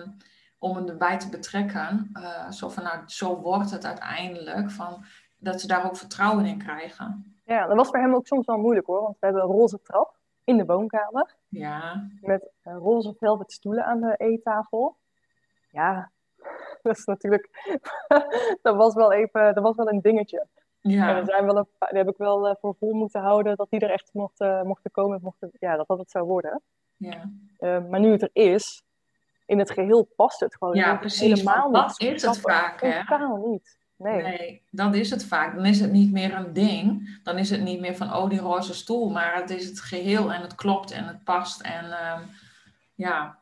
om 0.59 0.77
hem 0.77 0.89
erbij 0.89 1.19
te 1.19 1.29
betrekken. 1.29 2.11
Uh, 2.13 2.51
zo 2.51 2.69
van, 2.69 2.83
nou, 2.83 2.99
zo 3.07 3.41
wordt 3.41 3.71
het 3.71 3.85
uiteindelijk. 3.85 4.71
Van, 4.71 5.05
dat 5.39 5.61
ze 5.61 5.67
daar 5.67 5.85
ook 5.85 5.97
vertrouwen 5.97 6.45
in 6.45 6.59
krijgen. 6.59 7.37
Ja, 7.45 7.67
dat 7.67 7.77
was 7.77 7.89
voor 7.89 7.99
hem 7.99 8.15
ook 8.15 8.27
soms 8.27 8.47
wel 8.47 8.59
moeilijk 8.59 8.87
hoor. 8.87 9.03
Want 9.03 9.17
we 9.21 9.27
hebben 9.27 9.43
een 9.43 9.51
roze 9.51 9.83
trap 9.83 10.17
in 10.45 10.57
de 10.57 10.65
woonkamer. 10.65 11.35
Ja. 11.49 12.09
Met 12.21 12.51
uh, 12.65 12.77
roze 12.77 13.15
velvet 13.19 13.53
stoelen 13.53 13.85
aan 13.85 14.01
de 14.01 14.15
eettafel. 14.17 14.97
Ja, 15.71 16.11
dat 16.83 16.97
is 16.97 17.05
natuurlijk... 17.05 17.49
dat, 18.63 18.77
was 18.77 18.95
wel 18.95 19.13
even, 19.13 19.55
dat 19.55 19.63
was 19.63 19.77
wel 19.77 19.89
een 19.89 20.01
dingetje. 20.01 20.47
Ja. 20.81 21.09
En 21.09 21.17
er 21.17 21.25
zijn 21.25 21.45
wel 21.45 21.57
een 21.57 21.69
paar, 21.79 21.91
heb 21.91 22.09
ik 22.09 22.17
wel 22.17 22.49
uh, 22.49 22.55
voor 22.61 22.75
vol 22.79 22.93
moeten 22.93 23.21
houden 23.21 23.57
dat 23.57 23.71
die 23.71 23.81
er 23.81 23.91
echt 23.91 24.11
mocht, 24.13 24.41
uh, 24.41 24.63
mochten 24.63 24.91
komen. 24.91 25.21
Mochten, 25.23 25.51
ja, 25.59 25.77
dat 25.77 25.87
dat 25.87 25.99
het 25.99 26.11
zou 26.11 26.27
worden. 26.27 26.63
Ja. 26.97 27.31
Uh, 27.61 27.89
maar 27.89 28.01
nu 28.01 28.11
het 28.11 28.23
er 28.23 28.31
is, 28.33 28.83
in 29.47 29.59
het 29.59 29.71
geheel 29.71 30.09
past 30.17 30.41
het 30.41 30.57
gewoon 30.57 30.75
ja, 30.75 30.97
precies, 30.97 31.21
helemaal 31.21 31.73
dat 31.73 32.01
is 32.01 32.23
het 32.23 32.41
vaak. 32.41 32.81
Hè? 32.81 32.99
Totaal 32.99 33.37
niet. 33.37 33.77
Nee. 33.97 34.23
nee, 34.23 34.63
dat 34.71 34.95
is 34.95 35.11
het 35.11 35.25
vaak. 35.25 35.55
Dan 35.55 35.67
is 35.67 35.81
het 35.81 35.93
niet 35.93 36.13
meer 36.13 36.35
een 36.35 36.53
ding. 36.53 37.19
Dan 37.23 37.39
is 37.39 37.51
het 37.51 37.61
niet 37.61 37.81
meer 37.81 37.97
van, 37.97 38.15
oh, 38.15 38.29
die 38.29 38.41
roze 38.41 38.75
stoel. 38.75 39.11
Maar 39.11 39.35
het 39.35 39.51
is 39.51 39.67
het 39.67 39.81
geheel 39.81 40.33
en 40.33 40.41
het 40.41 40.55
klopt 40.55 40.91
en 40.91 41.05
het 41.05 41.25
past. 41.25 41.61
En 41.61 41.85
uh, 41.85 42.19
ja. 42.95 43.39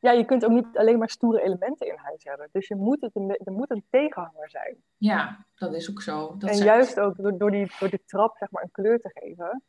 Ja, 0.00 0.12
je 0.12 0.24
kunt 0.24 0.44
ook 0.44 0.50
niet 0.50 0.78
alleen 0.78 0.98
maar 0.98 1.10
stoere 1.10 1.42
elementen 1.42 1.86
in 1.86 1.96
huis 1.96 2.24
hebben. 2.24 2.48
Dus 2.52 2.68
je 2.68 2.76
moet 2.76 3.00
het 3.00 3.10
een, 3.14 3.40
er 3.44 3.52
moet 3.52 3.70
een 3.70 3.84
tegenhanger 3.90 4.50
zijn. 4.50 4.76
Ja, 4.96 5.46
dat 5.54 5.74
is 5.74 5.90
ook 5.90 6.02
zo. 6.02 6.36
Dat 6.38 6.50
en 6.50 6.56
juist 6.56 7.00
ook 7.00 7.16
door, 7.16 7.38
door, 7.38 7.50
die, 7.50 7.72
door 7.78 7.90
die 7.90 8.02
trap 8.06 8.36
zeg 8.36 8.50
maar, 8.50 8.62
een 8.62 8.70
kleur 8.70 9.00
te 9.00 9.10
geven, 9.14 9.62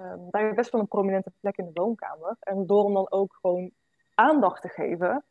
Um, 0.00 0.30
daar 0.30 0.42
heeft 0.42 0.56
best 0.56 0.70
wel 0.70 0.80
een 0.80 0.88
prominente 0.88 1.32
plek 1.40 1.56
in 1.56 1.64
de 1.64 1.80
woonkamer. 1.80 2.36
En 2.40 2.66
door 2.66 2.84
hem 2.84 2.94
dan 2.94 3.10
ook 3.10 3.38
gewoon 3.40 3.70
aandacht 4.14 4.62
te 4.62 4.68
geven, 4.68 5.24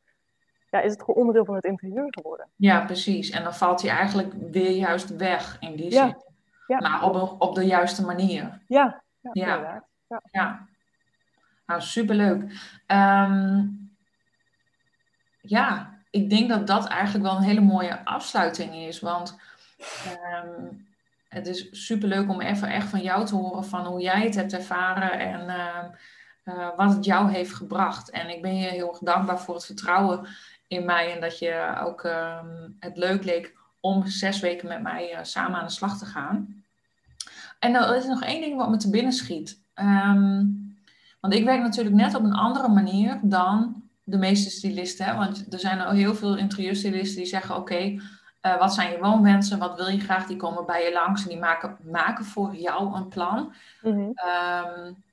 ja, 0.69 0.81
is 0.81 0.91
het 0.91 0.99
gewoon 0.99 1.15
onderdeel 1.15 1.45
van 1.45 1.55
het 1.55 1.63
interieur 1.63 2.07
geworden. 2.09 2.49
Ja, 2.55 2.85
precies. 2.85 3.29
En 3.29 3.43
dan 3.43 3.53
valt 3.53 3.81
hij 3.81 3.91
eigenlijk 3.91 4.33
weer 4.51 4.71
juist 4.71 5.15
weg 5.15 5.57
in 5.59 5.75
die 5.75 5.91
zin. 5.91 6.15
Ja. 6.67 6.79
Maar 6.79 7.03
op, 7.03 7.41
op 7.41 7.55
de 7.55 7.65
juiste 7.65 8.05
manier. 8.05 8.61
Ja, 8.67 9.03
ja, 9.19 9.31
ja. 9.33 9.85
ja. 10.07 10.21
ja. 10.31 10.67
Nou, 11.65 11.81
superleuk. 11.81 12.41
Um, 12.87 13.84
ja, 15.45 15.93
ik 16.09 16.29
denk 16.29 16.49
dat 16.49 16.67
dat 16.67 16.87
eigenlijk 16.87 17.25
wel 17.25 17.35
een 17.35 17.43
hele 17.43 17.61
mooie 17.61 18.05
afsluiting 18.05 18.75
is. 18.75 18.99
Want 18.99 19.37
um, 20.47 20.87
het 21.29 21.47
is 21.47 21.85
superleuk 21.85 22.29
om 22.29 22.41
even 22.41 22.67
echt 22.69 22.89
van 22.89 23.01
jou 23.01 23.25
te 23.25 23.35
horen 23.35 23.65
van 23.65 23.85
hoe 23.85 24.01
jij 24.01 24.21
het 24.21 24.35
hebt 24.35 24.53
ervaren 24.53 25.11
en 25.19 25.47
uh, 25.47 25.83
uh, 26.55 26.67
wat 26.75 26.93
het 26.93 27.05
jou 27.05 27.31
heeft 27.31 27.53
gebracht. 27.53 28.09
En 28.09 28.29
ik 28.29 28.41
ben 28.41 28.55
je 28.55 28.67
heel 28.67 28.89
erg 28.89 28.97
dankbaar 28.97 29.39
voor 29.39 29.55
het 29.55 29.65
vertrouwen 29.65 30.27
in 30.67 30.85
mij 30.85 31.13
en 31.13 31.21
dat 31.21 31.39
je 31.39 31.75
ook 31.83 32.03
uh, 32.03 32.39
het 32.79 32.97
leuk 32.97 33.23
leek 33.23 33.53
om 33.79 34.07
zes 34.07 34.39
weken 34.39 34.67
met 34.67 34.81
mij 34.81 35.13
uh, 35.13 35.19
samen 35.21 35.59
aan 35.59 35.65
de 35.65 35.71
slag 35.71 35.97
te 35.97 36.05
gaan. 36.05 36.63
En 37.59 37.75
er 37.75 37.95
is 37.95 38.05
nog 38.05 38.23
één 38.23 38.41
ding 38.41 38.57
wat 38.57 38.69
me 38.69 38.77
te 38.77 38.89
binnen 38.89 39.13
schiet. 39.13 39.63
Want 41.19 41.33
ik 41.33 41.43
werk 41.43 41.61
natuurlijk 41.61 41.95
net 41.95 42.15
op 42.15 42.23
een 42.23 42.33
andere 42.33 42.67
manier 42.67 43.19
dan 43.21 43.84
de 44.05 44.17
meeste 44.17 44.49
stylisten. 44.49 45.05
Hè? 45.05 45.15
Want 45.15 45.53
er 45.53 45.59
zijn 45.59 45.81
al 45.81 45.91
heel 45.91 46.15
veel 46.15 46.37
interieurstylisten 46.37 47.17
die 47.17 47.25
zeggen: 47.25 47.55
Oké, 47.55 47.79
uh, 48.45 48.57
wat 48.59 48.73
zijn 48.73 48.91
je 48.91 48.99
woonwensen? 48.99 49.59
Wat 49.59 49.75
wil 49.75 49.87
je 49.87 49.99
graag? 49.99 50.27
Die 50.27 50.37
komen 50.37 50.65
bij 50.65 50.83
je 50.83 50.93
langs 50.93 51.23
en 51.23 51.29
die 51.29 51.39
maken, 51.39 51.77
maken 51.91 52.25
voor 52.25 52.55
jou 52.55 52.95
een 52.95 53.07
plan. 53.07 53.53
Mm 53.81 53.91
-hmm. 53.91 54.13
um, 54.87 55.03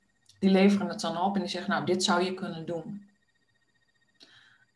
die 0.43 0.51
leveren 0.51 0.89
het 0.89 1.01
dan 1.01 1.17
op 1.17 1.35
en 1.35 1.41
die 1.41 1.51
zeggen, 1.51 1.71
nou, 1.71 1.85
dit 1.85 2.05
zou 2.05 2.23
je 2.23 2.35
kunnen 2.35 2.67
doen. 2.67 3.07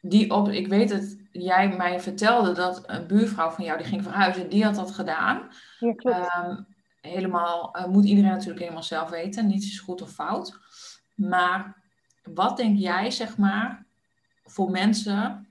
Die 0.00 0.30
op, 0.30 0.48
ik 0.48 0.68
weet 0.68 0.88
dat 0.88 1.16
jij 1.32 1.76
mij 1.76 2.00
vertelde 2.00 2.52
dat 2.52 2.82
een 2.86 3.06
buurvrouw 3.06 3.50
van 3.50 3.64
jou, 3.64 3.78
die 3.78 3.86
ging 3.86 4.02
verhuizen, 4.02 4.48
die 4.48 4.64
had 4.64 4.74
dat 4.74 4.90
gedaan. 4.90 5.50
Ja, 5.78 5.94
klopt. 5.94 6.36
Um, 6.36 6.66
helemaal, 7.00 7.76
uh, 7.78 7.84
moet 7.86 8.04
iedereen 8.04 8.30
natuurlijk 8.30 8.60
helemaal 8.60 8.82
zelf 8.82 9.10
weten. 9.10 9.46
Niets 9.46 9.66
is 9.66 9.78
goed 9.80 10.02
of 10.02 10.10
fout. 10.10 10.58
Maar 11.14 11.76
wat 12.22 12.56
denk 12.56 12.78
jij, 12.78 13.10
zeg 13.10 13.36
maar, 13.36 13.85
voor 14.46 14.70
mensen, 14.70 15.46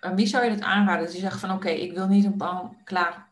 uh, 0.00 0.14
wie 0.14 0.26
zou 0.26 0.44
je 0.44 0.50
dat 0.50 0.60
aanraden? 0.60 1.10
Die 1.10 1.20
zeggen 1.20 1.40
van 1.40 1.50
oké, 1.50 1.68
ik 1.68 1.92
wil 1.92 2.06
niet 2.06 2.24
een 2.24 2.36
plan, 2.36 2.76
klaar 2.84 3.26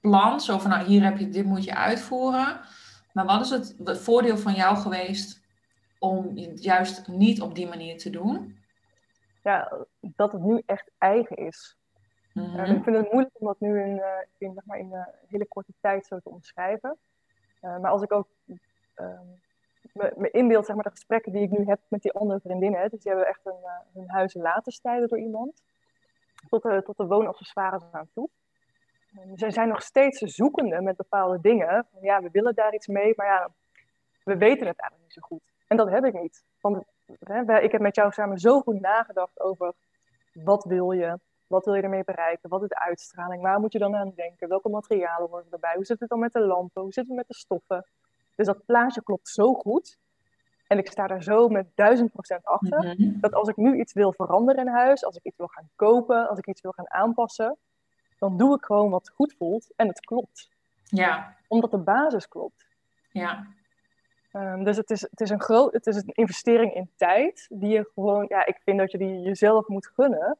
plan, 0.00 0.40
zo 0.40 0.58
van 0.58 0.70
nou 0.70 0.84
hier 0.84 1.02
heb 1.02 1.18
je, 1.18 1.28
dit 1.28 1.44
moet 1.44 1.64
je 1.64 1.74
uitvoeren. 1.74 2.60
Maar 3.12 3.24
wat 3.24 3.40
is 3.40 3.50
het, 3.50 3.76
het 3.84 3.98
voordeel 3.98 4.38
van 4.38 4.52
jou 4.52 4.76
geweest 4.76 5.40
om 5.98 6.36
het 6.36 6.62
juist 6.62 7.08
niet 7.08 7.40
op 7.40 7.54
die 7.54 7.68
manier 7.68 7.98
te 7.98 8.10
doen? 8.10 8.58
Ja, 9.42 9.72
dat 10.00 10.32
het 10.32 10.42
nu 10.42 10.62
echt 10.66 10.90
eigen 10.98 11.36
is. 11.36 11.76
Mm 12.32 12.58
ik 12.58 12.82
vind 12.82 12.96
het 12.96 13.12
moeilijk 13.12 13.40
om 13.40 13.46
dat 13.46 13.60
nu 13.60 13.80
in, 13.80 14.02
in, 14.38 14.52
zeg 14.54 14.64
maar, 14.64 14.78
in 14.78 14.92
een 14.92 15.06
hele 15.28 15.46
korte 15.46 15.72
tijd 15.80 16.06
zo 16.06 16.18
te 16.18 16.28
omschrijven. 16.28 16.98
Uh, 17.62 17.78
maar 17.78 17.90
als 17.90 18.02
ik 18.02 18.12
ook 18.12 18.28
ehm, 18.94 19.26
me 19.92 20.30
inbeeld, 20.30 20.66
zeg 20.66 20.74
maar, 20.74 20.84
de 20.84 20.90
gesprekken 20.90 21.32
die 21.32 21.42
ik 21.42 21.50
nu 21.50 21.64
heb 21.64 21.80
met 21.88 22.02
die 22.02 22.12
andere 22.12 22.40
vriendinnen, 22.40 22.90
dus 22.90 23.02
die 23.02 23.12
hebben 23.12 23.28
echt 23.28 23.46
een, 23.46 23.64
hun 23.92 24.10
huis 24.10 24.34
laten 24.34 24.72
stijden 24.72 25.08
door 25.08 25.18
iemand, 25.18 25.62
tot 26.48 26.62
de, 26.62 26.82
tot 26.82 26.96
de 26.96 27.06
woonaccessoires 27.06 27.82
aan 27.90 28.08
toe. 28.14 28.28
Um, 29.18 29.38
zij 29.38 29.50
zijn 29.50 29.68
nog 29.68 29.82
steeds 29.82 30.18
zoekende 30.18 30.80
met 30.80 30.96
bepaalde 30.96 31.40
dingen. 31.40 31.86
Ja, 32.00 32.22
we 32.22 32.28
willen 32.32 32.54
daar 32.54 32.74
iets 32.74 32.86
mee, 32.86 33.12
maar 33.16 33.26
ja, 33.26 33.50
we 34.24 34.36
weten 34.36 34.66
het 34.66 34.80
eigenlijk 34.80 35.02
niet 35.02 35.12
zo 35.12 35.20
goed. 35.20 35.42
En 35.66 35.76
dat 35.76 35.90
heb 35.90 36.04
ik 36.04 36.20
niet. 36.20 36.44
Want 36.60 36.84
hè, 37.20 37.60
ik 37.60 37.72
heb 37.72 37.80
met 37.80 37.94
jou 37.94 38.12
samen 38.12 38.38
zo 38.38 38.60
goed 38.60 38.80
nagedacht 38.80 39.40
over 39.40 39.72
wat 40.32 40.64
wil 40.64 40.92
je, 40.92 41.18
wat 41.46 41.64
wil 41.64 41.74
je 41.74 41.82
ermee 41.82 42.04
bereiken? 42.04 42.48
Wat 42.48 42.62
is 42.62 42.68
de 42.68 42.78
uitstraling? 42.78 43.42
Waar 43.42 43.60
moet 43.60 43.72
je 43.72 43.78
dan 43.78 43.96
aan 43.96 44.12
denken? 44.14 44.48
Welke 44.48 44.68
materialen 44.68 45.28
horen 45.28 45.46
erbij? 45.50 45.74
Hoe 45.74 45.84
zit 45.84 46.00
het 46.00 46.08
dan 46.08 46.18
met 46.18 46.32
de 46.32 46.40
lampen? 46.40 46.82
Hoe 46.82 46.92
zit 46.92 47.06
het 47.06 47.16
met 47.16 47.28
de 47.28 47.34
stoffen? 47.34 47.86
Dus 48.40 48.48
dat 48.48 48.64
plaatje 48.66 49.02
klopt 49.02 49.28
zo 49.28 49.54
goed. 49.54 49.98
En 50.66 50.78
ik 50.78 50.90
sta 50.90 51.06
daar 51.06 51.22
zo 51.22 51.48
met 51.48 51.66
duizend 51.74 52.12
procent 52.12 52.44
achter. 52.44 52.78
Mhm. 52.78 53.20
Dat 53.20 53.32
als 53.32 53.48
ik 53.48 53.56
nu 53.56 53.80
iets 53.80 53.92
wil 53.92 54.12
veranderen 54.12 54.66
in 54.66 54.72
huis, 54.72 55.04
als 55.04 55.16
ik 55.16 55.24
iets 55.24 55.36
wil 55.36 55.46
gaan 55.46 55.70
kopen, 55.76 56.28
als 56.28 56.38
ik 56.38 56.46
iets 56.46 56.60
wil 56.60 56.72
gaan 56.72 56.90
aanpassen, 56.90 57.56
dan 58.18 58.36
doe 58.36 58.56
ik 58.56 58.64
gewoon 58.64 58.90
wat 58.90 59.10
goed 59.14 59.34
voelt 59.38 59.72
en 59.76 59.86
het 59.86 60.00
klopt. 60.00 60.48
Ja. 60.84 61.36
Omdat 61.48 61.70
de 61.70 61.78
basis 61.78 62.28
klopt. 62.28 62.66
Ja. 63.10 63.46
Um, 64.32 64.64
dus 64.64 64.76
het 64.76 64.90
is, 64.90 65.00
het, 65.00 65.20
is 65.20 65.30
een 65.30 65.40
groot, 65.40 65.72
het 65.72 65.86
is 65.86 65.96
een 65.96 66.12
investering 66.12 66.74
in 66.74 66.90
tijd 66.96 67.46
die 67.50 67.70
je 67.70 67.90
gewoon, 67.94 68.24
ja, 68.28 68.46
ik 68.46 68.60
vind 68.64 68.78
dat 68.78 68.90
je 68.90 68.98
die 68.98 69.20
jezelf 69.20 69.68
moet 69.68 69.86
gunnen 69.86 70.38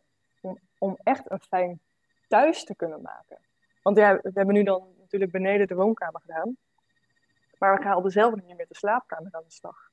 om 0.78 0.96
echt 1.02 1.30
een 1.30 1.40
fijn 1.40 1.80
thuis 2.28 2.64
te 2.64 2.74
kunnen 2.74 3.02
maken. 3.02 3.38
Want 3.82 3.96
ja, 3.96 4.14
we 4.22 4.30
hebben 4.34 4.54
nu 4.54 4.62
dan 4.62 4.84
natuurlijk 4.98 5.32
beneden 5.32 5.66
de 5.66 5.74
woonkamer 5.74 6.20
gedaan. 6.20 6.56
Maar 7.60 7.76
we 7.76 7.82
gaan 7.82 7.96
op 7.96 8.02
dezelfde 8.02 8.36
manier 8.36 8.56
met 8.56 8.68
de 8.68 8.76
slaapkamer 8.76 9.32
aan 9.32 9.42
de 9.46 9.52
slag. 9.52 9.90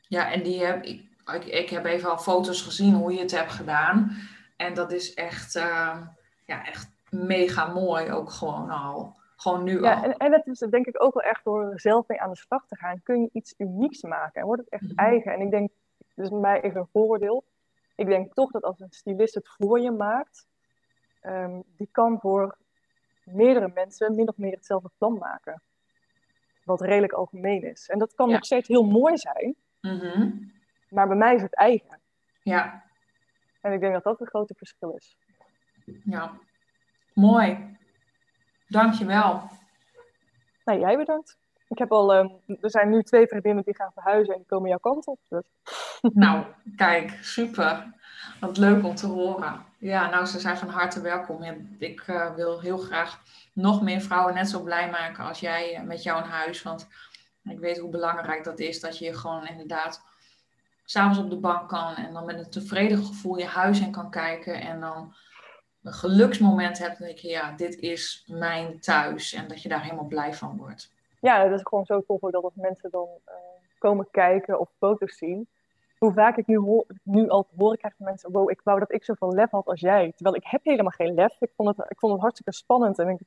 Ja, 0.00 0.32
en 0.32 0.42
die 0.42 0.64
heb 0.64 0.84
ik, 0.84 1.04
ik, 1.34 1.44
ik 1.44 1.70
heb 1.70 1.84
even 1.84 2.10
al 2.10 2.18
foto's 2.18 2.62
gezien 2.62 2.94
hoe 2.94 3.12
je 3.12 3.20
het 3.20 3.30
hebt 3.30 3.52
gedaan. 3.52 4.16
En 4.56 4.74
dat 4.74 4.92
is 4.92 5.14
echt, 5.14 5.54
uh, 5.54 6.06
ja, 6.46 6.66
echt 6.66 6.90
mega 7.10 7.66
mooi 7.66 8.10
ook 8.10 8.30
gewoon 8.30 8.70
al. 8.70 9.18
Gewoon 9.36 9.64
nu 9.64 9.82
ja, 9.82 9.94
al. 9.94 10.02
En, 10.02 10.16
en 10.16 10.32
het 10.32 10.46
is 10.46 10.58
denk 10.58 10.86
ik 10.86 11.02
ook 11.02 11.14
wel 11.14 11.22
echt 11.22 11.44
door 11.44 11.72
zelf 11.74 12.08
mee 12.08 12.20
aan 12.20 12.30
de 12.30 12.36
slag 12.36 12.66
te 12.66 12.76
gaan. 12.76 13.02
Kun 13.02 13.20
je 13.20 13.30
iets 13.32 13.54
unieks 13.56 14.02
maken 14.02 14.40
en 14.40 14.46
wordt 14.46 14.62
het 14.62 14.70
echt 14.70 14.82
mm 14.82 14.88
-hmm. 14.88 14.98
eigen. 14.98 15.32
En 15.32 15.40
ik 15.40 15.50
denk, 15.50 15.70
dus 16.14 16.30
mij 16.30 16.60
even 16.60 16.80
een 16.80 16.88
vooroordeel 16.92 17.44
ik 18.00 18.06
denk 18.06 18.34
toch 18.34 18.50
dat 18.50 18.62
als 18.62 18.80
een 18.80 18.90
stylist 18.90 19.34
het 19.34 19.48
voor 19.48 19.80
je 19.80 19.90
maakt, 19.90 20.46
um, 21.22 21.62
die 21.76 21.88
kan 21.92 22.20
voor 22.20 22.56
meerdere 23.24 23.70
mensen 23.74 24.14
min 24.14 24.28
of 24.28 24.36
meer 24.36 24.52
hetzelfde 24.52 24.90
plan 24.98 25.18
maken. 25.18 25.62
Wat 26.70 26.80
redelijk 26.80 27.12
algemeen 27.12 27.62
is. 27.62 27.88
En 27.88 27.98
dat 27.98 28.14
kan 28.14 28.28
ja. 28.28 28.34
nog 28.34 28.44
steeds 28.44 28.68
heel 28.68 28.84
mooi 28.84 29.16
zijn, 29.16 29.56
-hmm. 29.80 30.52
maar 30.88 31.06
bij 31.08 31.16
mij 31.16 31.34
is 31.34 31.42
het 31.42 31.54
eigen. 31.54 32.00
Ja. 32.42 32.84
En 33.60 33.72
ik 33.72 33.80
denk 33.80 33.92
dat 33.92 34.04
dat 34.04 34.20
een 34.20 34.26
grote 34.26 34.54
verschil 34.54 34.94
is. 34.96 35.16
Ja, 36.04 36.38
mooi. 37.14 37.76
Dankjewel. 38.68 39.42
Nou, 40.64 40.80
jij 40.80 40.96
bedankt. 40.96 41.38
Ik 41.68 41.78
heb 41.78 41.92
al, 41.92 42.16
um, 42.16 42.40
er 42.60 42.70
zijn 42.70 42.90
nu 42.90 43.02
twee 43.02 43.26
vriendinnen 43.26 43.64
die 43.64 43.76
gaan 43.76 43.92
verhuizen 43.92 44.32
en 44.32 44.38
die 44.38 44.48
komen 44.48 44.68
jouw 44.68 44.78
kant 44.78 45.06
op. 45.06 45.18
Dus. 45.28 45.44
Nou, 46.00 46.44
kijk, 46.76 47.18
super. 47.20 47.94
Wat 48.40 48.56
leuk 48.56 48.84
om 48.84 48.94
te 48.94 49.06
horen. 49.06 49.64
Ja, 49.78 50.10
nou, 50.10 50.26
ze 50.26 50.40
zijn 50.40 50.56
van 50.56 50.68
harte 50.68 51.00
welkom. 51.00 51.42
Ik 51.78 52.06
uh, 52.06 52.34
wil 52.34 52.60
heel 52.60 52.78
graag 52.78 53.22
nog 53.52 53.82
meer 53.82 54.00
vrouwen 54.00 54.34
net 54.34 54.48
zo 54.48 54.62
blij 54.62 54.90
maken 54.90 55.24
als 55.24 55.40
jij 55.40 55.78
uh, 55.78 55.82
met 55.82 56.02
jou 56.02 56.22
in 56.22 56.30
huis. 56.30 56.62
Want 56.62 56.88
ik 57.44 57.58
weet 57.58 57.78
hoe 57.78 57.90
belangrijk 57.90 58.44
dat 58.44 58.58
is, 58.58 58.80
dat 58.80 58.98
je 58.98 59.14
gewoon 59.14 59.46
inderdaad 59.46 60.02
s'avonds 60.84 61.18
op 61.18 61.30
de 61.30 61.36
bank 61.36 61.68
kan 61.68 61.94
en 61.94 62.12
dan 62.12 62.24
met 62.24 62.38
een 62.38 62.50
tevreden 62.50 63.04
gevoel 63.04 63.38
je 63.38 63.44
huis 63.44 63.80
in 63.80 63.90
kan 63.90 64.10
kijken 64.10 64.60
en 64.60 64.80
dan 64.80 65.14
een 65.82 65.92
geluksmoment 65.92 66.78
hebt 66.78 66.98
en 66.98 67.06
denk 67.06 67.18
je, 67.18 67.28
ja, 67.28 67.52
dit 67.52 67.76
is 67.78 68.24
mijn 68.26 68.80
thuis 68.80 69.32
en 69.32 69.48
dat 69.48 69.62
je 69.62 69.68
daar 69.68 69.82
helemaal 69.82 70.04
blij 70.04 70.34
van 70.34 70.56
wordt. 70.56 70.92
Ja, 71.20 71.44
dat 71.44 71.58
is 71.58 71.66
gewoon 71.66 71.84
zo 71.84 72.02
tof 72.06 72.20
dat 72.20 72.44
als 72.44 72.54
mensen 72.54 72.90
dan 72.90 73.08
uh, 73.28 73.34
komen 73.78 74.08
kijken 74.10 74.60
of 74.60 74.68
foto's 74.78 75.16
zien, 75.16 75.48
hoe 76.00 76.12
vaak 76.12 76.36
ik 76.36 76.46
nu, 76.46 76.56
hoor, 76.56 76.86
nu 77.02 77.28
al 77.28 77.42
te 77.42 77.54
horen 77.56 77.78
krijg 77.78 77.94
van 77.96 78.06
mensen, 78.06 78.32
wow, 78.32 78.50
ik 78.50 78.60
wou 78.64 78.78
dat 78.78 78.92
ik 78.92 79.04
zoveel 79.04 79.32
lef 79.32 79.50
had 79.50 79.66
als 79.66 79.80
jij. 79.80 80.12
Terwijl 80.16 80.36
ik 80.36 80.44
heb 80.46 80.60
helemaal 80.64 80.90
geen 80.90 81.14
lef. 81.14 81.36
Ik 81.40 81.50
vond 81.56 81.76
het, 81.76 81.90
ik 81.90 81.98
vond 81.98 82.12
het 82.12 82.20
hartstikke 82.20 82.52
spannend 82.52 82.98
en 82.98 83.08
ik 83.08 83.20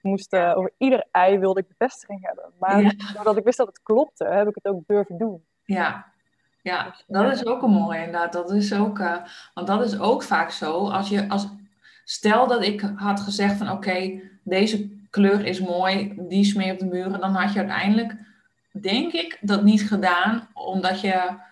moest 0.00 0.32
uh, 0.32 0.52
over 0.56 0.72
ieder 0.78 1.04
ei 1.10 1.38
wilde 1.38 1.60
ik 1.60 1.68
bevestiging 1.68 2.26
hebben. 2.26 2.44
Maar 2.58 2.82
ja. 2.82 2.92
doordat 3.14 3.36
ik 3.36 3.44
wist 3.44 3.58
dat 3.58 3.66
het 3.66 3.82
klopte, 3.82 4.24
heb 4.24 4.48
ik 4.48 4.54
het 4.54 4.66
ook 4.66 4.82
durven 4.86 5.18
doen. 5.18 5.44
Ja, 5.64 6.06
ja, 6.62 6.84
dus, 6.84 7.04
dat 7.06 7.32
is 7.32 7.46
ook 7.46 7.62
een 7.62 7.70
mooie 7.70 7.98
inderdaad. 7.98 8.32
Dat 8.32 8.50
is 8.50 8.74
ook, 8.74 8.98
uh, 8.98 9.16
want 9.54 9.66
dat 9.66 9.84
is 9.84 9.98
ook 9.98 10.22
vaak 10.22 10.50
zo. 10.50 10.88
Als 10.88 11.08
je, 11.08 11.28
als, 11.28 11.48
stel 12.04 12.46
dat 12.46 12.62
ik 12.62 12.80
had 12.96 13.20
gezegd 13.20 13.56
van 13.56 13.70
oké, 13.70 13.76
okay, 13.76 14.30
deze 14.42 14.88
kleur 15.10 15.46
is 15.46 15.60
mooi, 15.60 16.14
die 16.16 16.44
smeer 16.44 16.72
op 16.72 16.78
de 16.78 16.86
muren, 16.86 17.20
dan 17.20 17.34
had 17.34 17.52
je 17.52 17.58
uiteindelijk, 17.58 18.16
denk 18.70 19.12
ik, 19.12 19.38
dat 19.40 19.62
niet 19.62 19.88
gedaan, 19.88 20.48
omdat 20.52 21.00
je 21.00 21.42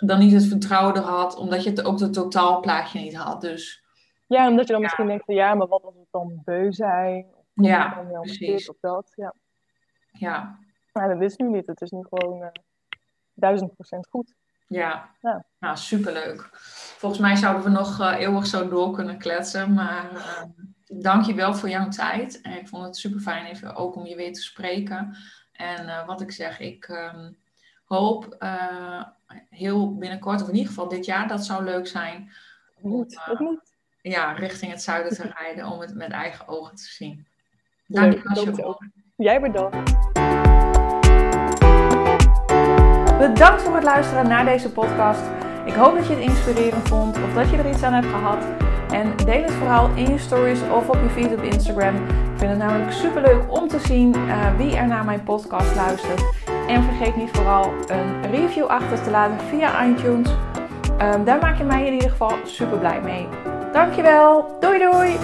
dan 0.00 0.18
niet 0.18 0.32
het 0.32 0.46
vertrouwen 0.46 0.94
er 0.94 1.02
had, 1.02 1.36
omdat 1.36 1.62
je 1.62 1.70
het 1.70 1.84
ook 1.84 2.00
het 2.00 2.12
totaalplaatje 2.12 3.00
niet 3.00 3.16
had. 3.16 3.40
Dus, 3.40 3.84
ja, 4.26 4.48
omdat 4.48 4.66
je 4.66 4.72
dan 4.72 4.80
ja. 4.80 4.86
misschien 4.86 5.06
denkt 5.06 5.24
van 5.24 5.34
ja, 5.34 5.54
maar 5.54 5.66
wat 5.66 5.82
als 5.82 5.94
het 5.94 6.08
dan 6.10 6.40
beu 6.44 6.72
zijn? 6.72 7.26
Of 7.34 7.66
ja, 7.66 8.04
precies. 8.20 8.70
Of 8.70 8.76
dat, 8.80 9.12
ja. 9.14 9.34
Ja. 10.12 10.58
Maar 10.92 11.08
dat 11.08 11.22
is 11.22 11.36
nu 11.36 11.48
niet. 11.48 11.66
Het 11.66 11.80
is 11.80 11.90
nu 11.90 12.04
gewoon 12.08 12.42
uh, 12.42 12.48
duizend 13.34 13.74
procent 13.74 14.06
goed. 14.10 14.34
Ja, 14.66 15.10
ja. 15.20 15.44
nou 15.58 15.76
superleuk. 15.76 16.48
Volgens 16.98 17.20
mij 17.20 17.36
zouden 17.36 17.62
we 17.62 17.70
nog 17.70 18.00
uh, 18.00 18.14
eeuwig 18.18 18.46
zo 18.46 18.68
door 18.68 18.92
kunnen 18.92 19.18
kletsen, 19.18 19.74
maar 19.74 20.12
uh, 20.14 20.42
dank 20.86 21.24
je 21.24 21.34
wel 21.34 21.54
voor 21.54 21.68
jouw 21.68 21.88
tijd. 21.88 22.40
En 22.40 22.52
ik 22.58 22.68
vond 22.68 22.84
het 22.84 22.96
super 22.96 23.20
fijn 23.20 23.44
even 23.44 23.74
ook 23.74 23.96
om 23.96 24.06
je 24.06 24.16
weer 24.16 24.32
te 24.32 24.42
spreken. 24.42 25.16
En 25.52 25.86
uh, 25.86 26.06
wat 26.06 26.20
ik 26.20 26.32
zeg, 26.32 26.60
ik 26.60 26.88
um, 26.88 27.38
hoop 27.84 28.36
heel 29.50 29.96
binnenkort, 29.96 30.42
of 30.42 30.48
in 30.48 30.54
ieder 30.54 30.68
geval 30.68 30.88
dit 30.88 31.04
jaar, 31.04 31.28
dat 31.28 31.44
zou 31.44 31.64
leuk 31.64 31.86
zijn. 31.86 32.32
Moet, 32.80 33.16
om, 33.16 33.22
uh, 33.22 33.28
het 33.28 33.38
moet. 33.38 33.72
Ja, 34.02 34.32
richting 34.32 34.70
het 34.70 34.82
zuiden 34.82 35.12
te 35.12 35.32
rijden 35.38 35.66
om 35.66 35.80
het 35.80 35.94
met 35.94 36.10
eigen 36.10 36.48
ogen 36.48 36.76
te 36.76 36.84
zien. 36.84 37.26
Dank 37.86 38.12
je 38.12 38.52
wel. 38.54 38.82
Jij 39.16 39.40
bedankt. 39.40 39.92
Bedankt 43.18 43.62
voor 43.62 43.74
het 43.74 43.84
luisteren 43.84 44.28
naar 44.28 44.44
deze 44.44 44.72
podcast. 44.72 45.22
Ik 45.64 45.72
hoop 45.72 45.94
dat 45.94 46.06
je 46.06 46.14
het 46.14 46.22
inspirerend 46.22 46.88
vond 46.88 47.16
of 47.16 47.34
dat 47.34 47.50
je 47.50 47.56
er 47.56 47.68
iets 47.70 47.82
aan 47.82 47.92
hebt 47.92 48.06
gehad. 48.06 48.44
En 48.92 49.16
deel 49.16 49.42
het 49.42 49.52
vooral 49.52 49.94
in 49.94 50.10
je 50.10 50.18
stories 50.18 50.62
of 50.62 50.88
op 50.88 50.94
je 51.02 51.08
feed 51.08 51.32
op 51.32 51.42
Instagram. 51.42 51.94
Ik 51.94 52.38
vind 52.38 52.50
het 52.50 52.58
namelijk 52.58 52.92
super 52.92 53.22
leuk 53.22 53.58
om 53.58 53.68
te 53.68 53.78
zien 53.78 54.16
uh, 54.16 54.56
wie 54.56 54.76
er 54.76 54.86
naar 54.86 55.04
mijn 55.04 55.22
podcast 55.22 55.74
luistert. 55.74 56.22
En 56.70 56.82
vergeet 56.82 57.16
niet 57.16 57.30
vooral 57.32 57.72
een 57.86 58.30
review 58.30 58.64
achter 58.64 59.02
te 59.02 59.10
laten 59.10 59.40
via 59.40 59.84
iTunes. 59.84 60.30
Um, 61.02 61.24
daar 61.24 61.38
maak 61.40 61.58
je 61.58 61.64
mij 61.64 61.86
in 61.86 61.92
ieder 61.92 62.10
geval 62.10 62.32
super 62.44 62.78
blij 62.78 63.00
mee. 63.00 63.28
Dankjewel. 63.72 64.56
Doei 64.60 64.78
doei. 64.78 65.16